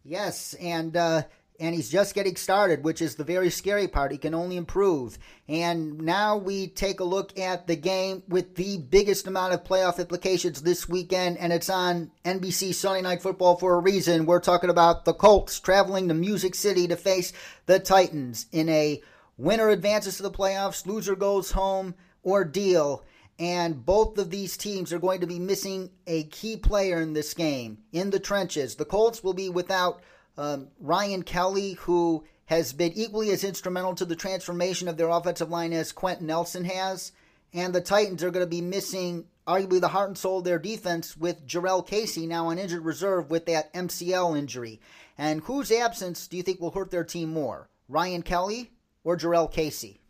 Yes, 0.04 0.54
and 0.54 0.96
uh, 0.96 1.22
and 1.62 1.76
he's 1.76 1.88
just 1.88 2.14
getting 2.16 2.34
started, 2.34 2.82
which 2.82 3.00
is 3.00 3.14
the 3.14 3.22
very 3.22 3.48
scary 3.48 3.86
part. 3.86 4.10
He 4.10 4.18
can 4.18 4.34
only 4.34 4.56
improve. 4.56 5.16
And 5.48 5.98
now 6.00 6.36
we 6.36 6.66
take 6.66 6.98
a 6.98 7.04
look 7.04 7.38
at 7.38 7.68
the 7.68 7.76
game 7.76 8.24
with 8.28 8.56
the 8.56 8.78
biggest 8.78 9.28
amount 9.28 9.54
of 9.54 9.62
playoff 9.62 10.00
implications 10.00 10.62
this 10.62 10.88
weekend, 10.88 11.38
and 11.38 11.52
it's 11.52 11.70
on 11.70 12.10
NBC 12.24 12.74
Sunday 12.74 13.02
Night 13.02 13.22
Football 13.22 13.56
for 13.56 13.74
a 13.74 13.80
reason. 13.80 14.26
We're 14.26 14.40
talking 14.40 14.70
about 14.70 15.04
the 15.04 15.14
Colts 15.14 15.60
traveling 15.60 16.08
to 16.08 16.14
Music 16.14 16.56
City 16.56 16.88
to 16.88 16.96
face 16.96 17.32
the 17.66 17.78
Titans 17.78 18.46
in 18.50 18.68
a 18.68 19.00
winner 19.38 19.68
advances 19.68 20.16
to 20.16 20.24
the 20.24 20.32
playoffs, 20.32 20.84
loser 20.84 21.14
goes 21.14 21.52
home 21.52 21.94
ordeal. 22.24 23.04
And 23.38 23.86
both 23.86 24.18
of 24.18 24.30
these 24.30 24.56
teams 24.56 24.92
are 24.92 24.98
going 24.98 25.20
to 25.20 25.26
be 25.26 25.38
missing 25.38 25.90
a 26.06 26.24
key 26.24 26.56
player 26.56 27.00
in 27.00 27.12
this 27.12 27.34
game 27.34 27.78
in 27.92 28.10
the 28.10 28.20
trenches. 28.20 28.74
The 28.74 28.84
Colts 28.84 29.24
will 29.24 29.32
be 29.32 29.48
without 29.48 30.02
um, 30.36 30.68
Ryan 30.80 31.22
Kelly, 31.22 31.72
who 31.72 32.24
has 32.46 32.72
been 32.72 32.92
equally 32.94 33.30
as 33.30 33.44
instrumental 33.44 33.94
to 33.94 34.04
the 34.04 34.16
transformation 34.16 34.88
of 34.88 34.96
their 34.96 35.08
offensive 35.08 35.50
line 35.50 35.72
as 35.72 35.92
Quenton 35.92 36.26
Nelson 36.26 36.64
has. 36.64 37.12
And 37.54 37.74
the 37.74 37.80
Titans 37.80 38.22
are 38.22 38.30
going 38.30 38.44
to 38.44 38.50
be 38.50 38.60
missing 38.60 39.26
arguably 39.46 39.80
the 39.80 39.88
heart 39.88 40.08
and 40.08 40.18
soul 40.18 40.38
of 40.38 40.44
their 40.44 40.58
defense 40.58 41.16
with 41.16 41.46
Jurrell 41.46 41.86
Casey 41.86 42.26
now 42.26 42.48
on 42.48 42.58
injured 42.58 42.84
reserve 42.84 43.30
with 43.30 43.46
that 43.46 43.72
MCL 43.74 44.38
injury. 44.38 44.80
And 45.18 45.42
whose 45.42 45.70
absence 45.70 46.26
do 46.26 46.36
you 46.36 46.42
think 46.42 46.60
will 46.60 46.70
hurt 46.70 46.90
their 46.90 47.04
team 47.04 47.32
more, 47.32 47.68
Ryan 47.88 48.22
Kelly 48.22 48.70
or 49.04 49.16
Jurrell 49.16 49.50
Casey? 49.50 50.00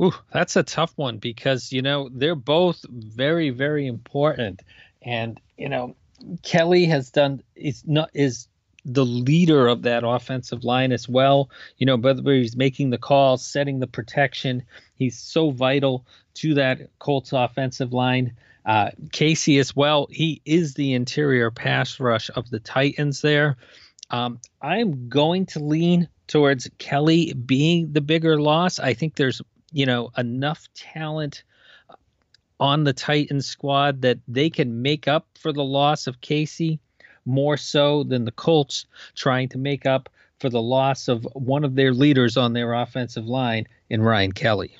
Ooh, 0.00 0.14
that's 0.32 0.56
a 0.56 0.62
tough 0.62 0.92
one 0.96 1.18
because 1.18 1.72
you 1.72 1.82
know 1.82 2.08
they're 2.12 2.36
both 2.36 2.84
very, 2.88 3.50
very 3.50 3.86
important, 3.86 4.62
and 5.02 5.40
you 5.56 5.68
know 5.68 5.96
Kelly 6.42 6.84
has 6.86 7.10
done 7.10 7.42
is 7.56 7.82
not 7.84 8.10
is 8.14 8.46
the 8.88 9.04
leader 9.04 9.68
of 9.68 9.82
that 9.82 10.02
offensive 10.04 10.64
line 10.64 10.92
as 10.92 11.08
well. 11.08 11.50
You 11.76 11.86
know, 11.86 11.96
whether 11.96 12.32
he's 12.32 12.56
making 12.56 12.90
the 12.90 12.98
calls, 12.98 13.44
setting 13.44 13.78
the 13.78 13.86
protection, 13.86 14.62
he's 14.94 15.18
so 15.18 15.50
vital 15.50 16.06
to 16.34 16.54
that 16.54 16.98
Colts 16.98 17.32
offensive 17.32 17.92
line. 17.92 18.34
Uh, 18.64 18.90
Casey 19.12 19.58
as 19.58 19.74
well, 19.74 20.08
he 20.10 20.42
is 20.44 20.74
the 20.74 20.94
interior 20.94 21.50
pass 21.50 22.00
rush 22.00 22.30
of 22.34 22.50
the 22.50 22.60
Titans 22.60 23.20
there. 23.20 23.56
Um, 24.10 24.40
I'm 24.60 25.08
going 25.08 25.46
to 25.46 25.60
lean 25.60 26.08
towards 26.26 26.68
Kelly 26.78 27.32
being 27.32 27.92
the 27.92 28.00
bigger 28.00 28.40
loss. 28.40 28.78
I 28.78 28.94
think 28.94 29.16
there's, 29.16 29.40
you 29.72 29.86
know, 29.86 30.10
enough 30.16 30.68
talent 30.74 31.44
on 32.60 32.84
the 32.84 32.92
Titans 32.92 33.46
squad 33.46 34.02
that 34.02 34.18
they 34.26 34.50
can 34.50 34.82
make 34.82 35.08
up 35.08 35.26
for 35.38 35.52
the 35.52 35.64
loss 35.64 36.06
of 36.06 36.20
Casey 36.20 36.80
more 37.28 37.56
so 37.56 38.02
than 38.02 38.24
the 38.24 38.32
Colts 38.32 38.86
trying 39.14 39.48
to 39.50 39.58
make 39.58 39.86
up 39.86 40.08
for 40.40 40.48
the 40.48 40.62
loss 40.62 41.08
of 41.08 41.24
one 41.34 41.64
of 41.64 41.74
their 41.74 41.92
leaders 41.92 42.36
on 42.36 42.52
their 42.52 42.72
offensive 42.72 43.26
line 43.26 43.66
in 43.90 44.02
Ryan 44.02 44.32
Kelly. 44.32 44.76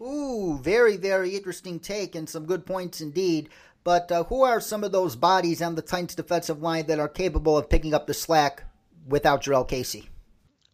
Ooh, 0.00 0.58
very, 0.62 0.96
very 0.96 1.34
interesting 1.34 1.78
take 1.78 2.14
and 2.14 2.28
some 2.28 2.46
good 2.46 2.66
points 2.66 3.00
indeed. 3.00 3.48
But 3.84 4.10
uh, 4.10 4.24
who 4.24 4.42
are 4.42 4.60
some 4.60 4.82
of 4.82 4.92
those 4.92 5.14
bodies 5.14 5.60
on 5.60 5.74
the 5.74 5.82
Titans 5.82 6.14
defensive 6.14 6.62
line 6.62 6.86
that 6.86 6.98
are 6.98 7.08
capable 7.08 7.56
of 7.56 7.68
picking 7.68 7.94
up 7.94 8.06
the 8.06 8.14
slack 8.14 8.64
without 9.06 9.42
Jurrell 9.42 9.68
Casey? 9.68 10.08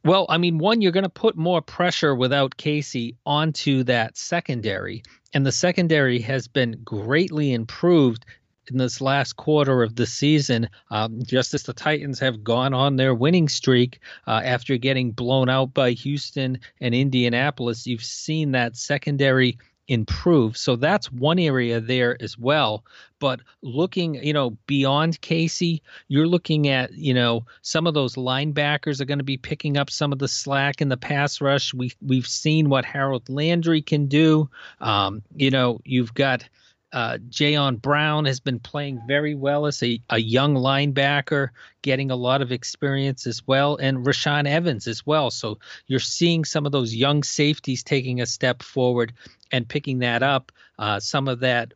Well, 0.05 0.27
I 0.29 0.39
mean, 0.39 0.59
one, 0.59 0.81
you're 0.81 0.93
going 0.93 1.03
to 1.03 1.11
put 1.11 1.37
more 1.37 1.61
pressure 1.61 2.15
without 2.15 2.57
Casey 2.57 3.17
onto 3.27 3.83
that 3.85 4.17
secondary. 4.17 5.03
And 5.35 5.45
the 5.45 5.53
secondary 5.53 6.21
has 6.21 6.49
been 6.49 6.81
greatly 6.85 7.53
improved 7.53 8.25
in 8.71 8.79
this 8.79 9.01
last 9.01 9.37
quarter 9.37 9.83
of 9.83 9.97
the 9.97 10.07
season, 10.07 10.69
um, 10.91 11.21
just 11.25 11.55
as 11.55 11.65
the 11.65 11.73
Titans 11.73 12.19
have 12.21 12.45
gone 12.45 12.75
on 12.75 12.97
their 12.97 13.15
winning 13.15 13.49
streak 13.49 14.01
uh, 14.27 14.41
after 14.45 14.77
getting 14.77 15.13
blown 15.13 15.49
out 15.49 15.75
by 15.75 15.93
Houston 15.93 16.59
and 16.81 16.95
Indianapolis, 16.95 17.87
you've 17.87 18.05
seen 18.05 18.53
that 18.53 18.77
secondary 18.77 19.59
improve. 19.91 20.57
So 20.57 20.77
that's 20.77 21.11
one 21.11 21.41
area 21.41 21.81
there 21.81 22.17
as 22.23 22.39
well. 22.39 22.85
But 23.19 23.41
looking, 23.61 24.15
you 24.15 24.33
know, 24.33 24.51
beyond 24.67 25.21
Casey, 25.21 25.83
you're 26.07 26.29
looking 26.29 26.69
at, 26.69 26.93
you 26.95 27.13
know, 27.13 27.45
some 27.63 27.89
of 27.89 27.93
those 27.93 28.15
linebackers 28.15 29.01
are 29.01 29.05
going 29.05 29.19
to 29.19 29.25
be 29.25 29.37
picking 29.37 29.77
up 29.77 29.91
some 29.91 30.13
of 30.13 30.21
the 30.21 30.29
slack 30.29 30.81
in 30.81 30.89
the 30.89 30.97
pass 30.97 31.41
rush. 31.41 31.75
We 31.75 31.93
we've 32.01 32.27
seen 32.27 32.71
what 32.71 32.85
Harold 32.85 33.29
Landry 33.29 33.83
can 33.83 34.07
do. 34.07 34.49
Um, 34.81 35.23
you 35.35 35.51
know, 35.51 35.81
you've 35.85 36.15
got 36.15 36.49
uh, 36.93 37.19
Jayon 37.29 37.81
Brown 37.81 38.25
has 38.25 38.41
been 38.41 38.59
playing 38.59 39.01
very 39.07 39.35
well 39.35 39.67
as 39.67 39.83
a, 39.83 40.01
a 40.11 40.19
young 40.19 40.55
linebacker, 40.55 41.51
getting 41.83 42.11
a 42.11 42.17
lot 42.17 42.43
of 42.43 42.51
experience 42.51 43.27
as 43.27 43.47
well, 43.47 43.77
and 43.77 44.05
Rashaan 44.05 44.47
Evans 44.47 44.87
as 44.87 45.07
well. 45.07 45.31
So 45.31 45.59
you're 45.87 46.01
seeing 46.01 46.45
some 46.45 46.67
of 46.67 46.73
those 46.73 46.95
young 46.95 47.23
safeties 47.23 47.83
taking 47.83 48.21
a 48.21 48.27
step 48.27 48.63
forward 48.63 49.13
and 49.53 49.69
picking 49.69 50.01
that 50.01 50.23
up. 50.23 50.53
Uh, 50.79 50.99
some 50.99 51.29
of 51.29 51.41
that 51.41 51.75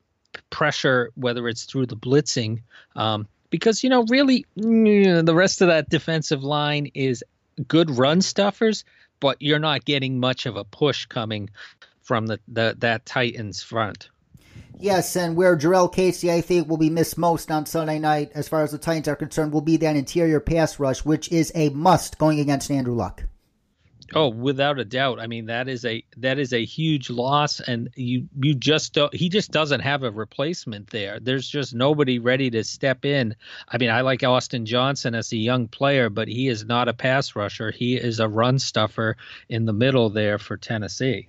pressure, 0.51 1.11
whether 1.15 1.49
it's 1.49 1.65
through 1.65 1.87
the 1.87 1.97
blitzing, 1.97 2.63
um, 2.97 3.29
because 3.51 3.85
you 3.85 3.91
know 3.91 4.05
really 4.09 4.47
mm, 4.59 5.25
the 5.25 5.35
rest 5.35 5.61
of 5.61 5.69
that 5.69 5.89
defensive 5.89 6.43
line 6.43 6.91
is 6.95 7.23
good 7.69 7.91
run 7.91 8.21
stuffers, 8.21 8.85
but 9.21 9.37
you're 9.41 9.61
not 9.61 9.85
getting 9.85 10.19
much 10.19 10.47
of 10.47 10.57
a 10.57 10.65
push 10.65 11.07
coming 11.07 11.51
from 12.03 12.27
the, 12.27 12.41
the 12.49 12.75
that 12.79 13.07
Titans 13.07 13.63
front. 13.63 14.11
Yes, 14.79 15.17
and 15.17 15.37
where 15.37 15.57
Jurrell 15.57 15.93
Casey, 15.93 16.33
I 16.33 16.41
think, 16.41 16.69
will 16.69 16.77
be 16.77 16.91
missed 16.91 17.17
most 17.17 17.51
on 17.51 17.67
Sunday 17.67 17.99
night, 17.99 18.33
as 18.35 18.49
far 18.49 18.63
as 18.63 18.73
the 18.73 18.79
Titans 18.79 19.09
are 19.09 19.17
concerned, 19.17 19.53
will 19.53 19.61
be 19.61 19.77
that 19.79 19.97
interior 19.97 20.41
pass 20.41 20.79
rush, 20.79 21.05
which 21.05 21.31
is 21.31 21.53
a 21.55 21.71
must 21.71 22.19
going 22.19 22.41
against 22.41 22.71
Andrew 22.71 22.95
Luck. 22.95 23.25
Oh, 24.13 24.29
without 24.29 24.79
a 24.79 24.85
doubt. 24.85 25.19
I 25.19 25.27
mean, 25.27 25.47
that 25.47 25.69
is 25.69 25.85
a 25.85 26.05
that 26.19 26.39
is 26.39 26.53
a 26.53 26.65
huge 26.65 27.09
loss, 27.09 27.61
and 27.61 27.89
you 27.97 28.29
you 28.41 28.55
just 28.55 28.93
don't. 28.93 29.13
He 29.15 29.29
just 29.29 29.51
doesn't 29.51 29.81
have 29.81 30.03
a 30.03 30.11
replacement 30.11 30.91
there. 30.91 31.19
There's 31.19 31.49
just 31.49 31.75
nobody 31.75 32.19
ready 32.19 32.51
to 32.51 32.63
step 32.63 33.05
in. 33.05 33.35
I 33.67 33.79
mean, 33.79 33.91
I 33.91 34.03
like 34.03 34.23
Austin 34.23 34.67
Johnson 34.67 35.15
as 35.15 35.33
a 35.33 35.37
young 35.37 35.69
player, 35.69 36.11
but 36.11 36.29
he 36.29 36.49
is 36.49 36.65
not 36.65 36.89
a 36.89 36.93
pass 36.93 37.35
rusher. 37.35 37.71
He 37.71 37.97
is 37.97 38.21
a 38.21 38.29
run 38.29 38.59
stuffer 38.59 39.17
in 39.49 39.65
the 39.65 39.73
middle 39.73 40.11
there 40.11 40.39
for 40.39 40.57
Tennessee. 40.57 41.29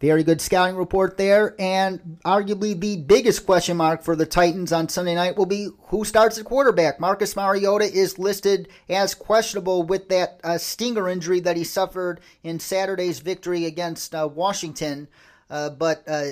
Very 0.00 0.22
good 0.22 0.40
scouting 0.40 0.76
report 0.76 1.16
there. 1.16 1.56
And 1.58 2.18
arguably 2.24 2.78
the 2.78 2.98
biggest 2.98 3.44
question 3.44 3.76
mark 3.76 4.04
for 4.04 4.14
the 4.14 4.26
Titans 4.26 4.72
on 4.72 4.88
Sunday 4.88 5.16
night 5.16 5.36
will 5.36 5.46
be 5.46 5.70
who 5.88 6.04
starts 6.04 6.38
at 6.38 6.44
quarterback. 6.44 7.00
Marcus 7.00 7.34
Mariota 7.34 7.84
is 7.84 8.16
listed 8.16 8.68
as 8.88 9.14
questionable 9.14 9.82
with 9.82 10.08
that 10.10 10.40
uh, 10.44 10.56
stinger 10.56 11.08
injury 11.08 11.40
that 11.40 11.56
he 11.56 11.64
suffered 11.64 12.20
in 12.44 12.60
Saturday's 12.60 13.18
victory 13.18 13.64
against 13.64 14.14
uh, 14.14 14.28
Washington. 14.32 15.08
Uh, 15.50 15.70
but 15.70 16.04
uh, 16.06 16.28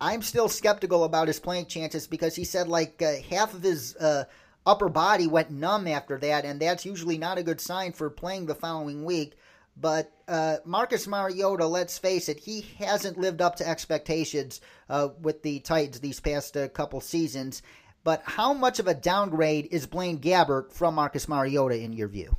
I'm 0.00 0.22
still 0.22 0.48
skeptical 0.48 1.04
about 1.04 1.28
his 1.28 1.40
playing 1.40 1.66
chances 1.66 2.06
because 2.06 2.34
he 2.34 2.44
said 2.44 2.68
like 2.68 3.02
uh, 3.02 3.16
half 3.28 3.52
of 3.52 3.62
his 3.62 3.96
uh, 3.96 4.24
upper 4.64 4.88
body 4.88 5.26
went 5.26 5.50
numb 5.50 5.86
after 5.86 6.16
that, 6.18 6.46
and 6.46 6.58
that's 6.58 6.86
usually 6.86 7.18
not 7.18 7.36
a 7.36 7.42
good 7.42 7.60
sign 7.60 7.92
for 7.92 8.08
playing 8.08 8.46
the 8.46 8.54
following 8.54 9.04
week. 9.04 9.34
But 9.76 10.12
uh, 10.28 10.58
Marcus 10.64 11.06
Mariota, 11.06 11.66
let's 11.66 11.98
face 11.98 12.28
it, 12.28 12.38
he 12.40 12.60
hasn't 12.78 13.18
lived 13.18 13.40
up 13.40 13.56
to 13.56 13.68
expectations 13.68 14.60
uh, 14.88 15.08
with 15.20 15.42
the 15.42 15.60
Titans 15.60 16.00
these 16.00 16.20
past 16.20 16.56
uh, 16.56 16.68
couple 16.68 17.00
seasons. 17.00 17.62
But 18.04 18.22
how 18.24 18.52
much 18.52 18.78
of 18.78 18.86
a 18.86 18.94
downgrade 18.94 19.68
is 19.70 19.86
Blaine 19.86 20.18
Gabbert 20.18 20.72
from 20.72 20.94
Marcus 20.96 21.28
Mariota 21.28 21.80
in 21.80 21.92
your 21.92 22.08
view? 22.08 22.36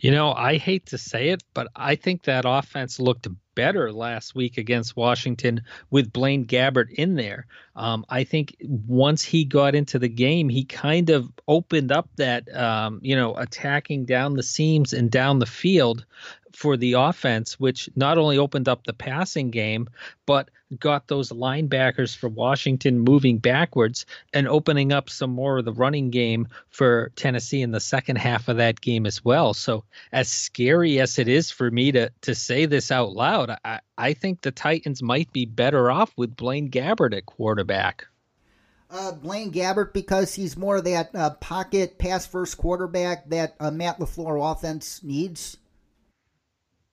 You 0.00 0.10
know, 0.10 0.32
I 0.32 0.56
hate 0.56 0.86
to 0.86 0.98
say 0.98 1.30
it, 1.30 1.42
but 1.54 1.68
I 1.74 1.94
think 1.94 2.24
that 2.24 2.44
offense 2.46 2.98
looked 3.00 3.28
better 3.54 3.92
last 3.92 4.34
week 4.34 4.56
against 4.56 4.96
Washington 4.96 5.62
with 5.90 6.12
Blaine 6.12 6.46
Gabbert 6.46 6.90
in 6.92 7.16
there. 7.16 7.46
Um, 7.74 8.04
I 8.08 8.24
think 8.24 8.56
once 8.62 9.24
he 9.24 9.44
got 9.44 9.74
into 9.74 9.98
the 9.98 10.08
game, 10.08 10.48
he 10.48 10.64
kind 10.64 11.10
of 11.10 11.28
opened 11.48 11.90
up 11.90 12.08
that, 12.16 12.54
um, 12.54 13.00
you 13.02 13.16
know, 13.16 13.34
attacking 13.34 14.04
down 14.04 14.34
the 14.34 14.44
seams 14.44 14.92
and 14.92 15.10
down 15.10 15.40
the 15.40 15.46
field 15.46 16.06
for 16.54 16.76
the 16.76 16.94
offense, 16.94 17.58
which 17.58 17.88
not 17.96 18.18
only 18.18 18.38
opened 18.38 18.68
up 18.68 18.84
the 18.84 18.92
passing 18.92 19.50
game, 19.50 19.88
but 20.26 20.50
got 20.78 21.06
those 21.08 21.30
linebackers 21.30 22.16
for 22.16 22.28
Washington 22.28 22.98
moving 22.98 23.38
backwards 23.38 24.04
and 24.32 24.46
opening 24.46 24.92
up 24.92 25.08
some 25.08 25.30
more 25.30 25.58
of 25.58 25.64
the 25.64 25.72
running 25.72 26.10
game 26.10 26.48
for 26.68 27.10
Tennessee 27.16 27.62
in 27.62 27.70
the 27.70 27.80
second 27.80 28.16
half 28.16 28.48
of 28.48 28.58
that 28.58 28.80
game 28.80 29.06
as 29.06 29.24
well. 29.24 29.54
So, 29.54 29.84
as 30.12 30.28
scary 30.28 31.00
as 31.00 31.18
it 31.18 31.28
is 31.28 31.50
for 31.50 31.70
me 31.70 31.92
to 31.92 32.10
to 32.22 32.34
say 32.34 32.66
this 32.66 32.90
out 32.90 33.12
loud, 33.12 33.56
I, 33.64 33.80
I 33.96 34.12
think 34.12 34.42
the 34.42 34.50
Titans 34.50 35.02
might 35.02 35.32
be 35.32 35.46
better 35.46 35.90
off 35.90 36.12
with 36.16 36.36
Blaine 36.36 36.70
Gabbert 36.70 37.16
at 37.16 37.26
quarterback. 37.26 38.06
Uh, 38.90 39.12
Blaine 39.12 39.52
Gabbert 39.52 39.92
because 39.92 40.34
he's 40.34 40.56
more 40.56 40.76
of 40.76 40.84
that 40.84 41.14
uh, 41.14 41.30
pocket 41.30 41.98
pass 41.98 42.26
first 42.26 42.56
quarterback 42.56 43.28
that 43.28 43.54
uh, 43.60 43.70
Matt 43.70 43.98
LaFleur 43.98 44.52
offense 44.52 45.02
needs. 45.02 45.58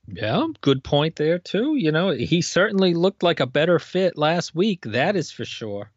Yeah, 0.08 0.48
good 0.62 0.84
point 0.84 1.16
there 1.16 1.40
too. 1.40 1.76
You 1.76 1.92
know, 1.92 2.12
he 2.12 2.42
certainly 2.42 2.94
looked 2.94 3.24
like 3.24 3.40
a 3.40 3.48
better 3.48 3.80
fit 3.80 4.18
last 4.18 4.54
week. 4.56 4.84
That 4.86 5.16
is 5.16 5.32
for 5.32 5.46
sure. 5.46 5.92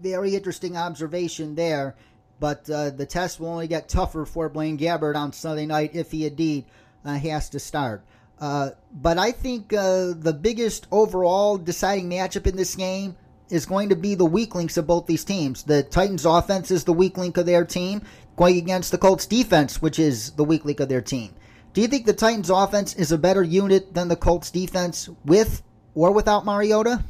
Very 0.00 0.34
interesting 0.34 0.76
observation 0.76 1.54
there. 1.54 1.96
But 2.40 2.68
uh, 2.70 2.90
the 2.90 3.04
test 3.04 3.38
will 3.38 3.48
only 3.48 3.68
get 3.68 3.88
tougher 3.88 4.24
for 4.24 4.48
Blaine 4.48 4.78
Gabbert 4.78 5.14
on 5.14 5.32
Sunday 5.34 5.66
night 5.66 5.90
if 5.92 6.10
he 6.10 6.26
indeed 6.26 6.64
uh, 7.04 7.14
has 7.18 7.50
to 7.50 7.60
start. 7.60 8.02
Uh, 8.40 8.70
but 8.90 9.18
I 9.18 9.32
think 9.32 9.74
uh, 9.74 10.14
the 10.16 10.32
biggest 10.32 10.86
overall 10.90 11.58
deciding 11.58 12.08
matchup 12.08 12.46
in 12.46 12.56
this 12.56 12.74
game 12.74 13.14
is 13.50 13.66
going 13.66 13.90
to 13.90 13.96
be 13.96 14.14
the 14.14 14.24
weak 14.24 14.54
links 14.54 14.78
of 14.78 14.86
both 14.86 15.06
these 15.06 15.24
teams. 15.24 15.64
The 15.64 15.82
Titans' 15.82 16.24
offense 16.24 16.70
is 16.70 16.84
the 16.84 16.94
weak 16.94 17.18
link 17.18 17.36
of 17.36 17.44
their 17.44 17.66
team, 17.66 18.00
going 18.36 18.56
against 18.56 18.92
the 18.92 18.98
Colts' 18.98 19.26
defense, 19.26 19.82
which 19.82 19.98
is 19.98 20.30
the 20.30 20.44
weak 20.44 20.64
link 20.64 20.80
of 20.80 20.88
their 20.88 21.02
team. 21.02 21.34
Do 21.72 21.80
you 21.80 21.88
think 21.88 22.06
the 22.06 22.12
Titans' 22.12 22.50
offense 22.50 22.94
is 22.94 23.12
a 23.12 23.18
better 23.18 23.42
unit 23.42 23.94
than 23.94 24.08
the 24.08 24.16
Colts' 24.16 24.50
defense 24.50 25.08
with 25.24 25.62
or 25.94 26.12
without 26.12 26.44
Mariota? 26.44 27.04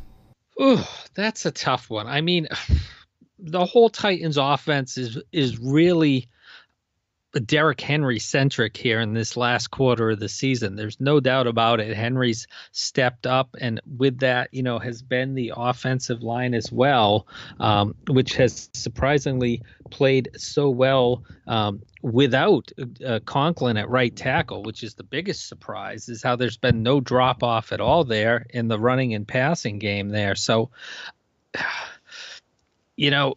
Ooh, 0.61 0.81
that's 1.15 1.47
a 1.47 1.51
tough 1.51 1.89
one. 1.89 2.07
I 2.07 2.21
mean, 2.21 2.49
the 3.39 3.65
whole 3.65 3.89
Titans' 3.89 4.37
offense 4.37 4.99
is 4.99 5.19
is 5.33 5.59
really 5.59 6.29
Derrick 7.33 7.81
Henry 7.81 8.19
centric 8.19 8.77
here 8.77 9.01
in 9.01 9.15
this 9.15 9.37
last 9.37 9.69
quarter 9.69 10.11
of 10.11 10.19
the 10.19 10.29
season. 10.29 10.75
There's 10.75 11.01
no 11.01 11.21
doubt 11.21 11.47
about 11.47 11.79
it. 11.79 11.97
Henry's 11.97 12.49
stepped 12.73 13.27
up, 13.27 13.57
and 13.61 13.81
with 13.97 14.19
that, 14.19 14.53
you 14.53 14.65
know, 14.65 14.81
has 14.81 15.01
been 15.01 15.35
the 15.35 15.53
offensive 15.57 16.23
line 16.23 16.55
as 16.55 16.73
well, 16.73 17.29
um, 17.61 17.95
which 18.09 18.35
has 18.35 18.69
surprisingly 18.73 19.63
played 19.91 20.31
so 20.37 20.71
well 20.71 21.23
um, 21.47 21.83
without 22.03 22.73
uh, 23.07 23.21
Conklin 23.25 23.77
at 23.77 23.89
right 23.89 24.15
tackle, 24.15 24.65
which 24.65 24.83
is 24.83 24.95
the 24.95 25.05
biggest 25.05 25.47
surprise. 25.47 26.09
Is 26.09 26.23
how 26.23 26.35
there's 26.35 26.57
been 26.57 26.83
no 26.83 27.01
drop 27.01 27.45
off 27.45 27.71
at 27.71 27.81
all 27.81 28.03
there 28.03 28.47
in 28.51 28.67
the 28.67 28.79
running 28.79 29.15
and 29.15 29.27
passing 29.27 29.79
game 29.79 30.09
there. 30.09 30.35
So, 30.35 30.71
you 32.97 33.13
know, 33.13 33.37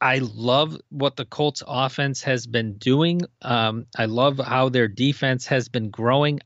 I 0.00 0.18
love 0.18 0.78
what 0.88 1.16
the 1.16 1.26
Colts 1.26 1.62
offense 1.66 2.22
has 2.22 2.46
been 2.46 2.78
doing. 2.78 3.22
Um, 3.42 3.86
I 3.96 4.06
love 4.06 4.38
how 4.38 4.70
their 4.70 4.88
defense 4.88 5.46
has 5.46 5.68
been 5.68 5.90
growing. 5.90 6.40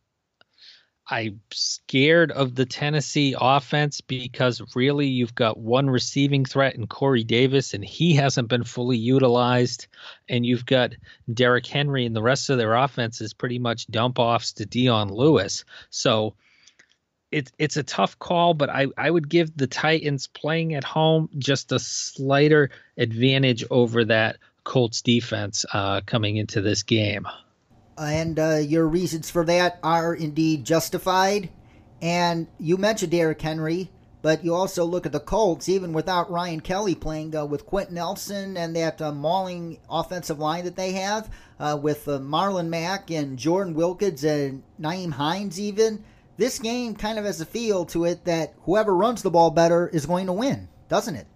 I'm 1.06 1.40
scared 1.52 2.32
of 2.32 2.54
the 2.54 2.64
Tennessee 2.64 3.36
offense 3.38 4.00
because 4.00 4.62
really 4.74 5.06
you've 5.06 5.34
got 5.34 5.58
one 5.58 5.90
receiving 5.90 6.46
threat 6.46 6.76
in 6.76 6.86
Corey 6.86 7.24
Davis, 7.24 7.74
and 7.74 7.84
he 7.84 8.14
hasn't 8.14 8.48
been 8.48 8.64
fully 8.64 8.96
utilized. 8.96 9.86
And 10.28 10.46
you've 10.46 10.64
got 10.64 10.94
Derrick 11.32 11.66
Henry, 11.66 12.06
and 12.06 12.16
the 12.16 12.22
rest 12.22 12.48
of 12.48 12.56
their 12.56 12.74
offense 12.74 13.20
is 13.20 13.34
pretty 13.34 13.58
much 13.58 13.86
dump 13.88 14.18
offs 14.18 14.54
to 14.54 14.66
Dion 14.66 15.10
Lewis. 15.12 15.66
So 15.90 16.36
it's 17.34 17.52
it's 17.58 17.76
a 17.76 17.82
tough 17.82 18.18
call, 18.18 18.54
but 18.54 18.70
I, 18.70 18.86
I 18.96 19.10
would 19.10 19.28
give 19.28 19.56
the 19.56 19.66
Titans 19.66 20.28
playing 20.28 20.74
at 20.74 20.84
home 20.84 21.28
just 21.36 21.72
a 21.72 21.78
slighter 21.78 22.70
advantage 22.96 23.64
over 23.70 24.04
that 24.04 24.38
Colts 24.62 25.02
defense 25.02 25.66
uh, 25.72 26.00
coming 26.06 26.36
into 26.36 26.60
this 26.60 26.84
game. 26.84 27.26
And 27.98 28.38
uh, 28.38 28.56
your 28.56 28.86
reasons 28.86 29.30
for 29.30 29.44
that 29.44 29.78
are 29.82 30.14
indeed 30.14 30.64
justified. 30.64 31.50
And 32.00 32.46
you 32.58 32.76
mentioned 32.76 33.12
Derrick 33.12 33.40
Henry, 33.40 33.90
but 34.22 34.44
you 34.44 34.54
also 34.54 34.84
look 34.84 35.06
at 35.06 35.12
the 35.12 35.20
Colts, 35.20 35.68
even 35.68 35.92
without 35.92 36.30
Ryan 36.30 36.60
Kelly 36.60 36.94
playing 36.94 37.34
uh, 37.36 37.44
with 37.44 37.66
Quenton 37.66 37.94
Nelson 37.94 38.56
and 38.56 38.74
that 38.76 39.00
uh, 39.00 39.12
mauling 39.12 39.78
offensive 39.88 40.38
line 40.38 40.64
that 40.64 40.76
they 40.76 40.92
have 40.92 41.30
uh, 41.58 41.78
with 41.80 42.08
uh, 42.08 42.18
Marlon 42.18 42.68
Mack 42.68 43.10
and 43.10 43.38
Jordan 43.38 43.74
Wilkins 43.74 44.24
and 44.24 44.62
Nyheim 44.80 45.12
Hines, 45.12 45.60
even 45.60 46.04
this 46.36 46.58
game 46.58 46.94
kind 46.94 47.18
of 47.18 47.24
has 47.24 47.40
a 47.40 47.46
feel 47.46 47.84
to 47.86 48.04
it 48.04 48.24
that 48.24 48.54
whoever 48.62 48.94
runs 48.94 49.22
the 49.22 49.30
ball 49.30 49.50
better 49.50 49.88
is 49.88 50.06
going 50.06 50.26
to 50.26 50.32
win, 50.32 50.68
doesn't 50.88 51.16
it? 51.16 51.26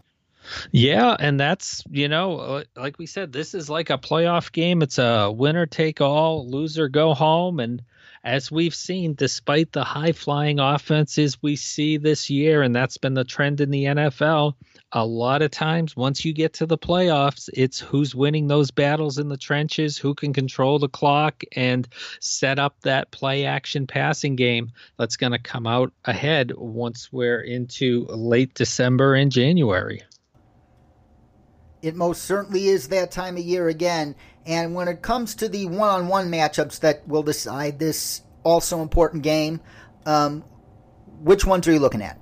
Yeah, 0.71 1.17
and 1.19 1.39
that's, 1.39 1.83
you 1.91 2.09
know, 2.09 2.39
uh, 2.39 2.65
like 2.77 2.99
we 2.99 3.07
said, 3.07 3.33
this 3.33 3.55
is 3.55 3.69
like 3.69 3.91
a 3.91 3.99
playoff 3.99 4.51
game. 4.53 4.83
It's 4.83 4.99
a 4.99 5.31
winner 5.31 5.67
take 5.67 6.01
all, 6.01 6.49
loser 6.49 6.89
go 6.89 7.15
home. 7.15 7.61
And 7.61 7.83
as 8.25 8.51
we've 8.51 8.75
seen, 8.75 9.15
despite 9.15 9.73
the 9.73 9.85
high 9.85 10.13
flying 10.13 10.59
offenses 10.59 11.43
we 11.43 11.57
see 11.57 11.97
this 11.97 12.31
year, 12.31 12.63
and 12.63 12.75
that's 12.75 12.97
been 12.97 13.15
the 13.15 13.25
trend 13.25 13.61
in 13.61 13.71
the 13.71 13.85
NFL, 13.85 14.55
a 14.93 15.05
lot 15.05 15.43
of 15.43 15.51
times 15.51 15.95
once 15.95 16.25
you 16.25 16.33
get 16.33 16.55
to 16.55 16.67
the 16.67 16.79
playoffs, 16.79 17.51
it's 17.53 17.79
who's 17.79 18.15
winning 18.15 18.47
those 18.47 18.71
battles 18.71 19.19
in 19.19 19.29
the 19.29 19.37
trenches, 19.37 19.99
who 19.99 20.15
can 20.15 20.33
control 20.33 20.79
the 20.79 20.89
clock 20.89 21.43
and 21.55 21.87
set 22.21 22.59
up 22.59 22.81
that 22.83 23.11
play 23.11 23.45
action 23.45 23.87
passing 23.87 24.37
game 24.37 24.73
that's 24.97 25.17
going 25.17 25.33
to 25.33 25.39
come 25.39 25.67
out 25.67 25.93
ahead 26.05 26.53
once 26.57 27.13
we're 27.13 27.41
into 27.41 28.07
late 28.07 28.55
December 28.55 29.15
and 29.15 29.31
January. 29.31 30.03
It 31.83 31.95
most 31.95 32.23
certainly 32.23 32.69
is 32.69 32.89
that 32.89 33.11
time 33.11 33.37
of 33.37 33.45
year 33.45 33.69
again. 33.69 34.17
And 34.47 34.75
when 34.75 34.89
it 34.89 35.03
comes 35.03 35.37
to 35.37 35.49
the 35.49 35.67
one 35.67 35.89
on 35.89 36.09
one 36.09 36.31
matchups 36.31 36.81
that 36.81 37.07
will 37.07 37.23
decide 37.23 37.79
this 37.79 38.23
also 38.43 38.81
important 38.81 39.23
game, 39.23 39.61
um, 40.07 40.43
which 41.21 41.45
ones 41.45 41.69
are 41.69 41.73
you 41.73 41.79
looking 41.79 42.03
at? 42.03 42.19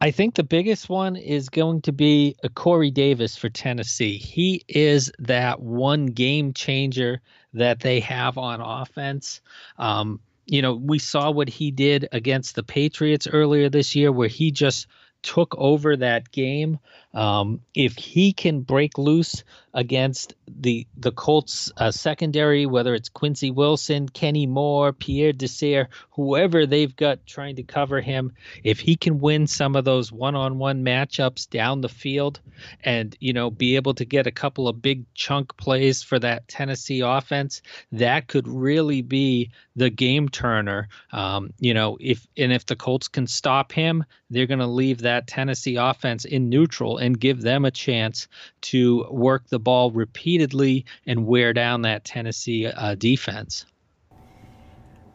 I 0.00 0.10
think 0.10 0.34
the 0.34 0.44
biggest 0.44 0.88
one 0.88 1.16
is 1.16 1.48
going 1.48 1.82
to 1.82 1.92
be 1.92 2.36
a 2.42 2.48
Corey 2.48 2.90
Davis 2.90 3.36
for 3.36 3.48
Tennessee. 3.48 4.16
He 4.18 4.62
is 4.68 5.10
that 5.18 5.60
one 5.60 6.06
game 6.06 6.52
changer 6.52 7.20
that 7.54 7.80
they 7.80 8.00
have 8.00 8.38
on 8.38 8.60
offense. 8.60 9.40
Um, 9.78 10.20
you 10.46 10.62
know, 10.62 10.74
we 10.74 10.98
saw 10.98 11.30
what 11.30 11.48
he 11.48 11.70
did 11.70 12.08
against 12.12 12.54
the 12.54 12.62
Patriots 12.62 13.26
earlier 13.26 13.68
this 13.68 13.94
year, 13.94 14.10
where 14.10 14.28
he 14.28 14.50
just 14.50 14.86
took 15.22 15.54
over 15.58 15.96
that 15.96 16.30
game. 16.30 16.78
Um, 17.14 17.60
if 17.74 17.96
he 17.96 18.32
can 18.32 18.60
break 18.60 18.98
loose 18.98 19.42
against 19.74 20.34
the 20.46 20.86
the 20.96 21.12
Colts 21.12 21.72
uh, 21.76 21.90
secondary, 21.90 22.66
whether 22.66 22.94
it's 22.94 23.08
Quincy 23.08 23.50
Wilson, 23.50 24.08
Kenny 24.08 24.46
Moore, 24.46 24.92
Pierre 24.92 25.32
Desir, 25.32 25.88
whoever 26.10 26.66
they've 26.66 26.94
got 26.94 27.24
trying 27.26 27.56
to 27.56 27.62
cover 27.62 28.00
him, 28.00 28.32
if 28.64 28.80
he 28.80 28.96
can 28.96 29.20
win 29.20 29.46
some 29.46 29.76
of 29.76 29.84
those 29.84 30.10
one-on-one 30.10 30.84
matchups 30.84 31.48
down 31.48 31.80
the 31.80 31.88
field, 31.88 32.40
and 32.84 33.16
you 33.20 33.32
know 33.32 33.50
be 33.50 33.76
able 33.76 33.94
to 33.94 34.04
get 34.04 34.26
a 34.26 34.32
couple 34.32 34.68
of 34.68 34.82
big 34.82 35.04
chunk 35.14 35.56
plays 35.56 36.02
for 36.02 36.18
that 36.18 36.48
Tennessee 36.48 37.00
offense, 37.00 37.62
that 37.92 38.28
could 38.28 38.48
really 38.48 39.02
be 39.02 39.50
the 39.76 39.90
game 39.90 40.28
turner. 40.28 40.88
Um, 41.12 41.52
you 41.58 41.72
know, 41.72 41.96
if 42.00 42.26
and 42.36 42.52
if 42.52 42.66
the 42.66 42.76
Colts 42.76 43.08
can 43.08 43.26
stop 43.26 43.72
him, 43.72 44.04
they're 44.30 44.46
going 44.46 44.58
to 44.58 44.66
leave 44.66 44.98
that 45.02 45.26
Tennessee 45.26 45.76
offense 45.76 46.24
in 46.24 46.48
neutral 46.48 46.97
and 46.98 47.18
give 47.18 47.42
them 47.42 47.64
a 47.64 47.70
chance 47.70 48.28
to 48.62 49.06
work 49.10 49.48
the 49.48 49.58
ball 49.58 49.90
repeatedly 49.90 50.84
and 51.06 51.26
wear 51.26 51.52
down 51.52 51.82
that 51.82 52.04
Tennessee 52.04 52.66
uh, 52.66 52.94
defense. 52.94 53.64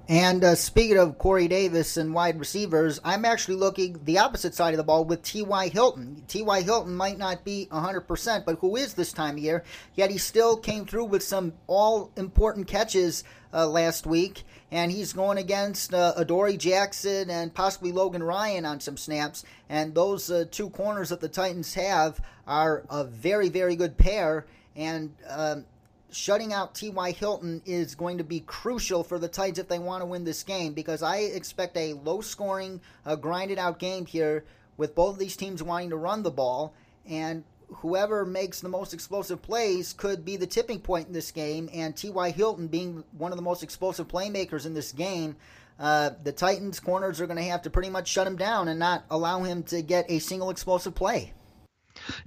And 0.10 0.44
uh, 0.44 0.56
speaking 0.56 0.98
of 0.98 1.18
Corey 1.18 1.48
Davis 1.48 1.96
and 1.96 2.14
wide 2.14 2.38
receivers, 2.38 3.00
I'm 3.06 3.24
actually 3.24 3.56
looking 3.56 4.02
the 4.04 4.20
opposite 4.20 4.54
side 4.54 4.74
of 4.74 4.78
the 4.78 4.84
ball 4.84 5.06
with 5.06 5.24
T.Y. 5.24 5.70
Hilton. 5.70 6.24
T.Y. 6.28 6.62
Hilton 6.62 6.94
might 6.94 7.18
not 7.18 7.46
be 7.46 7.70
100%, 7.72 8.46
but 8.46 8.60
who 8.60 8.76
is 8.76 8.94
this 8.94 9.14
time 9.14 9.36
of 9.36 9.44
year? 9.44 9.64
Yet 9.96 10.12
he 10.12 10.18
still 10.18 10.58
came 10.58 10.86
through 10.86 11.06
with 11.06 11.24
some 11.24 11.54
all 11.68 12.12
important 12.18 12.68
catches 12.68 13.24
uh, 13.54 13.68
last 13.68 14.06
week. 14.06 14.44
And 14.72 14.92
he's 14.92 15.14
going 15.14 15.38
against 15.38 15.94
uh, 15.94 16.14
Adoree 16.18 16.58
Jackson 16.58 17.30
and 17.30 17.54
possibly 17.54 17.92
Logan 17.92 18.24
Ryan 18.24 18.66
on 18.66 18.80
some 18.80 18.98
snaps. 18.98 19.44
And 19.70 19.94
those 19.94 20.32
uh, 20.32 20.46
two 20.50 20.70
corners 20.72 21.10
that 21.10 21.22
the 21.22 21.30
Titans 21.30 21.76
have 21.76 22.20
are 22.48 22.84
a 22.90 23.04
very, 23.04 23.50
very 23.50 23.76
good 23.76 23.98
pair. 23.98 24.46
And 24.76 25.14
um, 25.30 25.66
shutting 26.12 26.54
out 26.54 26.76
T.Y. 26.76 27.12
Hilton 27.12 27.62
is 27.66 27.96
going 27.96 28.18
to 28.18 28.24
be 28.24 28.40
crucial 28.40 29.04
for 29.04 29.20
the 29.20 29.28
Titans 29.28 29.60
if 29.60 29.68
they 29.68 29.80
want 29.80 30.02
to 30.02 30.06
win 30.06 30.24
this 30.24 30.44
game 30.44 30.74
because 30.74 31.04
I 31.04 31.18
expect 31.18 31.78
a 31.78 31.94
low 31.94 32.22
scoring, 32.22 32.82
uh, 33.06 33.16
grinded 33.16 33.60
out 33.60 33.80
game 33.80 34.06
here 34.06 34.46
with 34.78 34.96
both 34.96 35.14
of 35.14 35.20
these 35.20 35.36
teams 35.36 35.62
wanting 35.62 35.92
to 35.92 35.98
run 35.98 36.24
the 36.24 36.32
ball. 36.32 36.74
And 37.06 37.44
whoever 37.78 38.26
makes 38.26 38.62
the 38.62 38.70
most 38.70 38.94
explosive 38.94 39.42
plays 39.42 39.94
could 39.94 40.24
be 40.26 40.38
the 40.38 40.48
tipping 40.48 40.80
point 40.80 41.08
in 41.08 41.14
this 41.14 41.32
game. 41.32 41.70
And 41.74 41.96
T.Y. 41.96 42.32
Hilton 42.32 42.68
being 42.68 43.04
one 43.18 43.32
of 43.32 43.38
the 43.38 43.44
most 43.44 43.64
explosive 43.64 44.08
playmakers 44.08 44.66
in 44.66 44.74
this 44.74 44.92
game. 44.92 45.36
Uh, 45.80 46.12
the 46.24 46.32
Titans 46.32 46.80
corners 46.80 47.20
are 47.20 47.28
going 47.28 47.38
to 47.38 47.44
have 47.44 47.64
to 47.64 47.70
pretty 47.70 47.90
much 47.90 48.08
shut 48.08 48.28
him 48.28 48.38
down 48.38 48.68
and 48.68 48.80
not 48.80 49.06
allow 49.10 49.44
him 49.44 49.64
to 49.64 49.82
get 49.82 50.06
a 50.10 50.20
single 50.20 50.50
explosive 50.50 50.94
play. 50.94 51.34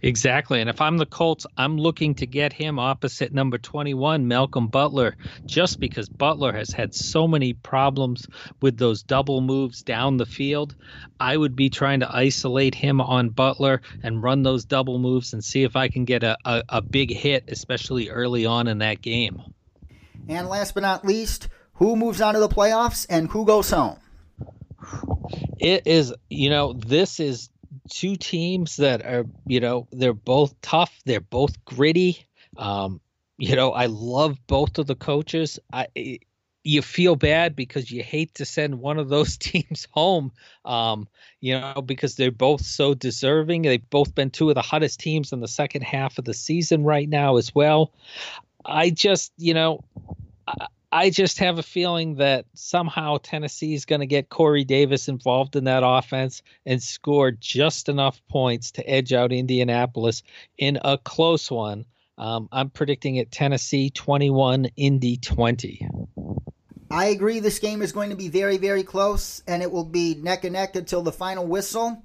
Exactly. 0.03 0.61
And 0.61 0.71
if 0.71 0.81
I'm 0.81 0.99
the 0.99 1.07
Colts, 1.07 1.47
I'm 1.57 1.79
looking 1.79 2.15
to 2.17 2.27
get 2.27 2.53
him 2.53 2.79
opposite 2.79 3.33
number 3.33 3.59
21, 3.59 4.29
Malcolm 4.29 4.69
Butler, 4.69 5.17
just 5.45 5.81
because 5.81 6.09
Butler 6.09 6.53
has 6.53 6.71
had 6.71 6.95
so 6.95 7.27
many 7.27 7.53
problems 7.53 8.27
with 8.61 8.79
those 8.79 9.03
double 9.03 9.41
moves 9.41 9.83
down 9.83 10.17
the 10.17 10.27
field. 10.27 10.75
I 11.21 11.37
would 11.37 11.57
be 11.57 11.71
trying 11.71 12.01
to 12.01 12.15
isolate 12.15 12.75
him 12.75 13.01
on 13.01 13.31
Butler 13.31 13.83
and 14.03 14.23
run 14.23 14.43
those 14.43 14.65
double 14.65 14.99
moves 14.99 15.33
and 15.33 15.43
see 15.45 15.63
if 15.63 15.77
I 15.77 15.89
can 15.89 16.05
get 16.05 16.23
a, 16.23 16.37
a, 16.45 16.63
a 16.69 16.83
big 16.83 17.11
hit, 17.11 17.45
especially 17.49 18.11
early 18.11 18.47
on 18.47 18.69
in 18.69 18.79
that 18.79 19.03
game. 19.03 19.43
And 20.29 20.49
last 20.49 20.75
but 20.75 20.83
not 20.83 21.05
least, 21.05 21.49
who 21.75 21.97
moves 21.97 22.21
on 22.21 22.35
to 22.35 22.41
the 22.41 22.49
playoffs 22.49 23.07
and 23.09 23.29
who 23.31 23.45
goes 23.45 23.71
home? 23.71 23.99
It 25.59 25.87
is, 25.87 26.15
you 26.29 26.51
know, 26.51 26.73
this 26.73 27.21
is 27.21 27.51
two 27.91 28.17
teams 28.17 28.77
that 28.77 29.05
are, 29.05 29.27
you 29.47 29.61
know, 29.61 29.89
they're 29.93 30.13
both 30.13 30.61
tough, 30.61 30.99
they're 31.05 31.21
both 31.21 31.65
gritty. 31.65 32.27
Um, 32.57 33.01
you 33.39 33.55
know, 33.55 33.73
I 33.73 33.87
love 33.87 34.39
both 34.47 34.79
of 34.79 34.87
the 34.87 34.95
coaches. 34.95 35.59
I 35.73 35.89
you 36.67 36.83
feel 36.83 37.15
bad 37.15 37.55
because 37.55 37.93
you 37.93 38.03
hate 38.03 38.35
to 38.35 38.45
send 38.45 38.81
one 38.81 38.99
of 38.99 39.09
those 39.09 39.37
teams 39.39 39.87
home, 39.93 40.33
um, 40.65 41.07
you 41.41 41.59
know, 41.59 41.81
because 41.81 42.17
they're 42.17 42.33
both 42.33 42.63
so 42.63 42.93
deserving. 42.93 43.63
They've 43.63 43.91
both 43.91 44.15
been 44.15 44.31
two 44.31 44.49
of 44.49 44.57
the 44.57 44.63
hottest 44.63 44.99
teams 44.99 45.33
in 45.33 45.41
the 45.41 45.49
second 45.49 45.83
half 45.83 46.19
of 46.19 46.25
the 46.25 46.35
season 46.35 46.83
right 46.83 47.09
now 47.09 47.37
as 47.37 47.55
well. 47.55 47.93
I 48.65 48.91
just, 48.91 49.33
you 49.39 49.55
know, 49.55 49.85
I, 50.49 50.67
I 50.97 51.11
just 51.11 51.41
have 51.41 51.59
a 51.59 51.63
feeling 51.63 52.15
that 52.15 52.47
somehow 52.55 53.19
Tennessee 53.23 53.75
is 53.75 53.85
going 53.85 54.01
to 54.01 54.07
get 54.07 54.31
Corey 54.31 54.65
Davis 54.65 55.09
involved 55.09 55.55
in 55.55 55.65
that 55.65 55.83
offense 55.85 56.41
and 56.65 56.83
score 56.83 57.33
just 57.33 57.91
enough 57.91 58.23
points 58.31 58.71
to 58.71 58.89
edge 58.89 59.13
out 59.13 59.31
Indianapolis 59.31 60.23
in 60.57 60.79
a 60.83 60.97
close 60.97 61.51
one. 61.51 61.85
Um, 62.17 62.49
I'm 62.51 62.71
predicting 62.71 63.17
it 63.17 63.31
Tennessee 63.31 63.91
21, 63.91 64.71
Indy 64.75 65.19
20. 65.19 65.87
I 66.91 67.05
agree 67.05 67.41
this 67.41 67.59
game 67.59 67.83
is 67.83 67.93
going 67.93 68.09
to 68.09 68.17
be 68.17 68.31
very, 68.31 68.57
very 68.57 68.83
close, 68.83 69.43
and 69.47 69.63
it 69.63 69.71
will 69.71 69.85
be 69.85 70.15
neck 70.15 70.45
and 70.45 70.55
neck 70.55 70.77
until 70.77 71.03
the 71.03 71.13
final 71.13 71.47
whistle. 71.47 72.01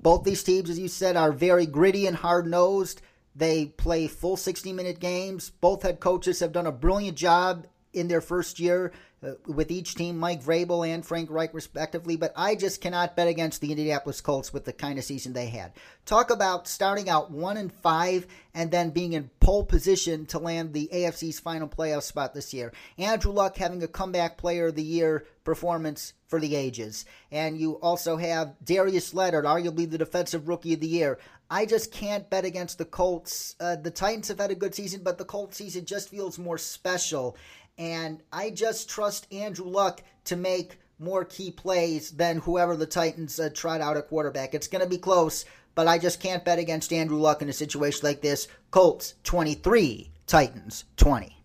Both 0.00 0.22
these 0.22 0.44
teams, 0.44 0.70
as 0.70 0.78
you 0.78 0.86
said, 0.86 1.16
are 1.16 1.32
very 1.32 1.66
gritty 1.66 2.06
and 2.06 2.14
hard 2.14 2.46
nosed. 2.46 3.02
They 3.34 3.66
play 3.66 4.06
full 4.06 4.36
60 4.36 4.72
minute 4.72 5.00
games. 5.00 5.50
Both 5.50 5.82
head 5.82 5.98
coaches 5.98 6.38
have 6.38 6.52
done 6.52 6.68
a 6.68 6.72
brilliant 6.72 7.16
job 7.16 7.66
in 7.96 8.08
their 8.08 8.20
first 8.20 8.60
year 8.60 8.92
uh, 9.22 9.32
with 9.46 9.70
each 9.70 9.94
team, 9.94 10.18
Mike 10.18 10.42
Vrabel 10.42 10.86
and 10.86 11.04
Frank 11.04 11.30
Reich, 11.30 11.54
respectively. 11.54 12.16
But 12.16 12.34
I 12.36 12.54
just 12.54 12.82
cannot 12.82 13.16
bet 13.16 13.28
against 13.28 13.60
the 13.60 13.70
Indianapolis 13.70 14.20
Colts 14.20 14.52
with 14.52 14.66
the 14.66 14.72
kind 14.72 14.98
of 14.98 15.04
season 15.04 15.32
they 15.32 15.46
had. 15.46 15.72
Talk 16.04 16.30
about 16.30 16.68
starting 16.68 17.08
out 17.08 17.30
one 17.30 17.56
and 17.56 17.72
five 17.72 18.26
and 18.54 18.70
then 18.70 18.90
being 18.90 19.14
in 19.14 19.30
pole 19.40 19.64
position 19.64 20.26
to 20.26 20.38
land 20.38 20.74
the 20.74 20.88
AFC's 20.92 21.40
final 21.40 21.66
playoff 21.66 22.02
spot 22.02 22.34
this 22.34 22.52
year. 22.52 22.72
Andrew 22.98 23.32
Luck 23.32 23.56
having 23.56 23.82
a 23.82 23.88
comeback 23.88 24.36
player 24.36 24.66
of 24.66 24.74
the 24.74 24.82
year 24.82 25.24
performance 25.44 26.12
for 26.28 26.38
the 26.38 26.54
ages. 26.54 27.06
And 27.32 27.58
you 27.58 27.74
also 27.74 28.16
have 28.16 28.54
Darius 28.62 29.14
Leonard, 29.14 29.46
arguably 29.46 29.90
the 29.90 29.98
defensive 29.98 30.48
rookie 30.48 30.74
of 30.74 30.80
the 30.80 30.86
year. 30.86 31.18
I 31.48 31.64
just 31.64 31.92
can't 31.92 32.28
bet 32.28 32.44
against 32.44 32.78
the 32.78 32.84
Colts. 32.84 33.54
Uh, 33.60 33.76
the 33.76 33.90
Titans 33.90 34.28
have 34.28 34.40
had 34.40 34.50
a 34.50 34.56
good 34.56 34.74
season, 34.74 35.02
but 35.04 35.16
the 35.16 35.24
Colts 35.24 35.56
season 35.56 35.84
just 35.84 36.10
feels 36.10 36.38
more 36.38 36.58
special. 36.58 37.36
And 37.78 38.22
I 38.32 38.50
just 38.50 38.88
trust 38.88 39.32
Andrew 39.32 39.66
Luck 39.66 40.02
to 40.24 40.36
make 40.36 40.78
more 40.98 41.24
key 41.24 41.50
plays 41.50 42.10
than 42.10 42.38
whoever 42.38 42.76
the 42.76 42.86
Titans 42.86 43.38
uh, 43.38 43.50
trot 43.52 43.80
out 43.80 43.96
at 43.96 44.08
quarterback. 44.08 44.54
It's 44.54 44.68
going 44.68 44.82
to 44.82 44.88
be 44.88 44.98
close, 44.98 45.44
but 45.74 45.86
I 45.86 45.98
just 45.98 46.20
can't 46.20 46.44
bet 46.44 46.58
against 46.58 46.92
Andrew 46.92 47.18
Luck 47.18 47.42
in 47.42 47.48
a 47.48 47.52
situation 47.52 48.00
like 48.02 48.22
this. 48.22 48.48
Colts 48.70 49.14
23, 49.24 50.10
Titans 50.26 50.84
20. 50.96 51.36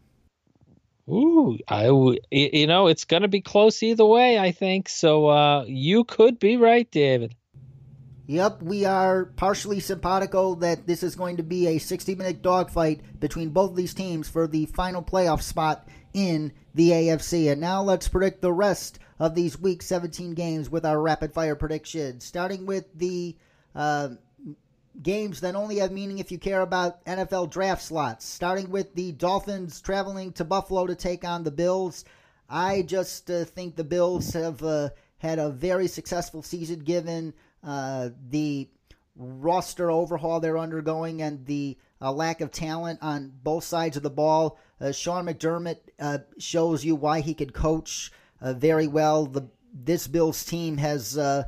Ooh, 1.09 1.57
I 1.67 1.87
you 2.31 2.67
know 2.67 2.87
it's 2.87 3.03
going 3.03 3.23
to 3.23 3.27
be 3.27 3.41
close 3.41 3.83
either 3.83 4.05
way. 4.05 4.39
I 4.39 4.51
think 4.51 4.87
so. 4.87 5.27
Uh, 5.27 5.65
you 5.67 6.05
could 6.05 6.39
be 6.39 6.55
right, 6.55 6.89
David. 6.89 7.35
Yep, 8.27 8.61
we 8.61 8.85
are 8.85 9.25
partially 9.25 9.81
simpatico 9.81 10.55
that 10.55 10.87
this 10.87 11.03
is 11.03 11.17
going 11.17 11.35
to 11.37 11.43
be 11.43 11.67
a 11.67 11.79
60 11.79 12.15
minute 12.15 12.41
dogfight 12.41 13.01
between 13.19 13.49
both 13.49 13.71
of 13.71 13.75
these 13.75 13.93
teams 13.93 14.29
for 14.29 14.47
the 14.47 14.67
final 14.67 15.03
playoff 15.03 15.41
spot 15.41 15.85
in 16.13 16.51
the 16.73 16.89
AFC. 16.89 17.51
And 17.51 17.61
now 17.61 17.81
let's 17.81 18.07
predict 18.07 18.41
the 18.41 18.53
rest 18.53 18.99
of 19.19 19.35
these 19.35 19.59
Week 19.59 19.81
17 19.81 20.33
games 20.33 20.69
with 20.69 20.85
our 20.85 20.99
rapid 21.01 21.33
fire 21.33 21.55
predictions. 21.55 22.23
Starting 22.23 22.65
with 22.65 22.85
the 22.97 23.35
uh, 23.75 24.09
games 25.01 25.41
that 25.41 25.55
only 25.55 25.77
have 25.77 25.91
meaning 25.91 26.19
if 26.19 26.31
you 26.31 26.37
care 26.37 26.61
about 26.61 27.03
NFL 27.05 27.49
draft 27.51 27.81
slots. 27.81 28.25
Starting 28.25 28.69
with 28.69 28.93
the 28.95 29.11
Dolphins 29.13 29.81
traveling 29.81 30.33
to 30.33 30.43
Buffalo 30.43 30.87
to 30.87 30.95
take 30.95 31.23
on 31.23 31.43
the 31.43 31.51
Bills. 31.51 32.05
I 32.49 32.81
just 32.81 33.29
uh, 33.31 33.45
think 33.45 33.75
the 33.75 33.83
Bills 33.83 34.33
have 34.33 34.61
uh, 34.63 34.89
had 35.19 35.39
a 35.39 35.49
very 35.49 35.87
successful 35.87 36.43
season 36.43 36.79
given 36.79 37.33
uh, 37.63 38.09
the 38.29 38.67
roster 39.15 39.91
overhaul 39.91 40.39
they're 40.39 40.57
undergoing 40.57 41.21
and 41.21 41.45
the 41.45 41.77
uh, 42.01 42.11
lack 42.11 42.41
of 42.41 42.51
talent 42.51 42.99
on 43.01 43.31
both 43.43 43.63
sides 43.63 43.97
of 43.97 44.03
the 44.03 44.09
ball. 44.09 44.57
Uh, 44.81 44.91
Sean 44.91 45.25
McDermott 45.25 45.77
uh, 45.99 46.19
shows 46.39 46.83
you 46.83 46.95
why 46.95 47.21
he 47.21 47.33
could 47.33 47.53
coach 47.53 48.11
uh, 48.41 48.53
very 48.53 48.87
well. 48.87 49.25
The 49.25 49.47
this 49.73 50.07
Bills 50.07 50.43
team 50.43 50.77
has 50.77 51.17
uh, 51.17 51.43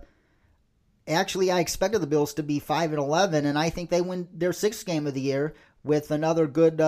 actually 1.07 1.51
I 1.51 1.59
expected 1.59 1.99
the 1.99 2.07
Bills 2.07 2.33
to 2.35 2.43
be 2.43 2.59
five 2.59 2.91
and 2.91 2.99
eleven, 2.99 3.45
and 3.45 3.57
I 3.57 3.69
think 3.69 3.89
they 3.89 4.01
win 4.01 4.27
their 4.33 4.53
sixth 4.53 4.85
game 4.85 5.07
of 5.07 5.13
the 5.13 5.21
year 5.21 5.55
with 5.83 6.11
another 6.11 6.47
good 6.47 6.79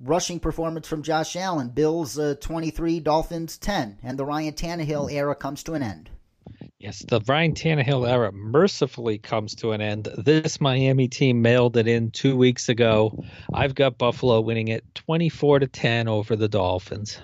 rushing 0.00 0.38
performance 0.38 0.86
from 0.86 1.02
Josh 1.02 1.34
Allen. 1.34 1.70
Bills 1.70 2.20
23, 2.40 3.00
Dolphins 3.00 3.56
10, 3.58 3.98
and 4.02 4.18
the 4.18 4.24
Ryan 4.24 4.52
Tannehill 4.52 5.10
era 5.10 5.34
comes 5.34 5.62
to 5.64 5.72
an 5.72 5.82
end. 5.82 6.10
Yes, 6.84 7.02
the 7.08 7.18
Ryan 7.26 7.54
Tannehill 7.54 8.06
era 8.06 8.30
mercifully 8.30 9.16
comes 9.16 9.54
to 9.54 9.72
an 9.72 9.80
end. 9.80 10.06
This 10.18 10.60
Miami 10.60 11.08
team 11.08 11.40
mailed 11.40 11.78
it 11.78 11.88
in 11.88 12.10
two 12.10 12.36
weeks 12.36 12.68
ago. 12.68 13.24
I've 13.54 13.74
got 13.74 13.96
Buffalo 13.96 14.42
winning 14.42 14.68
it 14.68 14.84
24 14.94 15.60
to 15.60 15.66
10 15.66 16.08
over 16.08 16.36
the 16.36 16.46
Dolphins. 16.46 17.18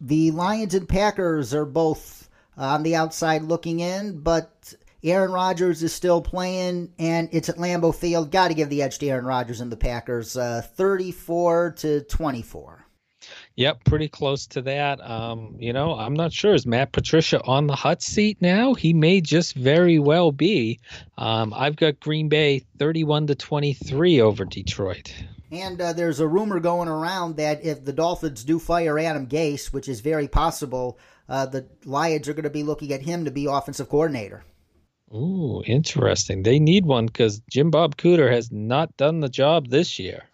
The 0.00 0.32
Lions 0.32 0.74
and 0.74 0.88
Packers 0.88 1.54
are 1.54 1.64
both 1.64 2.28
on 2.56 2.82
the 2.82 2.96
outside 2.96 3.42
looking 3.42 3.78
in, 3.78 4.18
but 4.18 4.74
Aaron 5.04 5.30
Rodgers 5.30 5.84
is 5.84 5.94
still 5.94 6.20
playing, 6.20 6.92
and 6.98 7.28
it's 7.30 7.48
at 7.48 7.58
Lambeau 7.58 7.94
Field. 7.94 8.32
Got 8.32 8.48
to 8.48 8.54
give 8.54 8.68
the 8.68 8.82
edge 8.82 8.98
to 8.98 9.06
Aaron 9.06 9.26
Rodgers 9.26 9.60
and 9.60 9.70
the 9.70 9.76
Packers, 9.76 10.36
uh, 10.36 10.60
34 10.74 11.74
to 11.78 12.00
24. 12.00 12.83
Yep, 13.56 13.84
pretty 13.84 14.08
close 14.08 14.48
to 14.48 14.62
that. 14.62 15.00
Um, 15.08 15.54
you 15.60 15.72
know, 15.72 15.94
I'm 15.94 16.14
not 16.14 16.32
sure. 16.32 16.54
Is 16.54 16.66
Matt 16.66 16.90
Patricia 16.90 17.40
on 17.44 17.68
the 17.68 17.76
hot 17.76 18.02
seat 18.02 18.38
now? 18.40 18.74
He 18.74 18.92
may 18.92 19.20
just 19.20 19.54
very 19.54 20.00
well 20.00 20.32
be. 20.32 20.80
Um, 21.16 21.54
I've 21.54 21.76
got 21.76 22.00
Green 22.00 22.28
Bay 22.28 22.64
31 22.78 23.28
to 23.28 23.36
23 23.36 24.20
over 24.20 24.44
Detroit. 24.44 25.14
And 25.52 25.80
uh, 25.80 25.92
there's 25.92 26.18
a 26.18 26.26
rumor 26.26 26.58
going 26.58 26.88
around 26.88 27.36
that 27.36 27.64
if 27.64 27.84
the 27.84 27.92
Dolphins 27.92 28.42
do 28.42 28.58
fire 28.58 28.98
Adam 28.98 29.28
Gase, 29.28 29.72
which 29.72 29.88
is 29.88 30.00
very 30.00 30.26
possible, 30.26 30.98
uh, 31.28 31.46
the 31.46 31.64
Lions 31.84 32.28
are 32.28 32.34
going 32.34 32.42
to 32.42 32.50
be 32.50 32.64
looking 32.64 32.92
at 32.92 33.02
him 33.02 33.24
to 33.24 33.30
be 33.30 33.46
offensive 33.46 33.88
coordinator. 33.88 34.42
Ooh, 35.14 35.62
interesting. 35.64 36.42
They 36.42 36.58
need 36.58 36.86
one 36.86 37.06
because 37.06 37.40
Jim 37.48 37.70
Bob 37.70 37.96
Cooter 37.96 38.32
has 38.32 38.50
not 38.50 38.96
done 38.96 39.20
the 39.20 39.28
job 39.28 39.68
this 39.68 39.96
year. 40.00 40.24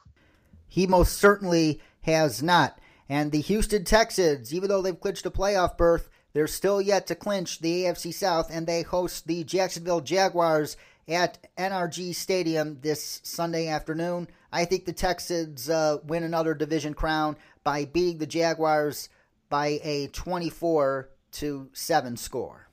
He 0.68 0.86
most 0.86 1.18
certainly 1.18 1.82
has 2.02 2.42
not. 2.42 2.79
And 3.10 3.32
the 3.32 3.40
Houston 3.40 3.84
Texans, 3.84 4.54
even 4.54 4.68
though 4.68 4.82
they've 4.82 4.98
clinched 4.98 5.26
a 5.26 5.32
playoff 5.32 5.76
berth, 5.76 6.08
they're 6.32 6.46
still 6.46 6.80
yet 6.80 7.08
to 7.08 7.16
clinch 7.16 7.58
the 7.58 7.82
AFC 7.82 8.14
South, 8.14 8.48
and 8.52 8.68
they 8.68 8.82
host 8.82 9.26
the 9.26 9.42
Jacksonville 9.42 10.00
Jaguars 10.00 10.76
at 11.08 11.48
NRG 11.58 12.14
Stadium 12.14 12.78
this 12.82 13.20
Sunday 13.24 13.66
afternoon. 13.66 14.28
I 14.52 14.64
think 14.64 14.84
the 14.84 14.92
Texans 14.92 15.68
uh, 15.68 15.98
win 16.04 16.22
another 16.22 16.54
division 16.54 16.94
crown 16.94 17.36
by 17.64 17.84
beating 17.84 18.18
the 18.18 18.26
Jaguars 18.26 19.08
by 19.48 19.80
a 19.82 20.06
24 20.12 21.08
to 21.32 21.68
7 21.72 22.16
score. 22.16 22.68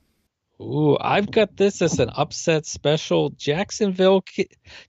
Ooh, 0.59 0.97
I've 0.99 1.29
got 1.29 1.55
this 1.55 1.83
as 1.83 1.99
an 1.99 2.09
upset 2.09 2.65
special. 2.65 3.29
Jacksonville, 3.29 4.23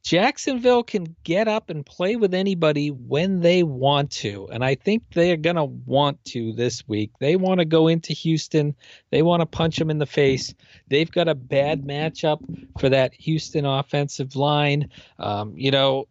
Jacksonville 0.03 0.83
can 0.83 1.15
get 1.25 1.47
up 1.47 1.69
and 1.69 1.85
play 1.85 2.17
with 2.17 2.33
anybody 2.33 2.91
when 2.91 3.41
they 3.41 3.63
want 3.63 4.11
to, 4.13 4.49
and 4.51 4.65
I 4.65 4.77
think 4.77 5.03
they're 5.13 5.37
gonna 5.37 5.67
want 5.67 6.25
to 6.27 6.55
this 6.55 6.89
week. 6.89 7.11
They 7.21 7.37
want 7.37 7.61
to 7.61 7.67
go 7.67 7.89
into 7.89 8.15
Houston. 8.15 8.77
They 9.11 9.21
want 9.21 9.41
to 9.43 9.47
punch 9.47 9.77
them 9.77 9.91
in 9.91 9.99
the 9.99 10.07
face. 10.07 10.55
They've 10.89 11.11
got 11.11 11.29
a 11.29 11.35
bad 11.35 11.85
matchup 11.85 12.41
for 12.81 12.89
that 12.89 13.13
Houston 13.15 13.67
offensive 13.67 14.37
line. 14.37 14.89
Um, 15.19 15.53
you 15.55 15.71
know, 15.71 16.07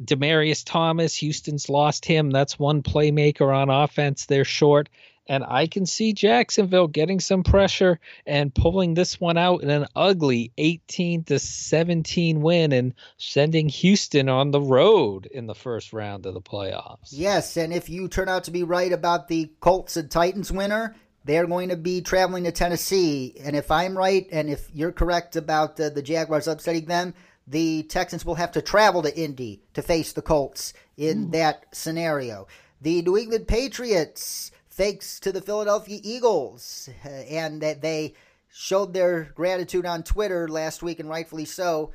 Demaryius 0.00 0.62
Thomas, 0.64 1.16
Houston's 1.16 1.68
lost 1.68 2.04
him. 2.04 2.30
That's 2.30 2.58
one 2.58 2.82
playmaker 2.82 3.52
on 3.52 3.70
offense. 3.70 4.26
They're 4.26 4.44
short. 4.44 4.88
And 5.28 5.44
I 5.44 5.66
can 5.66 5.86
see 5.86 6.12
Jacksonville 6.12 6.86
getting 6.86 7.20
some 7.20 7.42
pressure 7.42 7.98
and 8.26 8.54
pulling 8.54 8.94
this 8.94 9.20
one 9.20 9.36
out 9.36 9.62
in 9.62 9.70
an 9.70 9.86
ugly 9.96 10.52
18 10.58 11.24
to 11.24 11.38
17 11.38 12.40
win 12.40 12.72
and 12.72 12.94
sending 13.16 13.68
Houston 13.68 14.28
on 14.28 14.50
the 14.50 14.60
road 14.60 15.26
in 15.26 15.46
the 15.46 15.54
first 15.54 15.92
round 15.92 16.26
of 16.26 16.34
the 16.34 16.40
playoffs. 16.40 17.08
Yes, 17.10 17.56
and 17.56 17.72
if 17.72 17.88
you 17.88 18.08
turn 18.08 18.28
out 18.28 18.44
to 18.44 18.50
be 18.50 18.62
right 18.62 18.92
about 18.92 19.28
the 19.28 19.50
Colts 19.60 19.96
and 19.96 20.10
Titans 20.10 20.52
winner, 20.52 20.94
they're 21.24 21.46
going 21.46 21.70
to 21.70 21.76
be 21.76 22.00
traveling 22.00 22.44
to 22.44 22.52
Tennessee. 22.52 23.36
And 23.42 23.56
if 23.56 23.70
I'm 23.70 23.98
right, 23.98 24.28
and 24.30 24.48
if 24.48 24.70
you're 24.72 24.92
correct 24.92 25.34
about 25.34 25.78
uh, 25.80 25.88
the 25.88 26.02
Jaguars 26.02 26.46
upsetting 26.46 26.86
them, 26.86 27.14
the 27.48 27.82
Texans 27.84 28.24
will 28.24 28.36
have 28.36 28.52
to 28.52 28.62
travel 28.62 29.02
to 29.02 29.16
Indy 29.16 29.62
to 29.74 29.82
face 29.82 30.12
the 30.12 30.22
Colts 30.22 30.72
in 30.96 31.24
Ooh. 31.24 31.30
that 31.32 31.66
scenario. 31.72 32.46
The 32.80 33.02
New 33.02 33.16
England 33.16 33.48
Patriots 33.48 34.50
thanks 34.76 35.18
to 35.20 35.32
the 35.32 35.40
Philadelphia 35.40 35.98
Eagles, 36.02 36.90
and 37.04 37.62
that 37.62 37.80
they 37.80 38.14
showed 38.52 38.92
their 38.92 39.24
gratitude 39.34 39.86
on 39.86 40.02
Twitter 40.02 40.48
last 40.48 40.82
week, 40.82 41.00
and 41.00 41.08
rightfully 41.08 41.46
so, 41.46 41.92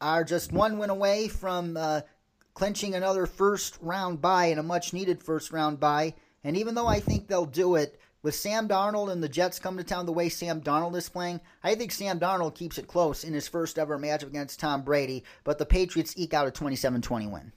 are 0.00 0.22
just 0.22 0.52
one 0.52 0.78
win 0.78 0.90
away 0.90 1.28
from 1.28 1.76
uh, 1.76 2.02
clinching 2.54 2.94
another 2.94 3.26
first 3.26 3.78
round 3.80 4.20
bye 4.20 4.46
and 4.46 4.60
a 4.60 4.62
much 4.62 4.92
needed 4.92 5.22
first 5.22 5.52
round 5.52 5.80
bye. 5.80 6.14
And 6.44 6.56
even 6.56 6.74
though 6.74 6.86
I 6.86 7.00
think 7.00 7.26
they'll 7.26 7.46
do 7.46 7.74
it, 7.74 7.98
with 8.22 8.34
Sam 8.34 8.66
Darnold 8.68 9.12
and 9.12 9.22
the 9.22 9.28
Jets 9.28 9.58
come 9.58 9.76
to 9.76 9.84
town 9.84 10.06
the 10.06 10.12
way 10.12 10.30
Sam 10.30 10.62
Darnold 10.62 10.96
is 10.96 11.10
playing, 11.10 11.40
I 11.62 11.74
think 11.74 11.92
Sam 11.92 12.18
Darnold 12.18 12.54
keeps 12.54 12.78
it 12.78 12.88
close 12.88 13.22
in 13.22 13.34
his 13.34 13.48
first 13.48 13.78
ever 13.78 13.98
matchup 13.98 14.28
against 14.28 14.60
Tom 14.60 14.82
Brady, 14.82 15.24
but 15.44 15.58
the 15.58 15.66
Patriots 15.66 16.14
eke 16.16 16.32
out 16.32 16.46
a 16.46 16.50
27 16.50 17.02
20 17.02 17.26
win. 17.26 17.52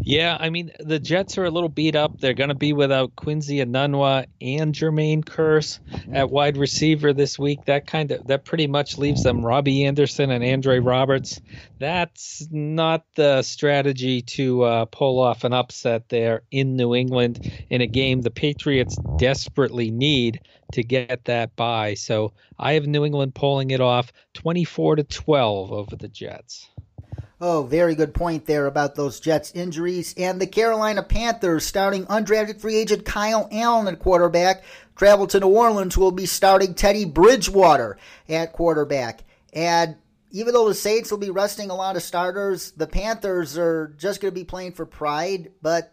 Yeah, 0.00 0.36
I 0.38 0.50
mean 0.50 0.72
the 0.78 0.98
Jets 0.98 1.38
are 1.38 1.44
a 1.44 1.50
little 1.50 1.68
beat 1.68 1.96
up. 1.96 2.20
They're 2.20 2.34
going 2.34 2.48
to 2.48 2.54
be 2.54 2.72
without 2.72 3.16
Quincy 3.16 3.58
Enunwa 3.58 4.26
and 4.40 4.74
Jermaine 4.74 5.24
Kearse 5.24 5.80
at 6.12 6.30
wide 6.30 6.56
receiver 6.56 7.12
this 7.12 7.38
week. 7.38 7.64
That 7.66 7.86
kind 7.86 8.10
of 8.10 8.26
that 8.26 8.44
pretty 8.44 8.66
much 8.66 8.98
leaves 8.98 9.22
them 9.22 9.44
Robbie 9.44 9.84
Anderson 9.84 10.30
and 10.30 10.44
Andre 10.44 10.78
Roberts. 10.78 11.40
That's 11.78 12.46
not 12.50 13.04
the 13.14 13.42
strategy 13.42 14.22
to 14.22 14.62
uh, 14.62 14.84
pull 14.86 15.20
off 15.20 15.44
an 15.44 15.52
upset 15.52 16.08
there 16.08 16.42
in 16.50 16.76
New 16.76 16.94
England 16.94 17.50
in 17.70 17.80
a 17.80 17.86
game 17.86 18.22
the 18.22 18.30
Patriots 18.30 18.96
desperately 19.18 19.90
need 19.90 20.40
to 20.72 20.82
get 20.82 21.24
that 21.26 21.54
bye. 21.56 21.94
So 21.94 22.32
I 22.58 22.74
have 22.74 22.86
New 22.86 23.04
England 23.04 23.34
pulling 23.34 23.70
it 23.70 23.80
off 23.80 24.12
24 24.34 24.96
to 24.96 25.04
12 25.04 25.72
over 25.72 25.96
the 25.96 26.08
Jets. 26.08 26.68
Oh, 27.44 27.64
very 27.64 27.96
good 27.96 28.14
point 28.14 28.46
there 28.46 28.66
about 28.66 28.94
those 28.94 29.18
Jets 29.18 29.50
injuries. 29.50 30.14
And 30.16 30.40
the 30.40 30.46
Carolina 30.46 31.02
Panthers 31.02 31.66
starting 31.66 32.06
undrafted 32.06 32.60
free 32.60 32.76
agent 32.76 33.04
Kyle 33.04 33.48
Allen 33.50 33.88
at 33.88 33.98
quarterback. 33.98 34.62
Travel 34.94 35.26
to 35.26 35.40
New 35.40 35.48
Orleans 35.48 35.98
will 35.98 36.12
be 36.12 36.24
starting 36.24 36.72
Teddy 36.72 37.04
Bridgewater 37.04 37.98
at 38.28 38.52
quarterback. 38.52 39.24
And 39.52 39.96
even 40.30 40.54
though 40.54 40.68
the 40.68 40.74
Saints 40.74 41.10
will 41.10 41.18
be 41.18 41.30
resting 41.30 41.68
a 41.68 41.74
lot 41.74 41.96
of 41.96 42.04
starters, 42.04 42.70
the 42.76 42.86
Panthers 42.86 43.58
are 43.58 43.92
just 43.98 44.20
going 44.20 44.32
to 44.32 44.40
be 44.40 44.44
playing 44.44 44.74
for 44.74 44.86
pride. 44.86 45.50
But 45.60 45.92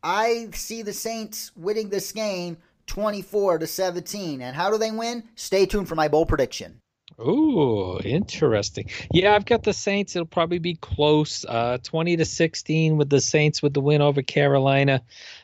I 0.00 0.50
see 0.52 0.82
the 0.82 0.92
Saints 0.92 1.50
winning 1.56 1.88
this 1.88 2.12
game 2.12 2.58
24 2.86 3.58
to 3.58 3.66
17. 3.66 4.40
And 4.40 4.54
how 4.54 4.70
do 4.70 4.78
they 4.78 4.92
win? 4.92 5.24
Stay 5.34 5.66
tuned 5.66 5.88
for 5.88 5.96
my 5.96 6.06
bowl 6.06 6.24
prediction. 6.24 6.78
Ooh, 7.20 7.98
interesting. 8.00 8.90
Yeah, 9.12 9.34
I've 9.34 9.44
got 9.44 9.62
the 9.62 9.72
Saints. 9.72 10.16
It'll 10.16 10.26
probably 10.26 10.58
be 10.58 10.74
close, 10.74 11.44
uh, 11.44 11.78
twenty 11.82 12.16
to 12.16 12.24
sixteen, 12.24 12.96
with 12.96 13.08
the 13.08 13.20
Saints 13.20 13.62
with 13.62 13.74
the 13.74 13.80
win 13.80 14.02
over 14.02 14.22
Carolina. 14.22 15.02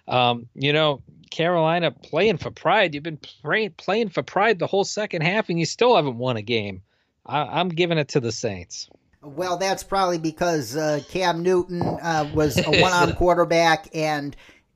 Um, 0.09 0.49
you 0.55 0.73
know, 0.73 1.03
Carolina 1.31 1.93
playing 1.93 2.39
for 2.39 2.51
pride. 2.51 2.95
You've 2.95 3.05
been 3.05 3.19
playing 3.19 3.71
playing 3.73 4.09
for 4.09 4.23
pride 4.23 4.59
the 4.59 4.67
whole 4.67 4.85
second 4.85 5.23
half, 5.23 5.49
and 5.49 5.59
you 5.59 5.67
still 5.67 5.97
haven't 5.97 6.19
won 6.19 6.37
a 6.37 6.43
game. 6.43 6.83
I, 7.25 7.61
am 7.61 7.69
giving 7.69 7.99
it 7.99 8.09
to 8.09 8.21
the 8.21 8.33
Saints. 8.33 8.89
Well, 9.23 9.57
that's 9.57 9.83
probably 9.83 10.19
because 10.19 10.77
uh, 10.77 11.01
Cam 11.09 11.43
Newton 11.43 11.83
uh, 11.83 12.31
was 12.35 12.59
a 12.59 12.71
one-arm 12.81 13.13
quarterback, 13.13 13.89
and 13.95 14.35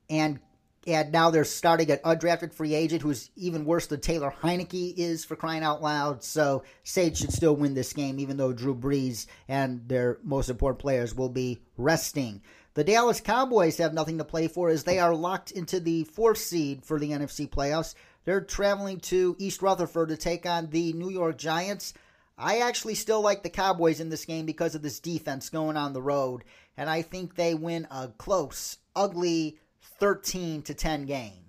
and 0.09 0.38
and 0.87 1.12
now 1.12 1.30
they're 1.30 1.45
starting 1.45 1.91
an 1.91 1.99
undrafted 2.05 2.53
free 2.53 2.74
agent 2.74 3.03
who's 3.03 3.30
even 3.37 3.64
worse 3.64 3.87
than 3.87 4.01
Taylor 4.01 4.35
Heinicke 4.43 4.95
is 4.97 5.24
for 5.24 5.37
crying 5.37 5.62
out 5.62 5.82
loud. 5.82 6.22
So 6.22 6.62
Sage 6.82 7.18
should 7.18 7.32
still 7.32 7.57
win 7.57 7.74
this 7.74 7.93
game, 7.93 8.18
even 8.18 8.37
though 8.37 8.53
Drew 8.53 8.74
Brees 8.74 9.26
and 9.49 9.89
their 9.89 10.18
most 10.22 10.49
important 10.49 10.80
players 10.80 11.14
will 11.14 11.28
be 11.28 11.62
resting. 11.76 12.43
The 12.74 12.85
Dallas 12.85 13.20
Cowboys 13.20 13.78
have 13.78 13.95
nothing 13.95 14.18
to 14.18 14.24
play 14.24 14.49
for 14.49 14.68
as 14.68 14.85
they 14.85 14.99
are 14.99 15.14
locked 15.14 15.53
into 15.53 15.78
the 15.78 16.05
fourth 16.05 16.39
seed 16.39 16.85
for 16.85 16.99
the 16.99 17.11
NFC 17.11 17.49
playoffs. 17.49 17.95
They're 18.24 18.41
traveling 18.41 19.01
to 19.01 19.37
East 19.39 19.62
Rutherford 19.62 20.09
to 20.09 20.16
take 20.16 20.45
on 20.45 20.70
the 20.70 20.93
New 20.93 21.11
York 21.11 21.39
Giants. 21.39 21.95
I 22.37 22.59
actually 22.59 22.97
still 22.97 23.20
like 23.20 23.45
the 23.45 23.51
Cowboys 23.51 24.01
in 24.01 24.09
this 24.09 24.24
game 24.24 24.45
because 24.45 24.74
of 24.74 24.82
this 24.82 24.99
defense 24.99 25.51
going 25.51 25.76
on 25.76 25.93
the 25.93 26.03
road, 26.03 26.43
and 26.76 26.91
I 26.91 27.03
think 27.03 27.37
they 27.37 27.55
win 27.55 27.87
a 27.93 28.09
close, 28.09 28.78
ugly 28.97 29.59
13 29.99 30.62
to 30.62 30.74
10 30.74 31.07
game. 31.07 31.45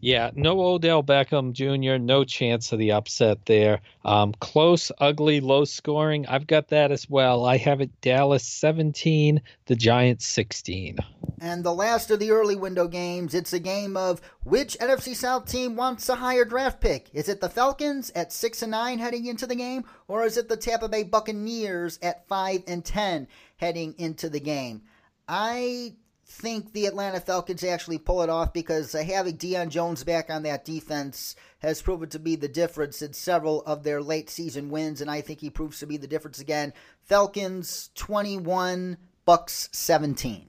Yeah, 0.00 0.30
no 0.34 0.60
Odell 0.60 1.02
Beckham 1.02 1.52
Jr., 1.52 1.98
no 1.98 2.24
chance 2.24 2.72
of 2.72 2.78
the 2.78 2.92
upset 2.92 3.46
there. 3.46 3.80
Um, 4.04 4.32
close, 4.38 4.92
ugly, 4.98 5.40
low 5.40 5.64
scoring. 5.64 6.26
I've 6.26 6.46
got 6.46 6.68
that 6.68 6.92
as 6.92 7.10
well. 7.10 7.44
I 7.44 7.56
have 7.56 7.80
it 7.80 8.00
Dallas 8.00 8.44
17, 8.44 9.42
the 9.66 9.74
Giants 9.74 10.26
16. 10.26 10.98
And 11.40 11.64
the 11.64 11.74
last 11.74 12.10
of 12.10 12.20
the 12.20 12.30
early 12.30 12.54
window 12.54 12.86
games, 12.86 13.34
it's 13.34 13.52
a 13.52 13.58
game 13.58 13.96
of 13.96 14.20
which 14.44 14.78
NFC 14.78 15.14
South 15.14 15.46
team 15.46 15.74
wants 15.74 16.08
a 16.08 16.16
higher 16.16 16.44
draft 16.44 16.80
pick? 16.80 17.08
Is 17.12 17.28
it 17.28 17.40
the 17.40 17.48
Falcons 17.48 18.10
at 18.14 18.32
6 18.32 18.62
and 18.62 18.70
9 18.70 18.98
heading 18.98 19.26
into 19.26 19.46
the 19.46 19.56
game, 19.56 19.84
or 20.06 20.24
is 20.24 20.36
it 20.36 20.48
the 20.48 20.56
Tampa 20.56 20.88
Bay 20.88 21.02
Buccaneers 21.02 21.98
at 22.02 22.26
5 22.28 22.62
and 22.68 22.84
10 22.84 23.26
heading 23.56 23.94
into 23.98 24.28
the 24.28 24.40
game? 24.40 24.82
I 25.28 25.94
think 26.28 26.72
the 26.72 26.86
Atlanta 26.86 27.20
Falcons 27.20 27.64
actually 27.64 27.98
pull 27.98 28.22
it 28.22 28.28
off 28.28 28.52
because 28.52 28.94
uh, 28.94 29.02
having 29.02 29.38
Deion 29.38 29.70
Jones 29.70 30.04
back 30.04 30.28
on 30.28 30.42
that 30.42 30.64
defense 30.64 31.34
has 31.60 31.80
proven 31.80 32.10
to 32.10 32.18
be 32.18 32.36
the 32.36 32.48
difference 32.48 33.00
in 33.00 33.14
several 33.14 33.62
of 33.62 33.82
their 33.82 34.02
late 34.02 34.28
season 34.28 34.68
wins, 34.68 35.00
and 35.00 35.10
I 35.10 35.22
think 35.22 35.40
he 35.40 35.50
proves 35.50 35.80
to 35.80 35.86
be 35.86 35.96
the 35.96 36.06
difference 36.06 36.38
again. 36.38 36.74
Falcons 37.02 37.90
21, 37.94 38.98
Bucks 39.24 39.70
17. 39.72 40.46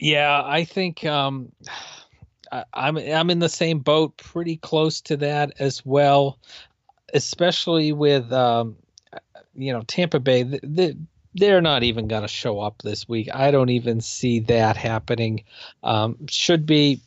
Yeah, 0.00 0.42
I 0.44 0.64
think 0.64 1.04
um, 1.04 1.52
I, 2.52 2.64
I'm 2.72 2.96
I'm 2.96 3.30
in 3.30 3.38
the 3.38 3.48
same 3.48 3.80
boat, 3.80 4.16
pretty 4.16 4.56
close 4.56 5.02
to 5.02 5.16
that 5.18 5.52
as 5.58 5.84
well, 5.84 6.38
especially 7.12 7.92
with 7.92 8.32
um, 8.32 8.76
you 9.54 9.72
know 9.72 9.82
Tampa 9.82 10.20
Bay. 10.20 10.42
The, 10.42 10.60
the, 10.62 10.98
they're 11.34 11.60
not 11.60 11.82
even 11.82 12.08
going 12.08 12.22
to 12.22 12.28
show 12.28 12.60
up 12.60 12.82
this 12.82 13.08
week. 13.08 13.28
I 13.34 13.50
don't 13.50 13.70
even 13.70 14.00
see 14.00 14.40
that 14.40 14.76
happening. 14.76 15.44
Um, 15.82 16.26
should 16.28 16.64
be, 16.64 17.00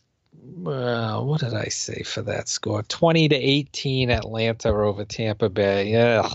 uh, 0.65 1.21
what 1.21 1.41
did 1.41 1.53
I 1.53 1.65
say 1.65 2.03
for 2.03 2.21
that 2.23 2.49
score? 2.49 2.83
20 2.83 3.29
to 3.29 3.35
18 3.35 4.09
Atlanta 4.11 4.69
over 4.69 5.05
Tampa 5.05 5.49
Bay. 5.49 5.91
Yeah, 5.91 6.29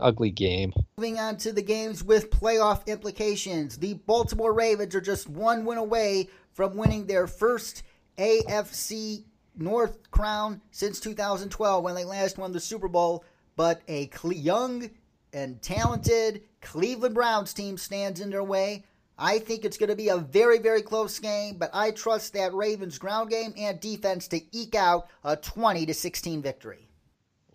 ugly 0.00 0.30
game. 0.30 0.72
Moving 0.98 1.18
on 1.18 1.36
to 1.38 1.52
the 1.52 1.62
games 1.62 2.04
with 2.04 2.30
playoff 2.30 2.86
implications. 2.86 3.78
The 3.78 3.94
Baltimore 3.94 4.52
Ravens 4.52 4.94
are 4.94 5.00
just 5.00 5.28
one 5.28 5.64
win 5.64 5.78
away 5.78 6.28
from 6.52 6.76
winning 6.76 7.06
their 7.06 7.26
first 7.26 7.82
AFC 8.18 9.24
North 9.56 10.10
crown 10.10 10.60
since 10.70 11.00
2012 11.00 11.82
when 11.82 11.94
they 11.94 12.04
last 12.04 12.38
won 12.38 12.52
the 12.52 12.60
Super 12.60 12.88
Bowl. 12.88 13.24
But 13.56 13.82
a 13.88 14.08
young 14.30 14.88
and 15.32 15.60
talented 15.62 16.42
Cleveland 16.60 17.14
Browns 17.14 17.52
team 17.52 17.76
stands 17.76 18.20
in 18.20 18.30
their 18.30 18.44
way. 18.44 18.84
I 19.18 19.40
think 19.40 19.64
it's 19.64 19.76
going 19.76 19.90
to 19.90 19.96
be 19.96 20.10
a 20.10 20.18
very, 20.18 20.58
very 20.58 20.82
close 20.82 21.18
game, 21.18 21.56
but 21.58 21.70
I 21.74 21.90
trust 21.90 22.34
that 22.34 22.54
Ravens 22.54 22.98
ground 22.98 23.30
game 23.30 23.52
and 23.58 23.80
defense 23.80 24.28
to 24.28 24.40
eke 24.56 24.76
out 24.76 25.08
a 25.24 25.36
20 25.36 25.86
to 25.86 25.94
16 25.94 26.40
victory. 26.40 26.88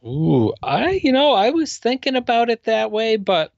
Ooh, 0.05 0.53
I 0.61 0.99
you 1.01 1.13
know, 1.13 1.33
I 1.33 1.51
was 1.51 1.77
thinking 1.77 2.17
about 2.17 2.49
it 2.49 2.65
that 2.65 2.91
way, 2.91 3.15
but 3.15 3.53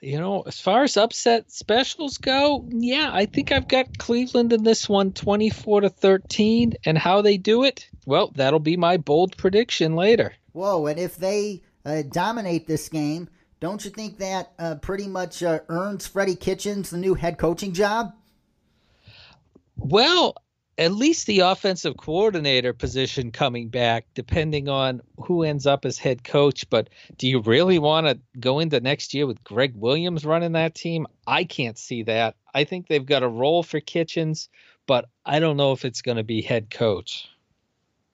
you 0.00 0.18
know, 0.18 0.42
as 0.42 0.60
far 0.60 0.82
as 0.82 0.98
upset 0.98 1.50
specials 1.50 2.18
go, 2.18 2.66
yeah, 2.68 3.10
I 3.12 3.24
think 3.24 3.50
I've 3.50 3.68
got 3.68 3.98
Cleveland 3.98 4.52
in 4.52 4.64
this 4.64 4.88
one 4.88 5.12
24 5.12 5.82
to 5.82 5.88
13 5.88 6.74
and 6.84 6.98
how 6.98 7.22
they 7.22 7.38
do 7.38 7.64
it, 7.64 7.88
well, 8.04 8.32
that'll 8.34 8.60
be 8.60 8.76
my 8.76 8.98
bold 8.98 9.36
prediction 9.38 9.96
later. 9.96 10.34
Whoa, 10.52 10.86
and 10.86 10.98
if 10.98 11.16
they 11.16 11.62
uh, 11.84 12.02
dominate 12.02 12.66
this 12.66 12.88
game, 12.88 13.28
don't 13.60 13.84
you 13.84 13.90
think 13.90 14.18
that 14.18 14.52
uh, 14.58 14.76
pretty 14.76 15.06
much 15.06 15.42
uh, 15.42 15.60
earns 15.68 16.06
Freddie 16.06 16.36
Kitchens 16.36 16.90
the 16.90 16.96
new 16.96 17.14
head 17.14 17.38
coaching 17.38 17.72
job? 17.72 18.14
Well, 19.76 20.34
at 20.78 20.92
least 20.92 21.26
the 21.26 21.40
offensive 21.40 21.98
coordinator 21.98 22.72
position 22.72 23.30
coming 23.30 23.68
back, 23.68 24.06
depending 24.14 24.68
on 24.70 25.02
who 25.18 25.42
ends 25.42 25.66
up 25.66 25.84
as 25.84 25.98
head 25.98 26.24
coach. 26.24 26.68
But 26.70 26.88
do 27.18 27.28
you 27.28 27.40
really 27.40 27.78
want 27.78 28.06
to 28.06 28.18
go 28.38 28.60
into 28.60 28.80
next 28.80 29.12
year 29.12 29.26
with 29.26 29.44
Gregg 29.44 29.74
Williams 29.76 30.24
running 30.24 30.52
that 30.52 30.74
team? 30.74 31.06
I 31.26 31.44
can't 31.44 31.78
see 31.78 32.02
that. 32.04 32.36
I 32.54 32.64
think 32.64 32.88
they've 32.88 33.04
got 33.04 33.22
a 33.22 33.28
role 33.28 33.62
for 33.62 33.80
Kitchens, 33.80 34.48
but 34.86 35.04
I 35.26 35.38
don't 35.38 35.58
know 35.58 35.72
if 35.72 35.84
it's 35.84 36.00
going 36.00 36.16
to 36.16 36.24
be 36.24 36.40
head 36.40 36.70
coach 36.70 37.28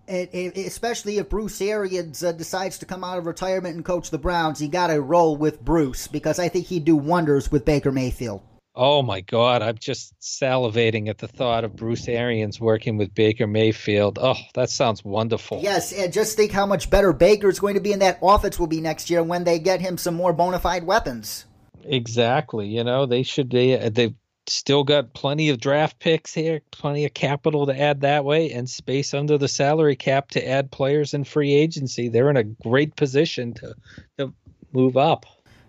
especially 0.08 1.18
if 1.18 1.28
Bruce 1.28 1.60
Arians 1.60 2.22
uh, 2.22 2.32
decides 2.32 2.78
to 2.78 2.86
come 2.86 3.04
out 3.04 3.18
of 3.18 3.26
retirement 3.26 3.76
and 3.76 3.84
coach 3.84 4.10
the 4.10 4.18
Browns, 4.18 4.58
he 4.58 4.68
got 4.68 4.88
to 4.88 5.00
roll 5.00 5.36
with 5.36 5.64
Bruce 5.64 6.06
because 6.06 6.38
I 6.38 6.48
think 6.48 6.66
he'd 6.66 6.84
do 6.84 6.96
wonders 6.96 7.50
with 7.50 7.64
Baker 7.64 7.92
Mayfield. 7.92 8.42
Oh 8.78 9.02
my 9.02 9.22
God, 9.22 9.62
I'm 9.62 9.78
just 9.78 10.12
salivating 10.20 11.08
at 11.08 11.16
the 11.16 11.28
thought 11.28 11.64
of 11.64 11.76
Bruce 11.76 12.08
Arians 12.08 12.60
working 12.60 12.98
with 12.98 13.14
Baker 13.14 13.46
Mayfield. 13.46 14.18
Oh, 14.20 14.36
that 14.52 14.68
sounds 14.68 15.02
wonderful. 15.02 15.60
Yes, 15.62 15.94
and 15.94 16.12
just 16.12 16.36
think 16.36 16.52
how 16.52 16.66
much 16.66 16.90
better 16.90 17.14
Baker's 17.14 17.58
going 17.58 17.74
to 17.74 17.80
be 17.80 17.92
in 17.92 18.00
that 18.00 18.18
offense 18.22 18.58
will 18.58 18.66
be 18.66 18.82
next 18.82 19.08
year 19.08 19.22
when 19.22 19.44
they 19.44 19.58
get 19.58 19.80
him 19.80 19.96
some 19.96 20.14
more 20.14 20.34
bona 20.34 20.58
fide 20.58 20.84
weapons. 20.84 21.46
Exactly. 21.84 22.66
You 22.66 22.84
know, 22.84 23.06
they 23.06 23.22
should 23.22 23.48
be. 23.48 23.74
Uh, 23.74 23.88
they 23.88 24.14
still 24.48 24.84
got 24.84 25.14
plenty 25.14 25.48
of 25.48 25.60
draft 25.60 25.98
picks 25.98 26.32
here, 26.34 26.60
plenty 26.70 27.04
of 27.04 27.14
capital 27.14 27.66
to 27.66 27.80
add 27.80 28.00
that 28.02 28.24
way, 28.24 28.52
and 28.52 28.68
space 28.68 29.14
under 29.14 29.38
the 29.38 29.48
salary 29.48 29.96
cap 29.96 30.30
to 30.30 30.48
add 30.48 30.70
players 30.70 31.14
in 31.14 31.24
free 31.24 31.54
agency. 31.54 32.08
They're 32.08 32.30
in 32.30 32.36
a 32.36 32.44
great 32.44 32.96
position 32.96 33.54
to 33.54 33.74
to 34.18 34.32
move 34.72 34.96
up. 34.96 35.26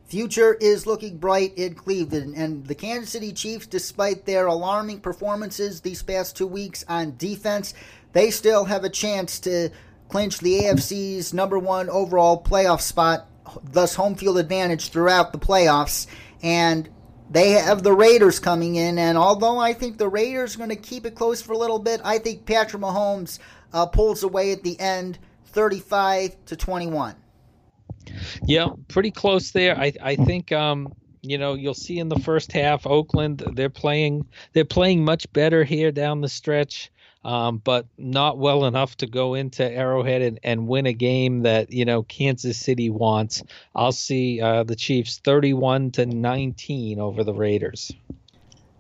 Future 0.08 0.54
is 0.62 0.88
looking 0.88 1.18
bright 1.18 1.54
in 1.58 1.76
Cleveland, 1.76 2.36
and 2.38 2.66
the 2.66 2.76
Kansas 2.76 3.10
City 3.10 3.34
Chiefs, 3.34 3.68
despite 3.68 4.26
their 4.26 4.46
alarming 4.46 5.02
performances 5.02 5.82
these 5.82 6.02
past 6.02 6.38
two 6.38 6.48
weeks 6.48 6.86
on 6.88 7.18
defense, 7.18 7.74
they 8.14 8.32
still 8.32 8.64
have 8.64 8.86
a 8.86 8.90
chance 8.90 9.38
to 9.40 9.70
clinch 10.08 10.40
the 10.40 10.62
AFC's 10.62 11.34
number 11.34 11.60
one 11.60 11.90
overall 11.90 12.42
playoff 12.42 12.80
spot, 12.80 13.28
thus 13.64 13.96
home 13.96 14.16
field 14.16 14.38
advantage 14.38 14.90
throughout 14.90 15.34
the 15.34 15.40
playoffs. 15.40 16.08
And 16.42 16.88
they 17.30 17.52
have 17.52 17.84
the 17.84 17.94
Raiders 17.94 18.40
coming 18.40 18.76
in, 18.76 18.98
and 18.98 19.18
although 19.18 19.60
I 19.60 19.74
think 19.74 19.98
the 19.98 20.08
Raiders 20.08 20.56
are 20.56 20.60
going 20.60 20.70
to 20.70 20.76
keep 20.76 21.06
it 21.06 21.16
close 21.16 21.42
for 21.42 21.54
a 21.54 21.58
little 21.58 21.80
bit, 21.80 22.02
I 22.04 22.20
think 22.20 22.46
Patrick 22.46 22.82
Mahomes 22.82 23.40
uh, 23.74 23.86
pulls 23.86 24.24
away 24.24 24.52
at 24.52 24.64
the 24.64 24.80
end, 24.80 25.20
35 25.48 26.36
to 26.46 26.56
21. 26.56 27.16
Yeah, 28.46 28.70
pretty 28.88 29.12
close 29.12 29.52
there. 29.52 29.78
I 29.78 29.92
I 30.02 30.16
think 30.16 30.52
um, 30.52 30.94
you 31.22 31.38
know 31.38 31.54
you'll 31.54 31.74
see 31.74 32.00
in 32.00 32.10
the 32.10 32.20
first 32.20 32.52
half 32.52 32.88
Oakland 32.88 33.44
they're 33.54 33.70
playing 33.70 34.26
they're 34.54 34.66
playing 34.66 35.04
much 35.04 35.32
better 35.34 35.64
here 35.64 35.92
down 35.92 36.22
the 36.22 36.30
stretch 36.30 36.92
um, 37.28 37.58
but 37.58 37.86
not 37.98 38.38
well 38.38 38.64
enough 38.64 38.96
to 38.98 39.06
go 39.06 39.34
into 39.34 39.70
Arrowhead 39.70 40.22
and, 40.22 40.40
and 40.44 40.66
win 40.66 40.86
a 40.86 40.94
game 40.94 41.44
that 41.44 41.74
you 41.74 41.84
know 41.84 42.02
Kansas 42.04 42.58
City 42.58 42.90
wants. 42.90 43.44
I'll 43.76 43.92
see 43.92 44.40
uh, 44.40 44.64
the 44.64 44.78
Chiefs 44.78 45.20
31 45.24 45.92
to 45.92 46.06
19 46.06 47.00
over 47.02 47.26
the 47.26 47.34
Raiders. 47.34 47.92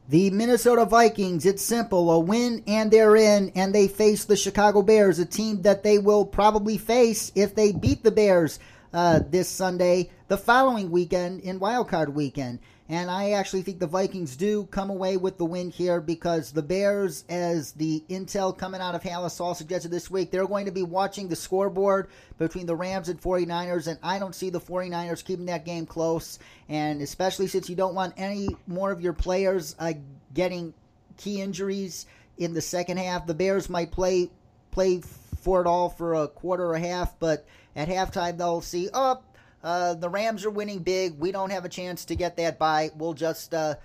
The 0.08 0.30
Minnesota 0.30 0.86
Vikings, 0.86 1.46
it's 1.46 1.62
simple. 1.62 2.10
A 2.10 2.20
win 2.20 2.64
and 2.66 2.90
they're 2.90 3.18
in, 3.18 3.52
and 3.54 3.76
they 3.76 3.90
face 3.90 4.24
the 4.24 4.38
Chicago 4.38 4.82
Bears, 4.82 5.20
a 5.20 5.26
team 5.26 5.64
that 5.64 5.84
they 5.84 6.00
will 6.00 6.26
probably 6.26 6.78
face 6.78 7.34
if 7.36 7.54
they 7.54 7.74
beat 7.74 8.04
the 8.04 8.12
Bears 8.12 8.60
uh, 8.94 9.20
this 9.30 9.50
Sunday, 9.50 10.10
the 10.30 10.38
following 10.38 10.90
weekend 10.90 11.42
in 11.42 11.60
Wildcard 11.60 12.14
Weekend. 12.14 12.60
And 12.90 13.12
I 13.12 13.32
actually 13.32 13.64
think 13.64 13.80
the 13.80 13.88
Vikings 13.88 14.38
do 14.38 14.66
come 14.68 14.90
away 14.90 15.18
with 15.18 15.38
the 15.38 15.46
win 15.46 15.70
here 15.70 16.00
because 16.00 16.52
the 16.54 16.62
Bears, 16.62 17.26
as 17.28 17.74
the 17.74 18.02
intel 18.10 18.58
coming 18.58 18.80
out 18.80 18.96
of 18.96 19.04
Halas 19.04 19.58
suggested 19.58 19.92
this 19.92 20.10
week, 20.10 20.32
they're 20.32 20.48
going 20.48 20.68
to 20.68 20.72
be 20.72 20.84
watching 20.84 21.28
the 21.28 21.36
scoreboard 21.36 22.10
between 22.38 22.66
the 22.66 22.76
Rams 22.76 23.10
and 23.10 23.22
49ers. 23.22 23.88
And 23.88 24.00
I 24.02 24.20
don't 24.20 24.34
see 24.34 24.50
the 24.50 24.62
49ers 24.62 25.26
keeping 25.26 25.48
that 25.48 25.66
game 25.66 25.86
close. 25.86 26.40
And 26.70 27.02
especially 27.02 27.48
since 27.48 27.70
you 27.70 27.76
don't 27.76 27.96
want 27.96 28.14
any 28.16 28.48
more 28.68 28.92
of 28.92 29.02
your 29.02 29.14
players 29.14 29.76
uh, 29.80 29.94
getting 30.34 30.74
key 31.18 31.42
injuries 31.42 32.06
in 32.38 32.54
the 32.54 32.62
second 32.62 32.98
half, 32.98 33.28
the 33.28 33.34
Bears 33.34 33.70
might 33.70 33.92
play 33.92 34.30
play 34.72 35.02
for 35.42 35.60
it 35.62 35.68
all 35.68 35.90
for 35.90 36.14
a 36.14 36.28
quarter 36.28 36.66
or 36.66 36.76
a 36.76 36.80
half, 36.80 37.20
but 37.20 37.46
at 37.76 37.88
halftime 37.90 38.38
they'll 38.38 38.62
see, 38.62 38.90
oh, 38.94 39.20
uh, 39.68 39.94
the 39.96 40.08
Rams 40.08 40.46
are 40.46 40.50
winning 40.50 40.80
big. 40.80 41.20
We 41.20 41.34
don't 41.34 41.50
have 41.50 41.66
a 41.66 41.70
chance 41.70 42.06
to 42.06 42.16
get 42.16 42.38
that 42.38 42.58
bye. 42.58 42.90
We'll 42.96 43.14
just 43.14 43.54
uh, 43.54 43.76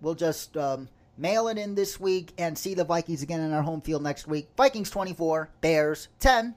we'll 0.00 0.14
just 0.14 0.56
um, 0.56 0.88
mail 1.18 1.48
it 1.48 1.58
in 1.58 1.74
this 1.74 1.98
week 1.98 2.32
and 2.38 2.56
see 2.56 2.74
the 2.74 2.84
Vikings 2.84 3.24
again 3.24 3.40
in 3.40 3.52
our 3.52 3.62
home 3.62 3.80
field 3.80 4.04
next 4.04 4.28
week. 4.28 4.48
Vikings 4.56 4.88
24, 4.88 5.50
Bears 5.60 6.06
10. 6.20 6.54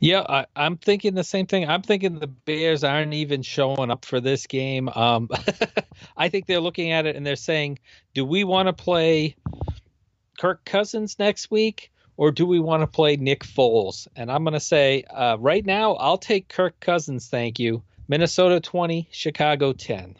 Yeah, 0.00 0.24
I, 0.28 0.46
am 0.56 0.76
thinking 0.78 1.14
the 1.14 1.22
same 1.22 1.46
thing. 1.46 1.68
I'm 1.68 1.82
thinking 1.82 2.18
the 2.18 2.26
Bears 2.26 2.82
aren't 2.82 3.14
even 3.14 3.42
showing 3.42 3.92
up 3.92 4.04
for 4.04 4.18
this 4.18 4.48
game. 4.48 4.88
Um, 4.88 5.28
I 6.16 6.30
think 6.30 6.46
they're 6.46 6.58
looking 6.58 6.90
at 6.90 7.06
it 7.06 7.14
and 7.14 7.24
they're 7.24 7.36
saying, 7.36 7.78
do 8.12 8.24
we 8.24 8.42
want 8.42 8.66
to 8.66 8.72
play 8.72 9.36
Kirk 10.36 10.64
Cousins 10.64 11.16
next 11.20 11.48
week? 11.48 11.92
Or 12.18 12.32
do 12.32 12.44
we 12.44 12.58
want 12.58 12.82
to 12.82 12.88
play 12.88 13.16
Nick 13.16 13.44
Foles? 13.44 14.08
And 14.16 14.30
I'm 14.30 14.42
going 14.42 14.54
to 14.54 14.60
say 14.60 15.04
uh, 15.04 15.36
right 15.38 15.64
now, 15.64 15.94
I'll 15.94 16.18
take 16.18 16.48
Kirk 16.48 16.78
Cousins, 16.80 17.28
thank 17.28 17.60
you. 17.60 17.84
Minnesota 18.08 18.58
20, 18.58 19.08
Chicago 19.12 19.72
10. 19.72 20.16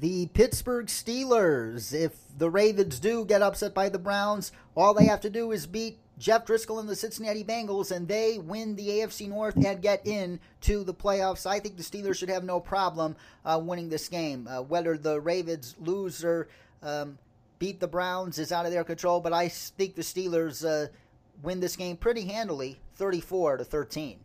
The 0.00 0.26
Pittsburgh 0.28 0.86
Steelers, 0.86 1.92
if 1.92 2.16
the 2.36 2.48
Ravens 2.48 2.98
do 2.98 3.26
get 3.26 3.42
upset 3.42 3.74
by 3.74 3.90
the 3.90 3.98
Browns, 3.98 4.50
all 4.74 4.94
they 4.94 5.04
have 5.04 5.20
to 5.20 5.30
do 5.30 5.52
is 5.52 5.66
beat 5.66 5.98
Jeff 6.18 6.46
Driskel 6.46 6.80
and 6.80 6.88
the 6.88 6.96
Cincinnati 6.96 7.44
Bengals, 7.44 7.94
and 7.94 8.08
they 8.08 8.38
win 8.38 8.74
the 8.74 8.88
AFC 8.88 9.28
North 9.28 9.56
and 9.56 9.82
get 9.82 10.06
in 10.06 10.40
to 10.62 10.84
the 10.84 10.94
playoffs. 10.94 11.44
I 11.44 11.60
think 11.60 11.76
the 11.76 11.82
Steelers 11.82 12.16
should 12.16 12.30
have 12.30 12.44
no 12.44 12.60
problem 12.60 13.14
uh, 13.44 13.60
winning 13.62 13.90
this 13.90 14.08
game. 14.08 14.48
Uh, 14.48 14.62
whether 14.62 14.96
the 14.96 15.20
Ravens 15.20 15.74
lose 15.78 16.24
or 16.24 16.48
um, 16.82 17.18
beat 17.58 17.80
the 17.80 17.88
Browns 17.88 18.38
is 18.38 18.52
out 18.52 18.66
of 18.66 18.72
their 18.72 18.84
control, 18.84 19.20
but 19.20 19.32
I 19.32 19.48
think 19.48 19.94
the 19.94 20.02
Steelers 20.02 20.64
uh, 20.64 20.88
win 21.42 21.60
this 21.60 21.76
game 21.76 21.96
pretty 21.96 22.22
handily, 22.22 22.78
34 22.96 23.58
to 23.58 23.64
13. 23.64 24.18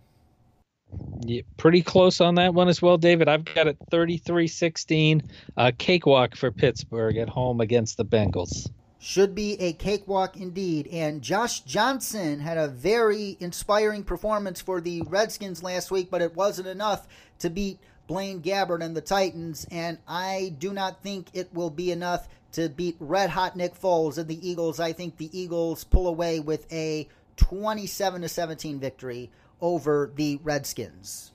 Yeah, 1.22 1.42
pretty 1.58 1.82
close 1.82 2.22
on 2.22 2.36
that 2.36 2.54
one 2.54 2.68
as 2.68 2.82
well, 2.82 2.98
David. 2.98 3.28
I've 3.28 3.46
got 3.46 3.68
it 3.68 3.78
33-16, 3.92 5.30
uh, 5.58 5.72
cakewalk 5.78 6.36
for 6.36 6.52
Pittsburgh 6.52 7.18
at 7.18 7.30
home 7.30 7.62
against 7.62 7.98
the 7.98 8.06
Bengals. 8.06 8.70
Should 9.00 9.34
be 9.36 9.54
a 9.62 9.74
cakewalk 9.74 10.36
indeed. 10.36 10.88
And 10.88 11.22
Josh 11.22 11.62
Johnson 11.62 12.40
had 12.40 12.58
a 12.58 12.68
very 12.68 13.38
inspiring 13.40 14.04
performance 14.04 14.60
for 14.60 14.82
the 14.82 15.04
Redskins 15.04 15.64
last 15.64 15.92
week, 15.92 16.10
but 16.10 16.22
it 16.22 16.36
wasn't 16.36 16.68
enough 16.68 17.08
to 17.40 17.50
beat 17.50 17.80
Blaine 18.08 18.42
Gabbert 18.42 18.84
and 18.84 18.98
the 18.98 19.02
Titans. 19.02 19.66
And 19.72 20.00
I 20.08 20.54
do 20.60 20.74
not 20.74 21.02
think 21.02 21.28
it 21.34 21.54
will 21.54 21.70
be 21.70 21.92
enough 21.92 22.28
to 22.54 22.70
beat 22.70 22.96
red 23.00 23.30
hot 23.30 23.56
Nick 23.56 23.80
Foles 23.80 24.18
and 24.18 24.28
the 24.28 24.48
Eagles. 24.48 24.80
I 24.80 24.94
think 24.94 25.18
the 25.18 25.38
Eagles 25.38 25.84
pull 25.84 26.08
away 26.08 26.40
with 26.40 26.72
a 26.72 27.08
27 27.38 28.22
to 28.22 28.30
17 28.30 28.80
victory 28.80 29.32
over 29.62 30.12
the 30.16 30.40
Redskins. 30.44 31.32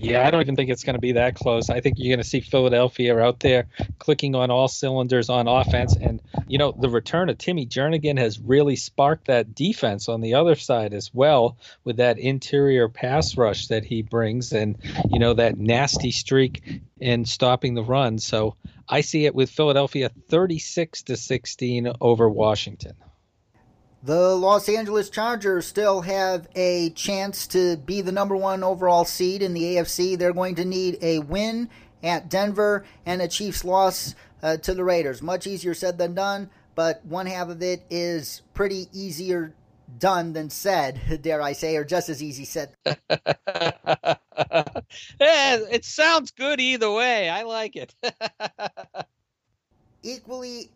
Yeah, 0.00 0.24
I 0.24 0.30
don't 0.30 0.40
even 0.40 0.54
think 0.54 0.70
it's 0.70 0.84
going 0.84 0.94
to 0.94 1.00
be 1.00 1.12
that 1.12 1.34
close. 1.34 1.70
I 1.70 1.80
think 1.80 1.96
you're 1.98 2.14
going 2.14 2.22
to 2.22 2.28
see 2.28 2.40
Philadelphia 2.40 3.18
out 3.18 3.40
there 3.40 3.66
clicking 3.98 4.36
on 4.36 4.48
all 4.48 4.68
cylinders 4.68 5.28
on 5.28 5.48
offense. 5.48 5.96
And, 5.96 6.22
you 6.46 6.56
know, 6.56 6.70
the 6.70 6.88
return 6.88 7.28
of 7.28 7.38
Timmy 7.38 7.66
Jernigan 7.66 8.16
has 8.16 8.38
really 8.38 8.76
sparked 8.76 9.26
that 9.26 9.56
defense 9.56 10.08
on 10.08 10.20
the 10.20 10.34
other 10.34 10.54
side 10.54 10.94
as 10.94 11.12
well 11.12 11.58
with 11.82 11.96
that 11.96 12.18
interior 12.18 12.88
pass 12.88 13.36
rush 13.36 13.66
that 13.68 13.84
he 13.84 14.02
brings 14.02 14.52
and, 14.52 14.76
you 15.10 15.18
know, 15.18 15.34
that 15.34 15.58
nasty 15.58 16.12
streak 16.12 16.62
in 17.00 17.24
stopping 17.24 17.74
the 17.74 17.82
run. 17.82 18.18
So 18.18 18.54
I 18.88 19.00
see 19.00 19.26
it 19.26 19.34
with 19.34 19.50
Philadelphia 19.50 20.10
36 20.28 21.02
to 21.02 21.16
16 21.16 21.92
over 22.00 22.28
Washington. 22.28 22.94
The 24.02 24.36
Los 24.36 24.68
Angeles 24.68 25.10
Chargers 25.10 25.66
still 25.66 26.02
have 26.02 26.46
a 26.54 26.90
chance 26.90 27.48
to 27.48 27.76
be 27.76 28.00
the 28.00 28.12
number 28.12 28.36
one 28.36 28.62
overall 28.62 29.04
seed 29.04 29.42
in 29.42 29.54
the 29.54 29.76
AFC. 29.76 30.16
They're 30.16 30.32
going 30.32 30.54
to 30.56 30.64
need 30.64 30.98
a 31.02 31.18
win 31.18 31.68
at 32.02 32.28
Denver 32.28 32.84
and 33.04 33.20
a 33.20 33.26
Chiefs 33.26 33.64
loss 33.64 34.14
uh, 34.42 34.56
to 34.58 34.74
the 34.74 34.84
Raiders. 34.84 35.20
Much 35.20 35.48
easier 35.48 35.74
said 35.74 35.98
than 35.98 36.14
done, 36.14 36.48
but 36.76 37.04
one 37.04 37.26
half 37.26 37.48
of 37.48 37.60
it 37.60 37.84
is 37.90 38.42
pretty 38.54 38.88
easier 38.92 39.52
done 39.98 40.32
than 40.32 40.50
said, 40.50 41.00
dare 41.22 41.42
I 41.42 41.52
say, 41.52 41.76
or 41.76 41.84
just 41.84 42.08
as 42.08 42.22
easy 42.22 42.44
said. 42.44 42.76
yeah, 42.86 44.14
it 45.18 45.84
sounds 45.84 46.30
good 46.30 46.60
either 46.60 46.92
way. 46.92 47.28
I 47.28 47.42
like 47.42 47.74
it. 47.74 47.96
Equally 50.04 50.70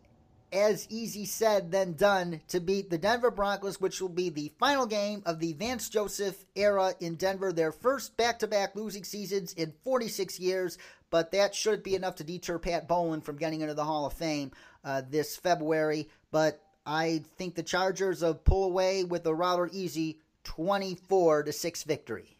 as 0.53 0.87
easy 0.89 1.25
said 1.25 1.71
than 1.71 1.93
done 1.93 2.39
to 2.47 2.59
beat 2.59 2.89
the 2.89 2.97
Denver 2.97 3.31
Broncos, 3.31 3.81
which 3.81 3.99
will 3.99 4.09
be 4.09 4.29
the 4.29 4.53
final 4.59 4.85
game 4.85 5.23
of 5.25 5.39
the 5.39 5.53
Vance 5.53 5.89
Joseph 5.89 6.45
era 6.55 6.93
in 6.99 7.15
Denver, 7.15 7.51
their 7.51 7.71
first 7.71 8.15
back 8.15 8.39
to 8.39 8.47
back 8.47 8.75
losing 8.75 9.03
seasons 9.03 9.53
in 9.53 9.73
46 9.83 10.39
years. 10.39 10.77
But 11.09 11.31
that 11.31 11.53
should 11.53 11.83
be 11.83 11.95
enough 11.95 12.15
to 12.15 12.23
deter 12.23 12.57
Pat 12.57 12.87
Bowlen 12.87 13.21
from 13.21 13.37
getting 13.37 13.61
into 13.61 13.73
the 13.73 13.83
Hall 13.83 14.05
of 14.05 14.13
Fame 14.13 14.51
uh, 14.83 15.01
this 15.09 15.35
February. 15.35 16.09
But 16.31 16.61
I 16.85 17.23
think 17.37 17.55
the 17.55 17.63
Chargers 17.63 18.21
will 18.21 18.35
pull 18.35 18.65
away 18.65 19.03
with 19.03 19.25
a 19.25 19.33
rather 19.33 19.69
easy 19.71 20.19
24 20.43 21.43
to 21.43 21.53
6 21.53 21.83
victory. 21.83 22.37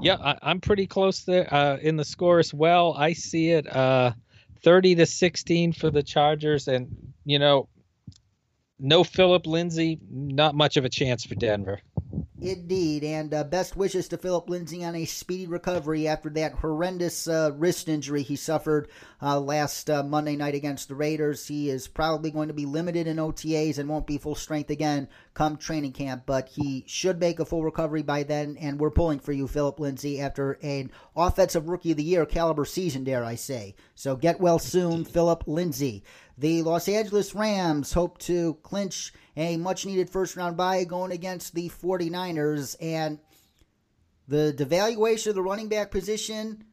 Yeah, 0.00 0.16
I, 0.20 0.50
am 0.50 0.60
pretty 0.60 0.86
close 0.86 1.24
there 1.24 1.52
uh, 1.52 1.76
in 1.78 1.96
the 1.96 2.04
score 2.04 2.38
as 2.38 2.54
well. 2.54 2.94
I 2.94 3.12
see 3.12 3.50
it 3.50 3.66
uh, 3.74 4.12
30 4.62 4.96
to 4.96 5.06
16 5.06 5.72
for 5.72 5.90
the 5.90 6.02
Chargers, 6.02 6.68
and 6.68 6.88
you 7.24 7.38
know, 7.38 7.68
no 8.78 9.04
Philip 9.04 9.46
Lindsay, 9.46 9.98
not 10.10 10.54
much 10.54 10.76
of 10.76 10.84
a 10.84 10.88
chance 10.88 11.24
for 11.24 11.34
Denver. 11.34 11.80
Indeed, 12.40 13.02
and 13.02 13.32
uh, 13.32 13.44
best 13.44 13.76
wishes 13.76 14.08
to 14.08 14.18
Philip 14.18 14.50
Lindsay 14.50 14.84
on 14.84 14.94
a 14.94 15.06
speedy 15.06 15.46
recovery 15.46 16.06
after 16.06 16.28
that 16.30 16.52
horrendous 16.52 17.26
uh, 17.26 17.50
wrist 17.54 17.88
injury 17.88 18.22
he 18.22 18.36
suffered 18.36 18.88
uh, 19.22 19.40
last 19.40 19.88
uh, 19.88 20.02
Monday 20.02 20.36
night 20.36 20.54
against 20.54 20.88
the 20.88 20.94
Raiders. 20.94 21.48
He 21.48 21.70
is 21.70 21.88
probably 21.88 22.30
going 22.30 22.48
to 22.48 22.54
be 22.54 22.66
limited 22.66 23.06
in 23.06 23.16
OTAs 23.16 23.78
and 23.78 23.88
won't 23.88 24.06
be 24.06 24.18
full 24.18 24.34
strength 24.34 24.70
again 24.70 25.08
come 25.36 25.56
training 25.56 25.92
camp, 25.92 26.24
but 26.24 26.48
he 26.48 26.82
should 26.86 27.20
make 27.20 27.38
a 27.38 27.44
full 27.44 27.62
recovery 27.62 28.02
by 28.02 28.22
then. 28.22 28.56
And 28.58 28.80
we're 28.80 28.90
pulling 28.90 29.18
for 29.18 29.32
you, 29.32 29.46
Philip 29.46 29.78
Lindsay, 29.78 30.20
after 30.20 30.52
an 30.62 30.90
offensive 31.14 31.68
rookie 31.68 31.90
of 31.90 31.98
the 31.98 32.02
year 32.02 32.24
caliber 32.24 32.64
season, 32.64 33.04
dare 33.04 33.24
I 33.24 33.34
say. 33.34 33.74
So 33.94 34.16
get 34.16 34.40
well 34.40 34.58
soon, 34.58 35.04
Philip 35.04 35.44
Lindsay. 35.46 36.04
The 36.38 36.62
Los 36.62 36.88
Angeles 36.88 37.34
Rams 37.34 37.94
hope 37.94 38.18
to 38.18 38.54
clinch 38.62 39.12
a 39.36 39.56
much 39.56 39.86
needed 39.86 40.10
first 40.10 40.36
round 40.36 40.56
bye 40.56 40.84
going 40.84 41.12
against 41.12 41.54
the 41.54 41.70
49ers. 41.70 42.76
And 42.80 43.18
the 44.28 44.54
devaluation 44.56 45.28
of 45.28 45.34
the 45.34 45.42
running 45.42 45.68
back 45.68 45.90
position, 45.90 46.64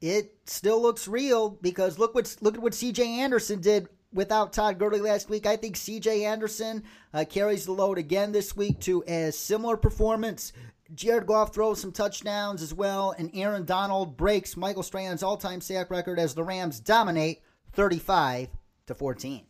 it 0.00 0.36
still 0.46 0.80
looks 0.80 1.08
real 1.08 1.50
because 1.50 1.98
look 1.98 2.14
what 2.14 2.36
look 2.40 2.54
at 2.54 2.62
what 2.62 2.74
CJ 2.74 3.04
Anderson 3.04 3.60
did 3.60 3.88
without 4.12 4.52
Todd 4.52 4.78
Gurley 4.78 5.00
last 5.00 5.28
week. 5.28 5.46
I 5.46 5.56
think 5.56 5.74
CJ 5.74 6.22
Anderson 6.22 6.84
uh, 7.12 7.24
carries 7.28 7.64
the 7.66 7.72
load 7.72 7.98
again 7.98 8.30
this 8.30 8.56
week 8.56 8.78
to 8.80 9.02
a 9.08 9.32
similar 9.32 9.76
performance. 9.76 10.52
Jared 10.94 11.26
Goff 11.26 11.52
throws 11.52 11.80
some 11.80 11.92
touchdowns 11.92 12.62
as 12.62 12.72
well, 12.72 13.14
and 13.18 13.30
Aaron 13.34 13.64
Donald 13.64 14.16
breaks 14.16 14.56
Michael 14.56 14.82
Strahan's 14.82 15.22
all-time 15.22 15.60
sack 15.60 15.90
record 15.90 16.18
as 16.18 16.34
the 16.34 16.42
Rams 16.42 16.80
dominate 16.80 17.42
35 17.72 18.48
to 18.88 18.94
14. 18.94 19.44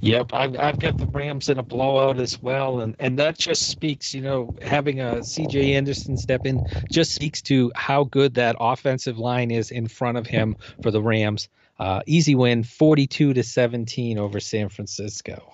Yep, 0.00 0.32
I've, 0.32 0.58
I've 0.58 0.78
got 0.78 0.96
the 0.96 1.06
Rams 1.06 1.48
in 1.48 1.58
a 1.58 1.62
blowout 1.62 2.18
as 2.18 2.40
well, 2.40 2.80
and 2.80 2.96
and 2.98 3.18
that 3.18 3.36
just 3.38 3.68
speaks, 3.68 4.14
you 4.14 4.22
know, 4.22 4.56
having 4.62 5.00
a 5.00 5.22
C.J. 5.22 5.74
Anderson 5.74 6.16
step 6.16 6.46
in 6.46 6.64
just 6.90 7.14
speaks 7.14 7.42
to 7.42 7.70
how 7.74 8.04
good 8.04 8.34
that 8.34 8.56
offensive 8.58 9.18
line 9.18 9.50
is 9.50 9.70
in 9.70 9.86
front 9.86 10.16
of 10.16 10.26
him 10.26 10.56
for 10.82 10.90
the 10.90 11.02
Rams. 11.02 11.48
Uh, 11.78 12.00
easy 12.06 12.34
win, 12.34 12.62
forty-two 12.62 13.34
to 13.34 13.42
seventeen 13.42 14.18
over 14.18 14.40
San 14.40 14.70
Francisco. 14.70 15.52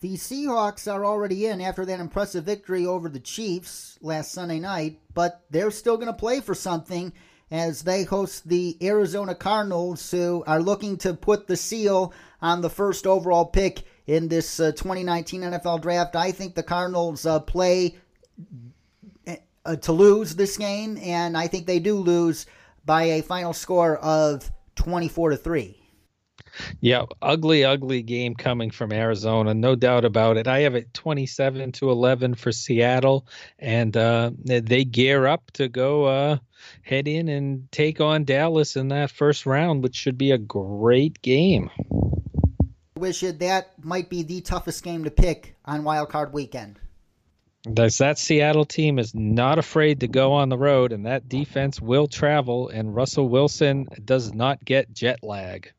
The 0.00 0.14
Seahawks 0.14 0.90
are 0.90 1.04
already 1.04 1.46
in 1.46 1.60
after 1.60 1.84
that 1.84 2.00
impressive 2.00 2.44
victory 2.44 2.86
over 2.86 3.08
the 3.08 3.20
Chiefs 3.20 3.98
last 4.00 4.32
Sunday 4.32 4.58
night, 4.58 4.98
but 5.14 5.44
they're 5.50 5.70
still 5.70 5.96
going 5.96 6.08
to 6.08 6.14
play 6.14 6.40
for 6.40 6.54
something 6.54 7.12
as 7.50 7.82
they 7.82 8.04
host 8.04 8.48
the 8.48 8.76
Arizona 8.80 9.34
Cardinals, 9.34 10.10
who 10.10 10.44
are 10.46 10.60
looking 10.60 10.96
to 10.98 11.14
put 11.14 11.46
the 11.46 11.56
seal 11.56 12.12
on 12.40 12.60
the 12.60 12.70
first 12.70 13.06
overall 13.06 13.44
pick 13.44 13.82
in 14.06 14.28
this 14.28 14.60
uh, 14.60 14.72
2019 14.72 15.42
NFL 15.42 15.82
draft. 15.82 16.16
I 16.16 16.32
think 16.32 16.54
the 16.54 16.62
Cardinals 16.62 17.26
uh, 17.26 17.40
play 17.40 17.96
uh, 19.64 19.76
to 19.76 19.92
lose 19.92 20.36
this 20.36 20.56
game, 20.56 20.98
and 21.02 21.36
I 21.36 21.46
think 21.46 21.66
they 21.66 21.80
do 21.80 21.96
lose 21.96 22.46
by 22.84 23.04
a 23.04 23.22
final 23.22 23.52
score 23.52 23.96
of 23.98 24.50
24 24.76 25.30
to 25.30 25.36
3. 25.36 25.79
Yeah, 26.80 27.04
ugly, 27.22 27.64
ugly 27.64 28.02
game 28.02 28.34
coming 28.34 28.70
from 28.70 28.92
Arizona, 28.92 29.54
no 29.54 29.74
doubt 29.74 30.04
about 30.04 30.36
it. 30.36 30.46
I 30.46 30.60
have 30.60 30.74
it 30.74 30.92
27 30.94 31.72
to 31.72 31.90
11 31.90 32.34
for 32.34 32.52
Seattle, 32.52 33.26
and 33.58 33.96
uh, 33.96 34.30
they 34.44 34.84
gear 34.84 35.26
up 35.26 35.50
to 35.52 35.68
go 35.68 36.04
uh, 36.04 36.38
head 36.82 37.08
in 37.08 37.28
and 37.28 37.70
take 37.72 38.00
on 38.00 38.24
Dallas 38.24 38.76
in 38.76 38.88
that 38.88 39.10
first 39.10 39.46
round, 39.46 39.82
which 39.82 39.96
should 39.96 40.18
be 40.18 40.30
a 40.32 40.38
great 40.38 41.22
game. 41.22 41.70
Wish 42.96 43.22
it 43.22 43.38
that 43.38 43.82
might 43.82 44.10
be 44.10 44.22
the 44.22 44.40
toughest 44.40 44.82
game 44.82 45.04
to 45.04 45.10
pick 45.10 45.56
on 45.64 45.84
Wild 45.84 46.10
Card 46.10 46.32
Weekend. 46.32 46.78
Does 47.62 47.98
that 47.98 48.18
Seattle 48.18 48.64
team 48.64 48.98
is 48.98 49.14
not 49.14 49.58
afraid 49.58 50.00
to 50.00 50.08
go 50.08 50.32
on 50.32 50.48
the 50.48 50.56
road, 50.56 50.92
and 50.92 51.04
that 51.04 51.28
defense 51.28 51.78
will 51.80 52.06
travel, 52.06 52.68
and 52.68 52.94
Russell 52.94 53.28
Wilson 53.28 53.86
does 54.02 54.32
not 54.32 54.64
get 54.64 54.94
jet 54.94 55.22
lag. 55.22 55.70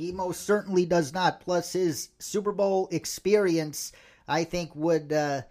He 0.00 0.12
most 0.12 0.46
certainly 0.46 0.86
does 0.86 1.12
not. 1.12 1.40
Plus, 1.40 1.74
his 1.74 2.08
Super 2.18 2.52
Bowl 2.52 2.88
experience, 2.90 3.92
I 4.26 4.44
think, 4.44 4.74
would 4.74 5.12
uh, 5.12 5.42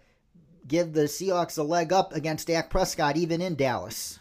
give 0.66 0.92
the 0.92 1.02
Seahawks 1.02 1.56
a 1.56 1.62
leg 1.62 1.92
up 1.92 2.12
against 2.12 2.48
Dak 2.48 2.68
Prescott, 2.68 3.16
even 3.16 3.40
in 3.40 3.54
Dallas. 3.54 4.18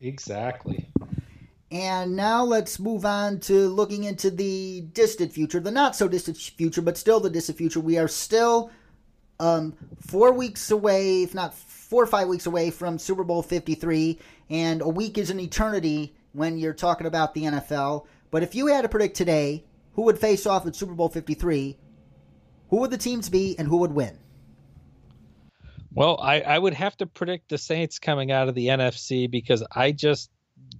Exactly. 0.00 0.88
And 1.72 2.14
now 2.14 2.44
let's 2.44 2.78
move 2.78 3.04
on 3.04 3.40
to 3.40 3.68
looking 3.68 4.04
into 4.04 4.30
the 4.30 4.82
distant 4.92 5.32
future, 5.32 5.58
the 5.58 5.72
not 5.72 5.96
so 5.96 6.06
distant 6.06 6.36
future, 6.36 6.80
but 6.80 6.96
still 6.96 7.18
the 7.18 7.28
distant 7.28 7.58
future. 7.58 7.80
We 7.80 7.98
are 7.98 8.06
still 8.06 8.70
um, 9.40 9.74
four 9.98 10.32
weeks 10.32 10.70
away, 10.70 11.24
if 11.24 11.34
not 11.34 11.54
four 11.54 12.04
or 12.04 12.06
five 12.06 12.28
weeks 12.28 12.46
away 12.46 12.70
from 12.70 13.00
Super 13.00 13.24
Bowl 13.24 13.42
53, 13.42 14.20
and 14.48 14.80
a 14.80 14.88
week 14.88 15.18
is 15.18 15.30
an 15.30 15.40
eternity 15.40 16.14
when 16.34 16.56
you're 16.56 16.72
talking 16.72 17.08
about 17.08 17.34
the 17.34 17.42
NFL. 17.42 18.06
But 18.30 18.42
if 18.42 18.54
you 18.54 18.66
had 18.68 18.82
to 18.82 18.88
predict 18.88 19.16
today 19.16 19.64
who 19.94 20.02
would 20.02 20.18
face 20.18 20.46
off 20.46 20.66
in 20.66 20.72
Super 20.72 20.94
Bowl 20.94 21.08
53, 21.08 21.76
who 22.68 22.76
would 22.78 22.90
the 22.90 22.98
teams 22.98 23.28
be 23.28 23.58
and 23.58 23.66
who 23.68 23.78
would 23.78 23.92
win? 23.92 24.18
Well, 25.92 26.18
I, 26.20 26.42
I 26.42 26.58
would 26.58 26.74
have 26.74 26.96
to 26.98 27.06
predict 27.06 27.48
the 27.48 27.56
Saints 27.56 27.98
coming 27.98 28.30
out 28.30 28.48
of 28.48 28.54
the 28.54 28.66
NFC 28.66 29.30
because 29.30 29.64
I 29.74 29.92
just 29.92 30.30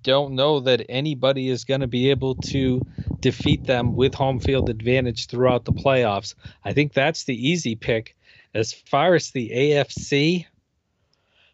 don't 0.03 0.34
know 0.34 0.61
that 0.61 0.84
anybody 0.88 1.49
is 1.49 1.64
going 1.64 1.80
to 1.80 1.86
be 1.86 2.11
able 2.11 2.34
to 2.34 2.82
defeat 3.20 3.64
them 3.64 3.97
with 3.97 4.14
home 4.14 4.40
field 4.40 4.68
advantage 4.68 5.26
throughout 5.26 5.64
the 5.64 5.72
playoffs. 5.72 6.34
I 6.64 6.74
think 6.74 6.92
that's 6.92 7.24
the 7.24 7.49
easy 7.49 7.76
pick. 7.76 8.16
As 8.55 8.72
far 8.72 9.14
as 9.14 9.30
the 9.30 9.51
AFC, 9.51 10.47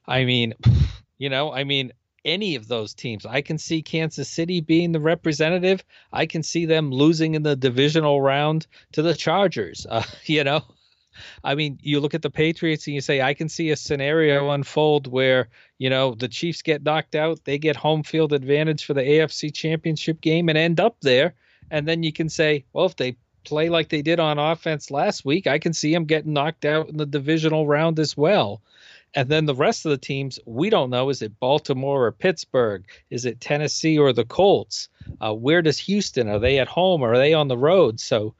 I 0.07 0.24
mean, 0.24 0.55
you 1.18 1.30
know, 1.30 1.53
I 1.53 1.64
mean, 1.64 1.93
any 2.25 2.55
of 2.55 2.68
those 2.68 2.95
teams. 2.95 3.27
I 3.27 3.41
can 3.41 3.59
see 3.59 3.83
Kansas 3.83 4.29
City 4.29 4.61
being 4.61 4.93
the 4.93 5.01
representative. 5.01 5.85
I 6.12 6.27
can 6.27 6.43
see 6.43 6.66
them 6.66 6.91
losing 6.91 7.35
in 7.35 7.43
the 7.43 7.57
divisional 7.57 8.20
round 8.20 8.66
to 8.93 9.03
the 9.03 9.14
Chargers. 9.14 9.87
Uh, 9.93 10.03
you 10.25 10.43
know, 10.43 10.62
I 11.45 11.55
mean, 11.55 11.79
you 11.83 12.01
look 12.01 12.14
at 12.14 12.23
the 12.23 12.31
Patriots 12.31 12.87
and 12.87 12.95
you 12.95 13.01
say, 13.03 13.20
I 13.20 13.35
can 13.35 13.49
see 13.49 13.70
a 13.70 13.77
scenario 13.77 14.51
unfold 14.51 15.07
where, 15.07 15.49
you 15.79 15.91
know, 15.91 16.14
the 16.14 16.29
Chiefs 16.29 16.62
get 16.62 16.83
knocked 16.83 17.14
out, 17.14 17.45
they 17.45 17.59
get 17.59 17.77
home 17.77 18.03
field 18.03 18.33
advantage 18.33 18.85
for 18.85 18.95
the 18.95 19.03
AFC 19.03 19.53
championship 19.53 20.20
game 20.20 20.49
and 20.49 20.57
end 20.57 20.81
up 20.81 20.97
there. 21.03 21.35
And 21.70 21.87
then 21.87 22.03
you 22.03 22.12
can 22.12 22.29
say, 22.29 22.64
well, 22.73 22.87
if 22.87 22.97
they 22.97 23.16
play 23.45 23.68
like 23.68 23.89
they 23.89 24.03
did 24.03 24.20
on 24.20 24.39
offense 24.39 24.91
last 24.91 25.25
week, 25.25 25.47
I 25.47 25.59
can 25.59 25.73
see 25.73 25.93
them 25.93 26.05
getting 26.05 26.33
knocked 26.33 26.64
out 26.64 26.89
in 26.89 26.97
the 26.97 27.07
divisional 27.07 27.66
round 27.66 27.99
as 27.99 28.16
well. 28.16 28.62
And 29.15 29.29
then 29.29 29.45
the 29.45 29.55
rest 29.55 29.85
of 29.85 29.91
the 29.91 29.99
teams, 29.99 30.39
we 30.47 30.71
don't 30.71 30.91
know. 30.91 31.11
Is 31.11 31.21
it 31.21 31.39
Baltimore 31.39 32.07
or 32.07 32.13
Pittsburgh? 32.13 32.85
Is 33.11 33.27
it 33.27 33.41
Tennessee 33.41 33.99
or 33.99 34.13
the 34.13 34.25
Colts? 34.25 34.89
Uh, 35.21 35.35
where 35.35 35.61
does 35.61 35.79
Houston? 35.79 36.29
Are 36.29 36.39
they 36.39 36.59
at 36.59 36.69
home 36.69 37.03
or 37.03 37.13
are 37.13 37.19
they 37.19 37.35
on 37.35 37.49
the 37.49 37.59
road? 37.59 38.01
So 38.01 38.35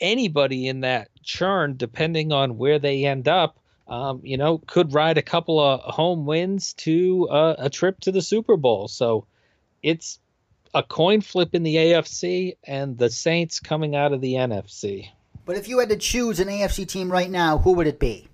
anybody 0.00 0.68
in 0.68 0.80
that 0.80 1.08
churn, 1.22 1.76
depending 1.76 2.32
on 2.32 2.58
where 2.58 2.78
they 2.78 3.04
end 3.04 3.26
up, 3.26 3.58
um, 3.88 4.20
you 4.22 4.36
know, 4.36 4.58
could 4.58 4.94
ride 4.94 5.18
a 5.18 5.22
couple 5.22 5.60
of 5.60 5.80
home 5.80 6.26
wins 6.26 6.72
to 6.74 7.28
uh, 7.28 7.56
a 7.58 7.70
trip 7.70 8.00
to 8.00 8.12
the 8.12 8.22
Super 8.22 8.56
Bowl. 8.56 8.88
So 8.88 9.26
it's 9.82 10.20
a 10.74 10.82
coin 10.82 11.20
flip 11.20 11.54
in 11.54 11.62
the 11.62 11.76
AFC 11.76 12.56
and 12.64 12.96
the 12.96 13.10
Saints 13.10 13.60
coming 13.60 13.94
out 13.94 14.12
of 14.12 14.20
the 14.20 14.34
NFC. 14.34 15.10
But 15.44 15.56
if 15.56 15.68
you 15.68 15.78
had 15.78 15.90
to 15.90 15.96
choose 15.96 16.40
an 16.40 16.48
AFC 16.48 16.88
team 16.88 17.12
right 17.12 17.30
now, 17.30 17.58
who 17.58 17.72
would 17.72 17.86
it 17.86 18.00
be? 18.00 18.28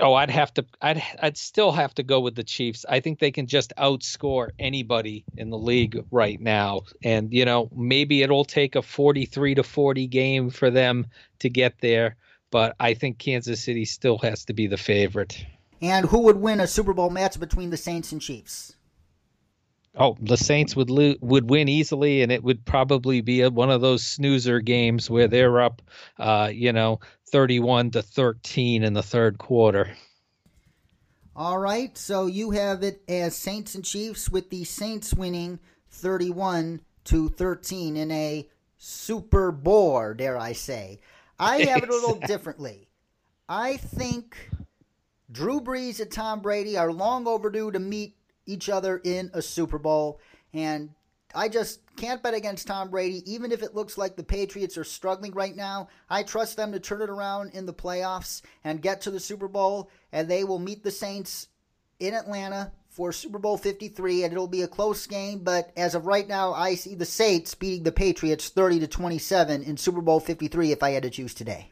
Oh, 0.00 0.14
I'd 0.14 0.30
have 0.30 0.52
to. 0.54 0.66
I'd. 0.82 1.02
I'd 1.20 1.36
still 1.36 1.72
have 1.72 1.94
to 1.94 2.02
go 2.02 2.20
with 2.20 2.34
the 2.34 2.44
Chiefs. 2.44 2.84
I 2.88 3.00
think 3.00 3.18
they 3.18 3.30
can 3.30 3.46
just 3.46 3.72
outscore 3.78 4.50
anybody 4.58 5.24
in 5.36 5.50
the 5.50 5.58
league 5.58 6.04
right 6.10 6.40
now, 6.40 6.82
and 7.02 7.32
you 7.32 7.44
know 7.44 7.70
maybe 7.74 8.22
it'll 8.22 8.44
take 8.44 8.76
a 8.76 8.82
forty-three 8.82 9.54
to 9.54 9.62
forty 9.62 10.06
game 10.06 10.50
for 10.50 10.70
them 10.70 11.06
to 11.38 11.48
get 11.48 11.80
there. 11.80 12.16
But 12.50 12.76
I 12.78 12.94
think 12.94 13.18
Kansas 13.18 13.64
City 13.64 13.84
still 13.84 14.18
has 14.18 14.44
to 14.46 14.52
be 14.52 14.66
the 14.66 14.76
favorite. 14.76 15.44
And 15.80 16.06
who 16.06 16.20
would 16.20 16.36
win 16.36 16.60
a 16.60 16.66
Super 16.66 16.94
Bowl 16.94 17.10
match 17.10 17.38
between 17.40 17.70
the 17.70 17.76
Saints 17.76 18.12
and 18.12 18.20
Chiefs? 18.20 18.75
Oh, 19.98 20.16
the 20.20 20.36
Saints 20.36 20.76
would 20.76 20.90
lo- 20.90 21.14
would 21.20 21.48
win 21.48 21.68
easily, 21.68 22.22
and 22.22 22.30
it 22.30 22.42
would 22.42 22.66
probably 22.66 23.22
be 23.22 23.40
a, 23.40 23.50
one 23.50 23.70
of 23.70 23.80
those 23.80 24.04
snoozer 24.04 24.60
games 24.60 25.08
where 25.08 25.26
they're 25.26 25.60
up, 25.60 25.80
uh, 26.18 26.50
you 26.52 26.72
know, 26.72 27.00
thirty-one 27.30 27.90
to 27.92 28.02
thirteen 28.02 28.82
in 28.82 28.92
the 28.92 29.02
third 29.02 29.38
quarter. 29.38 29.90
All 31.34 31.58
right, 31.58 31.96
so 31.96 32.26
you 32.26 32.50
have 32.50 32.82
it 32.82 33.02
as 33.08 33.36
Saints 33.36 33.74
and 33.74 33.84
Chiefs, 33.84 34.28
with 34.28 34.50
the 34.50 34.64
Saints 34.64 35.14
winning 35.14 35.58
thirty-one 35.90 36.82
to 37.04 37.28
thirteen 37.30 37.96
in 37.96 38.10
a 38.10 38.46
Super 38.76 39.50
Bowl, 39.50 40.12
dare 40.14 40.36
I 40.36 40.52
say? 40.52 41.00
I 41.38 41.62
have 41.62 41.82
it 41.82 41.88
a 41.88 41.92
little 41.92 42.20
differently. 42.26 42.88
I 43.48 43.76
think 43.76 44.50
Drew 45.30 45.60
Brees 45.60 46.00
and 46.00 46.10
Tom 46.10 46.40
Brady 46.40 46.76
are 46.76 46.92
long 46.92 47.26
overdue 47.26 47.70
to 47.70 47.78
meet 47.78 48.15
each 48.46 48.68
other 48.68 49.00
in 49.04 49.30
a 49.34 49.42
Super 49.42 49.78
Bowl. 49.78 50.20
And 50.54 50.90
I 51.34 51.48
just 51.48 51.80
can't 51.96 52.22
bet 52.22 52.34
against 52.34 52.66
Tom 52.66 52.90
Brady, 52.90 53.22
even 53.30 53.52
if 53.52 53.62
it 53.62 53.74
looks 53.74 53.98
like 53.98 54.16
the 54.16 54.22
Patriots 54.22 54.78
are 54.78 54.84
struggling 54.84 55.32
right 55.32 55.54
now. 55.54 55.88
I 56.08 56.22
trust 56.22 56.56
them 56.56 56.72
to 56.72 56.80
turn 56.80 57.02
it 57.02 57.10
around 57.10 57.52
in 57.52 57.66
the 57.66 57.74
playoffs 57.74 58.42
and 58.64 58.80
get 58.80 59.02
to 59.02 59.10
the 59.10 59.20
Super 59.20 59.48
Bowl, 59.48 59.90
and 60.12 60.28
they 60.28 60.44
will 60.44 60.58
meet 60.58 60.82
the 60.82 60.90
Saints 60.90 61.48
in 61.98 62.14
Atlanta 62.14 62.72
for 62.88 63.12
Super 63.12 63.38
Bowl 63.38 63.58
53, 63.58 64.24
and 64.24 64.32
it'll 64.32 64.48
be 64.48 64.62
a 64.62 64.68
close 64.68 65.06
game. 65.06 65.40
But 65.40 65.70
as 65.76 65.94
of 65.94 66.06
right 66.06 66.26
now, 66.26 66.54
I 66.54 66.74
see 66.74 66.94
the 66.94 67.04
Saints 67.04 67.54
beating 67.54 67.82
the 67.82 67.92
Patriots 67.92 68.48
30 68.48 68.80
to 68.80 68.86
27 68.86 69.62
in 69.62 69.76
Super 69.76 70.00
Bowl 70.00 70.20
53 70.20 70.72
if 70.72 70.82
I 70.82 70.92
had 70.92 71.02
to 71.02 71.10
choose 71.10 71.34
today. 71.34 71.70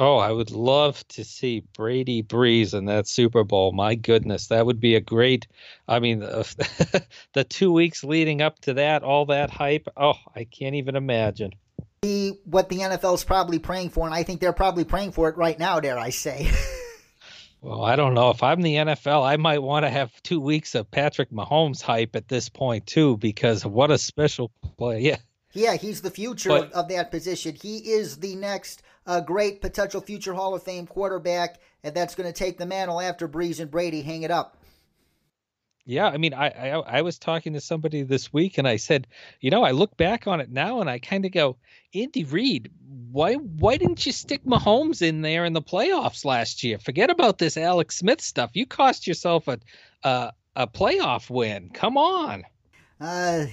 Oh, 0.00 0.16
I 0.16 0.32
would 0.32 0.50
love 0.50 1.06
to 1.08 1.24
see 1.24 1.62
Brady 1.74 2.22
Brees 2.22 2.72
in 2.72 2.86
that 2.86 3.06
Super 3.06 3.44
Bowl. 3.44 3.72
My 3.72 3.94
goodness, 3.94 4.46
that 4.46 4.64
would 4.64 4.80
be 4.80 4.94
a 4.94 5.00
great. 5.00 5.46
I 5.86 5.98
mean, 5.98 6.20
the, 6.20 7.04
the 7.34 7.44
two 7.44 7.70
weeks 7.70 8.02
leading 8.02 8.40
up 8.40 8.60
to 8.60 8.72
that, 8.72 9.02
all 9.02 9.26
that 9.26 9.50
hype. 9.50 9.88
Oh, 9.98 10.14
I 10.34 10.44
can't 10.44 10.74
even 10.74 10.96
imagine. 10.96 11.52
What 12.00 12.70
the 12.70 12.78
NFL 12.78 13.12
is 13.12 13.24
probably 13.24 13.58
praying 13.58 13.90
for, 13.90 14.06
and 14.06 14.14
I 14.14 14.22
think 14.22 14.40
they're 14.40 14.54
probably 14.54 14.84
praying 14.84 15.12
for 15.12 15.28
it 15.28 15.36
right 15.36 15.58
now. 15.58 15.80
Dare 15.80 15.98
I 15.98 16.08
say? 16.08 16.50
well, 17.60 17.84
I 17.84 17.94
don't 17.94 18.14
know. 18.14 18.30
If 18.30 18.42
I'm 18.42 18.62
the 18.62 18.76
NFL, 18.76 19.22
I 19.22 19.36
might 19.36 19.62
want 19.62 19.84
to 19.84 19.90
have 19.90 20.10
two 20.22 20.40
weeks 20.40 20.74
of 20.74 20.90
Patrick 20.90 21.30
Mahomes 21.30 21.82
hype 21.82 22.16
at 22.16 22.26
this 22.26 22.48
point 22.48 22.86
too, 22.86 23.18
because 23.18 23.66
what 23.66 23.90
a 23.90 23.98
special 23.98 24.50
play. 24.78 25.00
Yeah. 25.02 25.16
Yeah, 25.52 25.74
he's 25.74 26.00
the 26.00 26.12
future 26.12 26.48
but, 26.48 26.66
of, 26.66 26.72
of, 26.72 26.88
that 26.90 27.10
position. 27.10 27.56
He 27.60 27.78
is 27.78 28.18
the 28.18 28.36
next 28.36 28.84
uh, 29.06 29.20
great 29.20 29.60
potential 29.60 30.00
future 30.00 30.34
Hall 30.34 30.54
of 30.54 30.62
Fame 30.62 30.86
quarterback, 30.86 31.60
and 31.82 31.94
that's 31.94 32.14
going 32.14 32.30
to 32.30 32.38
take 32.38 32.58
the 32.58 32.66
mantle 32.66 33.00
after 33.00 33.28
Brees 33.28 33.60
and 33.60 33.70
Brady 33.70 34.02
hang 34.02 34.22
it 34.22 34.30
up. 34.30 34.56
Yeah, 35.86 36.06
I 36.06 36.18
mean, 36.18 36.34
I, 36.34 36.48
I, 36.50 36.68
I 36.98 37.02
was 37.02 37.18
talking 37.18 37.54
to 37.54 37.60
somebody 37.60 38.02
this 38.02 38.32
week, 38.32 38.58
and 38.58 38.68
I 38.68 38.76
said, 38.76 39.06
you 39.40 39.50
know, 39.50 39.64
I 39.64 39.72
look 39.72 39.96
back 39.96 40.26
on 40.26 40.40
it 40.40 40.50
now, 40.50 40.80
and 40.80 40.88
I 40.88 40.98
kind 40.98 41.24
of 41.24 41.32
go, 41.32 41.56
Andy 41.94 42.22
Reid, 42.24 42.70
why 43.10 43.34
why 43.34 43.76
didn't 43.76 44.06
you 44.06 44.12
stick 44.12 44.44
Mahomes 44.44 45.02
in 45.02 45.22
there 45.22 45.44
in 45.44 45.52
the 45.52 45.62
playoffs 45.62 46.24
last 46.24 46.62
year? 46.62 46.78
Forget 46.78 47.10
about 47.10 47.38
this 47.38 47.56
Alex 47.56 47.96
Smith 47.96 48.20
stuff. 48.20 48.50
You 48.54 48.66
cost 48.66 49.06
yourself 49.06 49.48
a 49.48 49.58
a, 50.04 50.32
a 50.54 50.66
playoff 50.68 51.28
win. 51.28 51.70
Come 51.70 51.96
on. 51.96 52.44
Uh, 53.00 53.46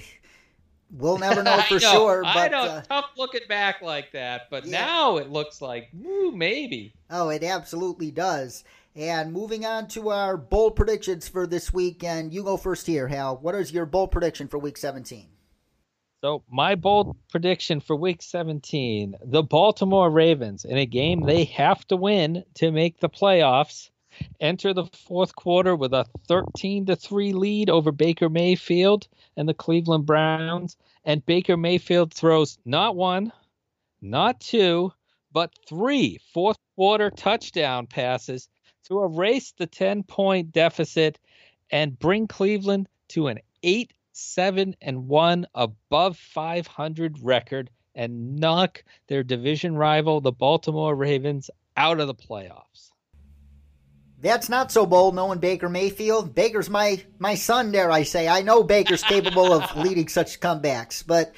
We'll 0.92 1.18
never 1.18 1.44
know 1.44 1.60
for 1.68 1.76
know, 1.76 1.92
sure. 1.92 2.22
But, 2.24 2.38
I 2.38 2.48
know, 2.48 2.64
uh, 2.64 2.82
tough 2.82 3.12
looking 3.18 3.48
back 3.48 3.82
like 3.82 4.12
that, 4.14 4.50
but 4.50 4.66
yeah. 4.66 4.86
now 4.86 5.18
it 5.18 5.30
looks 5.30 5.62
like, 5.62 5.90
woo, 5.94 6.32
maybe. 6.32 6.94
Oh, 7.10 7.30
it 7.30 7.44
absolutely 7.44 8.12
does. 8.12 8.64
And 8.96 9.32
moving 9.32 9.66
on 9.66 9.88
to 9.90 10.10
our 10.10 10.38
bold 10.38 10.76
predictions 10.76 11.28
for 11.28 11.46
this 11.46 11.72
week, 11.72 12.04
and 12.04 12.34
you 12.34 12.44
go 12.44 12.58
first 12.58 12.88
here, 12.88 13.08
Hal. 13.08 13.38
What 13.38 13.54
is 13.54 13.72
your 13.72 13.86
bold 13.86 14.12
prediction 14.12 14.48
for 14.48 14.58
Week 14.58 14.78
17? 14.78 15.28
So 16.22 16.44
my 16.50 16.74
bold 16.74 17.16
prediction 17.30 17.80
for 17.80 17.96
Week 17.96 18.24
17: 18.24 19.16
the 19.24 19.44
Baltimore 19.44 20.10
Ravens 20.10 20.66
in 20.66 20.78
a 20.78 20.86
game 20.88 21.22
they 21.22 21.44
have 21.44 21.86
to 21.90 21.96
win 21.96 22.44
to 22.56 22.72
make 22.72 23.00
the 23.00 23.10
playoffs 23.10 23.92
enter 24.40 24.74
the 24.74 24.86
fourth 24.86 25.36
quarter 25.36 25.76
with 25.76 25.94
a 25.94 26.06
13 26.28 26.86
to 26.88 26.96
3 26.96 27.34
lead 27.34 27.70
over 27.70 27.92
Baker 27.92 28.30
Mayfield 28.30 29.08
and 29.36 29.48
the 29.48 29.54
Cleveland 29.54 30.06
Browns 30.06 30.78
and 31.06 31.26
Baker 31.26 31.58
Mayfield 31.58 32.14
throws 32.14 32.58
not 32.66 32.96
one, 32.96 33.32
not 34.02 34.42
two, 34.42 34.92
but 35.32 35.54
three 35.68 36.20
fourth 36.34 36.58
quarter 36.76 37.10
touchdown 37.10 37.88
passes 37.88 38.50
to 38.86 39.04
erase 39.04 39.54
the 39.58 39.68
10 39.68 40.04
point 40.04 40.52
deficit 40.52 41.20
and 41.72 42.00
bring 42.00 42.28
Cleveland 42.28 42.88
to 43.10 43.28
an 43.28 43.40
8 43.64 43.94
7 44.14 44.76
and 44.82 45.08
1 45.08 45.46
above 45.54 46.18
500 46.18 47.20
record 47.22 47.70
and 47.94 48.36
knock 48.38 48.84
their 49.08 49.24
division 49.24 49.76
rival 49.76 50.22
the 50.22 50.32
Baltimore 50.32 50.96
Ravens 50.96 51.50
out 51.76 52.00
of 52.00 52.08
the 52.08 52.16
playoffs. 52.16 52.87
That's 54.20 54.50
not 54.50 54.72
so 54.72 54.86
bold, 54.86 55.16
knowing 55.16 55.40
Baker 55.40 55.70
Mayfield. 55.70 56.34
Baker's 56.34 56.70
my 56.70 57.04
my 57.20 57.36
son, 57.36 57.72
dare 57.72 57.92
I 57.92 58.04
say. 58.04 58.28
I 58.28 58.42
know 58.42 58.64
Baker's 58.64 59.04
capable 59.04 59.54
of 59.54 59.76
leading 59.84 60.08
such 60.08 60.40
comebacks, 60.40 61.06
but 61.06 61.34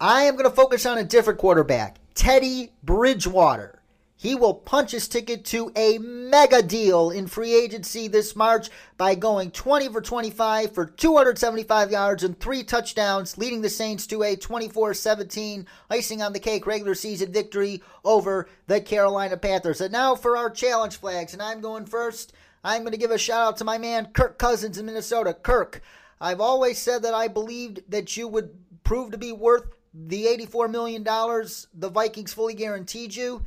I 0.00 0.22
am 0.22 0.34
going 0.34 0.48
to 0.48 0.54
focus 0.54 0.86
on 0.86 0.98
a 0.98 1.04
different 1.04 1.38
quarterback, 1.38 1.98
Teddy 2.14 2.72
Bridgewater. 2.82 3.80
He 4.24 4.34
will 4.34 4.54
punch 4.54 4.92
his 4.92 5.06
ticket 5.06 5.44
to 5.44 5.70
a 5.76 5.98
mega 5.98 6.62
deal 6.62 7.10
in 7.10 7.26
free 7.26 7.54
agency 7.54 8.08
this 8.08 8.34
March 8.34 8.70
by 8.96 9.14
going 9.14 9.50
20 9.50 9.90
for 9.90 10.00
25 10.00 10.72
for 10.72 10.86
275 10.86 11.90
yards 11.90 12.24
and 12.24 12.40
three 12.40 12.64
touchdowns, 12.64 13.36
leading 13.36 13.60
the 13.60 13.68
Saints 13.68 14.06
to 14.06 14.22
a 14.22 14.34
24 14.34 14.94
17 14.94 15.66
icing 15.90 16.22
on 16.22 16.32
the 16.32 16.40
cake 16.40 16.66
regular 16.66 16.94
season 16.94 17.32
victory 17.32 17.82
over 18.02 18.48
the 18.66 18.80
Carolina 18.80 19.36
Panthers. 19.36 19.82
And 19.82 19.92
now 19.92 20.14
for 20.14 20.38
our 20.38 20.48
challenge 20.48 20.96
flags, 20.96 21.34
and 21.34 21.42
I'm 21.42 21.60
going 21.60 21.84
first. 21.84 22.32
I'm 22.64 22.80
going 22.80 22.92
to 22.92 22.98
give 22.98 23.10
a 23.10 23.18
shout 23.18 23.46
out 23.46 23.56
to 23.58 23.64
my 23.64 23.76
man 23.76 24.06
Kirk 24.14 24.38
Cousins 24.38 24.78
in 24.78 24.86
Minnesota. 24.86 25.34
Kirk, 25.34 25.82
I've 26.18 26.40
always 26.40 26.78
said 26.78 27.02
that 27.02 27.12
I 27.12 27.28
believed 27.28 27.82
that 27.90 28.16
you 28.16 28.26
would 28.28 28.56
prove 28.84 29.10
to 29.10 29.18
be 29.18 29.32
worth 29.32 29.66
the 29.92 30.24
$84 30.24 30.70
million 30.70 31.04
the 31.04 31.90
Vikings 31.90 32.32
fully 32.32 32.54
guaranteed 32.54 33.14
you 33.14 33.44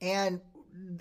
and 0.00 0.40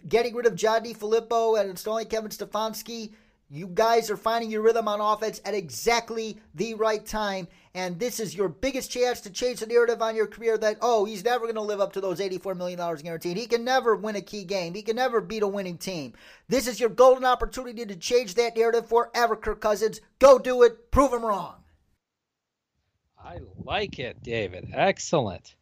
getting 0.08 0.36
rid 0.36 0.46
of 0.46 0.56
John 0.56 0.84
Filippo 0.94 1.56
and 1.56 1.70
installing 1.70 2.08
Kevin 2.08 2.32
Stefanski, 2.32 3.14
you 3.50 3.68
guys 3.68 4.10
are 4.10 4.18
finding 4.18 4.52
your 4.52 4.62
rhythm 4.62 4.90
on 4.90 5.00
offense 5.00 5.40
at 5.46 5.54
exactly 5.54 6.38
the 6.56 6.74
right 6.74 7.06
time. 7.06 7.48
And 7.74 7.98
this 7.98 8.20
is 8.20 8.36
your 8.36 8.50
biggest 8.50 8.92
chance 8.92 9.22
to 9.22 9.30
change 9.30 9.60
the 9.60 9.68
narrative 9.68 10.02
on 10.02 10.16
your 10.16 10.28
career 10.28 10.58
that, 10.58 10.80
oh, 10.82 11.06
he's 11.06 11.24
never 11.24 11.46
going 11.46 11.56
to 11.56 11.62
live 11.62 11.80
up 11.80 11.94
to 11.94 12.02
those 12.02 12.20
$84 12.20 12.58
million 12.58 12.78
guaranteed. 12.78 13.38
He 13.38 13.46
can 13.46 13.64
never 13.64 13.96
win 13.96 14.18
a 14.18 14.22
key 14.22 14.44
game. 14.44 14.74
He 14.74 14.82
can 14.82 14.98
never 14.98 15.22
beat 15.22 15.44
a 15.44 15.48
winning 15.48 15.78
team. 15.78 16.14
This 16.50 16.68
is 16.68 16.80
your 16.80 16.90
golden 16.90 17.24
opportunity 17.24 17.86
to 17.86 17.96
change 17.96 18.34
that 18.36 18.58
narrative 18.58 18.88
forever, 18.88 19.36
Kirk 19.36 19.62
Cousins. 19.62 20.02
Go 20.20 20.40
do 20.40 20.64
it. 20.64 20.92
Prove 20.92 21.14
him 21.14 21.24
wrong. 21.24 21.54
I 23.24 23.40
like 23.64 24.00
it, 24.00 24.24
David. 24.24 24.72
Excellent. 24.74 25.56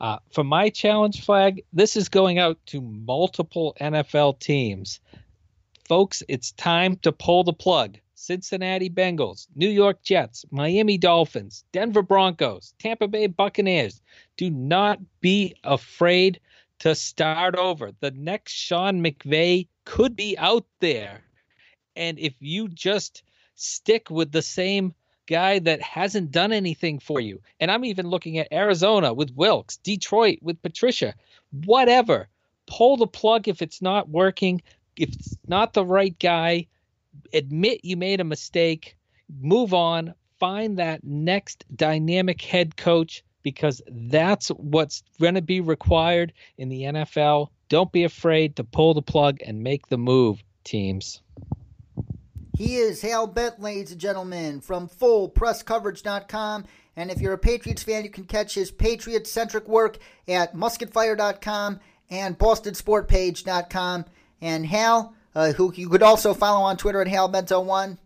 Uh, 0.00 0.18
for 0.32 0.44
my 0.44 0.68
challenge 0.68 1.24
flag, 1.24 1.64
this 1.72 1.96
is 1.96 2.08
going 2.08 2.38
out 2.38 2.58
to 2.66 2.80
multiple 2.80 3.76
NFL 3.80 4.38
teams. 4.38 5.00
Folks, 5.88 6.22
it's 6.28 6.52
time 6.52 6.96
to 6.96 7.10
pull 7.10 7.44
the 7.44 7.52
plug. 7.52 7.98
Cincinnati 8.14 8.90
Bengals, 8.90 9.46
New 9.54 9.68
York 9.68 10.02
Jets, 10.02 10.44
Miami 10.50 10.98
Dolphins, 10.98 11.64
Denver 11.72 12.02
Broncos, 12.02 12.74
Tampa 12.78 13.08
Bay 13.08 13.26
Buccaneers. 13.26 14.02
Do 14.36 14.50
not 14.50 14.98
be 15.20 15.54
afraid 15.64 16.40
to 16.80 16.94
start 16.94 17.56
over. 17.56 17.92
The 18.00 18.10
next 18.10 18.52
Sean 18.52 19.02
McVay 19.02 19.68
could 19.84 20.14
be 20.14 20.36
out 20.36 20.66
there. 20.80 21.22
And 21.96 22.18
if 22.18 22.34
you 22.40 22.68
just 22.68 23.22
stick 23.54 24.10
with 24.10 24.30
the 24.30 24.42
same 24.42 24.94
guy 25.28 25.60
that 25.60 25.80
hasn't 25.80 26.32
done 26.32 26.52
anything 26.52 26.98
for 26.98 27.20
you. 27.20 27.40
And 27.60 27.70
I'm 27.70 27.84
even 27.84 28.08
looking 28.08 28.38
at 28.38 28.52
Arizona 28.52 29.14
with 29.14 29.36
Wilks, 29.36 29.76
Detroit 29.76 30.38
with 30.42 30.60
Patricia, 30.62 31.14
whatever. 31.52 32.28
Pull 32.66 32.96
the 32.96 33.06
plug 33.06 33.46
if 33.46 33.62
it's 33.62 33.80
not 33.80 34.08
working, 34.08 34.62
if 34.96 35.10
it's 35.10 35.38
not 35.46 35.72
the 35.72 35.84
right 35.84 36.18
guy, 36.18 36.66
admit 37.32 37.84
you 37.84 37.96
made 37.96 38.20
a 38.20 38.24
mistake, 38.24 38.96
move 39.40 39.72
on, 39.72 40.14
find 40.38 40.78
that 40.78 41.04
next 41.04 41.64
dynamic 41.74 42.42
head 42.42 42.76
coach 42.76 43.22
because 43.42 43.80
that's 43.88 44.48
what's 44.48 45.02
going 45.20 45.34
to 45.34 45.42
be 45.42 45.60
required 45.60 46.32
in 46.56 46.68
the 46.68 46.82
NFL. 46.82 47.48
Don't 47.68 47.92
be 47.92 48.04
afraid 48.04 48.56
to 48.56 48.64
pull 48.64 48.94
the 48.94 49.02
plug 49.02 49.38
and 49.46 49.62
make 49.62 49.86
the 49.86 49.98
move, 49.98 50.42
teams. 50.64 51.22
He 52.58 52.74
is 52.74 53.02
Hal 53.02 53.28
Bent, 53.28 53.60
ladies 53.60 53.92
and 53.92 54.00
gentlemen, 54.00 54.60
from 54.60 54.88
FullPressCoverage.com. 54.88 56.64
And 56.96 57.08
if 57.08 57.20
you're 57.20 57.34
a 57.34 57.38
Patriots 57.38 57.84
fan, 57.84 58.02
you 58.02 58.10
can 58.10 58.24
catch 58.24 58.52
his 58.52 58.72
Patriot 58.72 59.28
centric 59.28 59.68
work 59.68 59.98
at 60.26 60.56
MusketFire.com 60.56 61.78
and 62.10 62.36
BostonSportPage.com. 62.36 64.06
And 64.40 64.66
Hal, 64.66 65.14
uh, 65.36 65.52
who 65.52 65.72
you 65.72 65.88
could 65.88 66.02
also 66.02 66.34
follow 66.34 66.62
on 66.62 66.76
Twitter 66.76 67.00
at 67.00 67.06
HalBento1. 67.06 67.96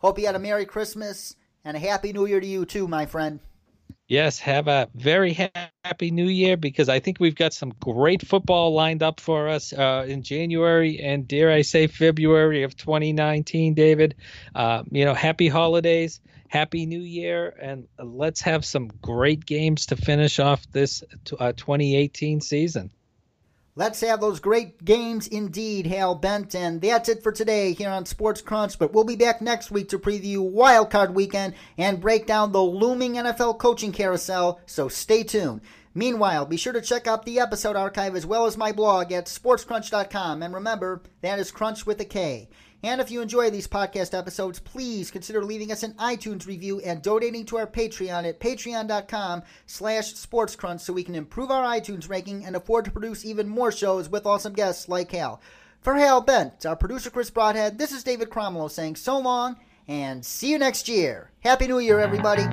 Hope 0.00 0.18
you 0.18 0.26
had 0.26 0.36
a 0.36 0.38
Merry 0.38 0.66
Christmas 0.66 1.36
and 1.64 1.74
a 1.74 1.80
Happy 1.80 2.12
New 2.12 2.26
Year 2.26 2.40
to 2.40 2.46
you, 2.46 2.66
too, 2.66 2.86
my 2.86 3.06
friend. 3.06 3.40
Yes, 4.10 4.40
have 4.40 4.66
a 4.66 4.88
very 4.92 5.34
happy 5.84 6.10
new 6.10 6.26
year 6.26 6.56
because 6.56 6.88
I 6.88 6.98
think 6.98 7.20
we've 7.20 7.36
got 7.36 7.54
some 7.54 7.72
great 7.78 8.26
football 8.26 8.74
lined 8.74 9.04
up 9.04 9.20
for 9.20 9.48
us 9.48 9.72
uh, 9.72 10.04
in 10.08 10.24
January 10.24 10.98
and 10.98 11.28
dare 11.28 11.52
I 11.52 11.62
say 11.62 11.86
February 11.86 12.64
of 12.64 12.76
2019, 12.76 13.74
David. 13.74 14.16
Uh, 14.52 14.82
you 14.90 15.04
know, 15.04 15.14
happy 15.14 15.46
holidays, 15.46 16.20
happy 16.48 16.86
new 16.86 16.98
year, 16.98 17.54
and 17.62 17.86
let's 18.02 18.40
have 18.40 18.64
some 18.64 18.88
great 19.00 19.46
games 19.46 19.86
to 19.86 19.96
finish 19.96 20.40
off 20.40 20.66
this 20.72 21.04
uh, 21.38 21.52
2018 21.52 22.40
season. 22.40 22.90
Let's 23.76 24.00
have 24.00 24.20
those 24.20 24.40
great 24.40 24.84
games 24.84 25.28
indeed, 25.28 25.86
Hal 25.86 26.16
Bent. 26.16 26.54
And 26.56 26.80
that's 26.80 27.08
it 27.08 27.22
for 27.22 27.30
today 27.30 27.72
here 27.72 27.90
on 27.90 28.04
Sports 28.04 28.42
Crunch. 28.42 28.78
But 28.78 28.92
we'll 28.92 29.04
be 29.04 29.16
back 29.16 29.40
next 29.40 29.70
week 29.70 29.88
to 29.90 29.98
preview 29.98 30.38
Wildcard 30.52 31.14
Weekend 31.14 31.54
and 31.78 32.00
break 32.00 32.26
down 32.26 32.50
the 32.50 32.62
looming 32.62 33.14
NFL 33.14 33.58
coaching 33.58 33.92
carousel. 33.92 34.60
So 34.66 34.88
stay 34.88 35.22
tuned. 35.22 35.60
Meanwhile, 35.94 36.46
be 36.46 36.56
sure 36.56 36.72
to 36.72 36.80
check 36.80 37.06
out 37.06 37.24
the 37.24 37.40
episode 37.40 37.76
archive 37.76 38.16
as 38.16 38.26
well 38.26 38.46
as 38.46 38.56
my 38.56 38.72
blog 38.72 39.12
at 39.12 39.26
sportscrunch.com. 39.26 40.42
And 40.42 40.54
remember, 40.54 41.02
that 41.20 41.38
is 41.38 41.52
crunch 41.52 41.86
with 41.86 42.00
a 42.00 42.04
K. 42.04 42.48
And 42.82 43.00
if 43.00 43.10
you 43.10 43.20
enjoy 43.20 43.50
these 43.50 43.68
podcast 43.68 44.16
episodes, 44.16 44.58
please 44.58 45.10
consider 45.10 45.44
leaving 45.44 45.70
us 45.70 45.82
an 45.82 45.92
iTunes 45.94 46.46
review 46.46 46.80
and 46.80 47.02
donating 47.02 47.44
to 47.46 47.58
our 47.58 47.66
Patreon 47.66 48.26
at 48.26 48.40
patreon.com 48.40 49.42
slash 49.66 50.14
sportscrunch 50.14 50.80
so 50.80 50.92
we 50.92 51.04
can 51.04 51.14
improve 51.14 51.50
our 51.50 51.64
iTunes 51.64 52.08
ranking 52.08 52.44
and 52.44 52.56
afford 52.56 52.86
to 52.86 52.90
produce 52.90 53.24
even 53.24 53.48
more 53.48 53.70
shows 53.70 54.08
with 54.08 54.26
awesome 54.26 54.54
guests 54.54 54.88
like 54.88 55.10
Hal. 55.12 55.40
For 55.82 55.94
Hal 55.94 56.20
Bent, 56.20 56.64
our 56.64 56.76
producer 56.76 57.10
Chris 57.10 57.30
Broadhead, 57.30 57.78
this 57.78 57.92
is 57.92 58.04
David 58.04 58.30
Cromwell 58.30 58.68
saying 58.68 58.96
so 58.96 59.18
long 59.18 59.56
and 59.88 60.24
see 60.24 60.50
you 60.50 60.58
next 60.58 60.88
year. 60.88 61.30
Happy 61.40 61.66
New 61.66 61.78
Year, 61.78 61.98
everybody. 61.98 62.44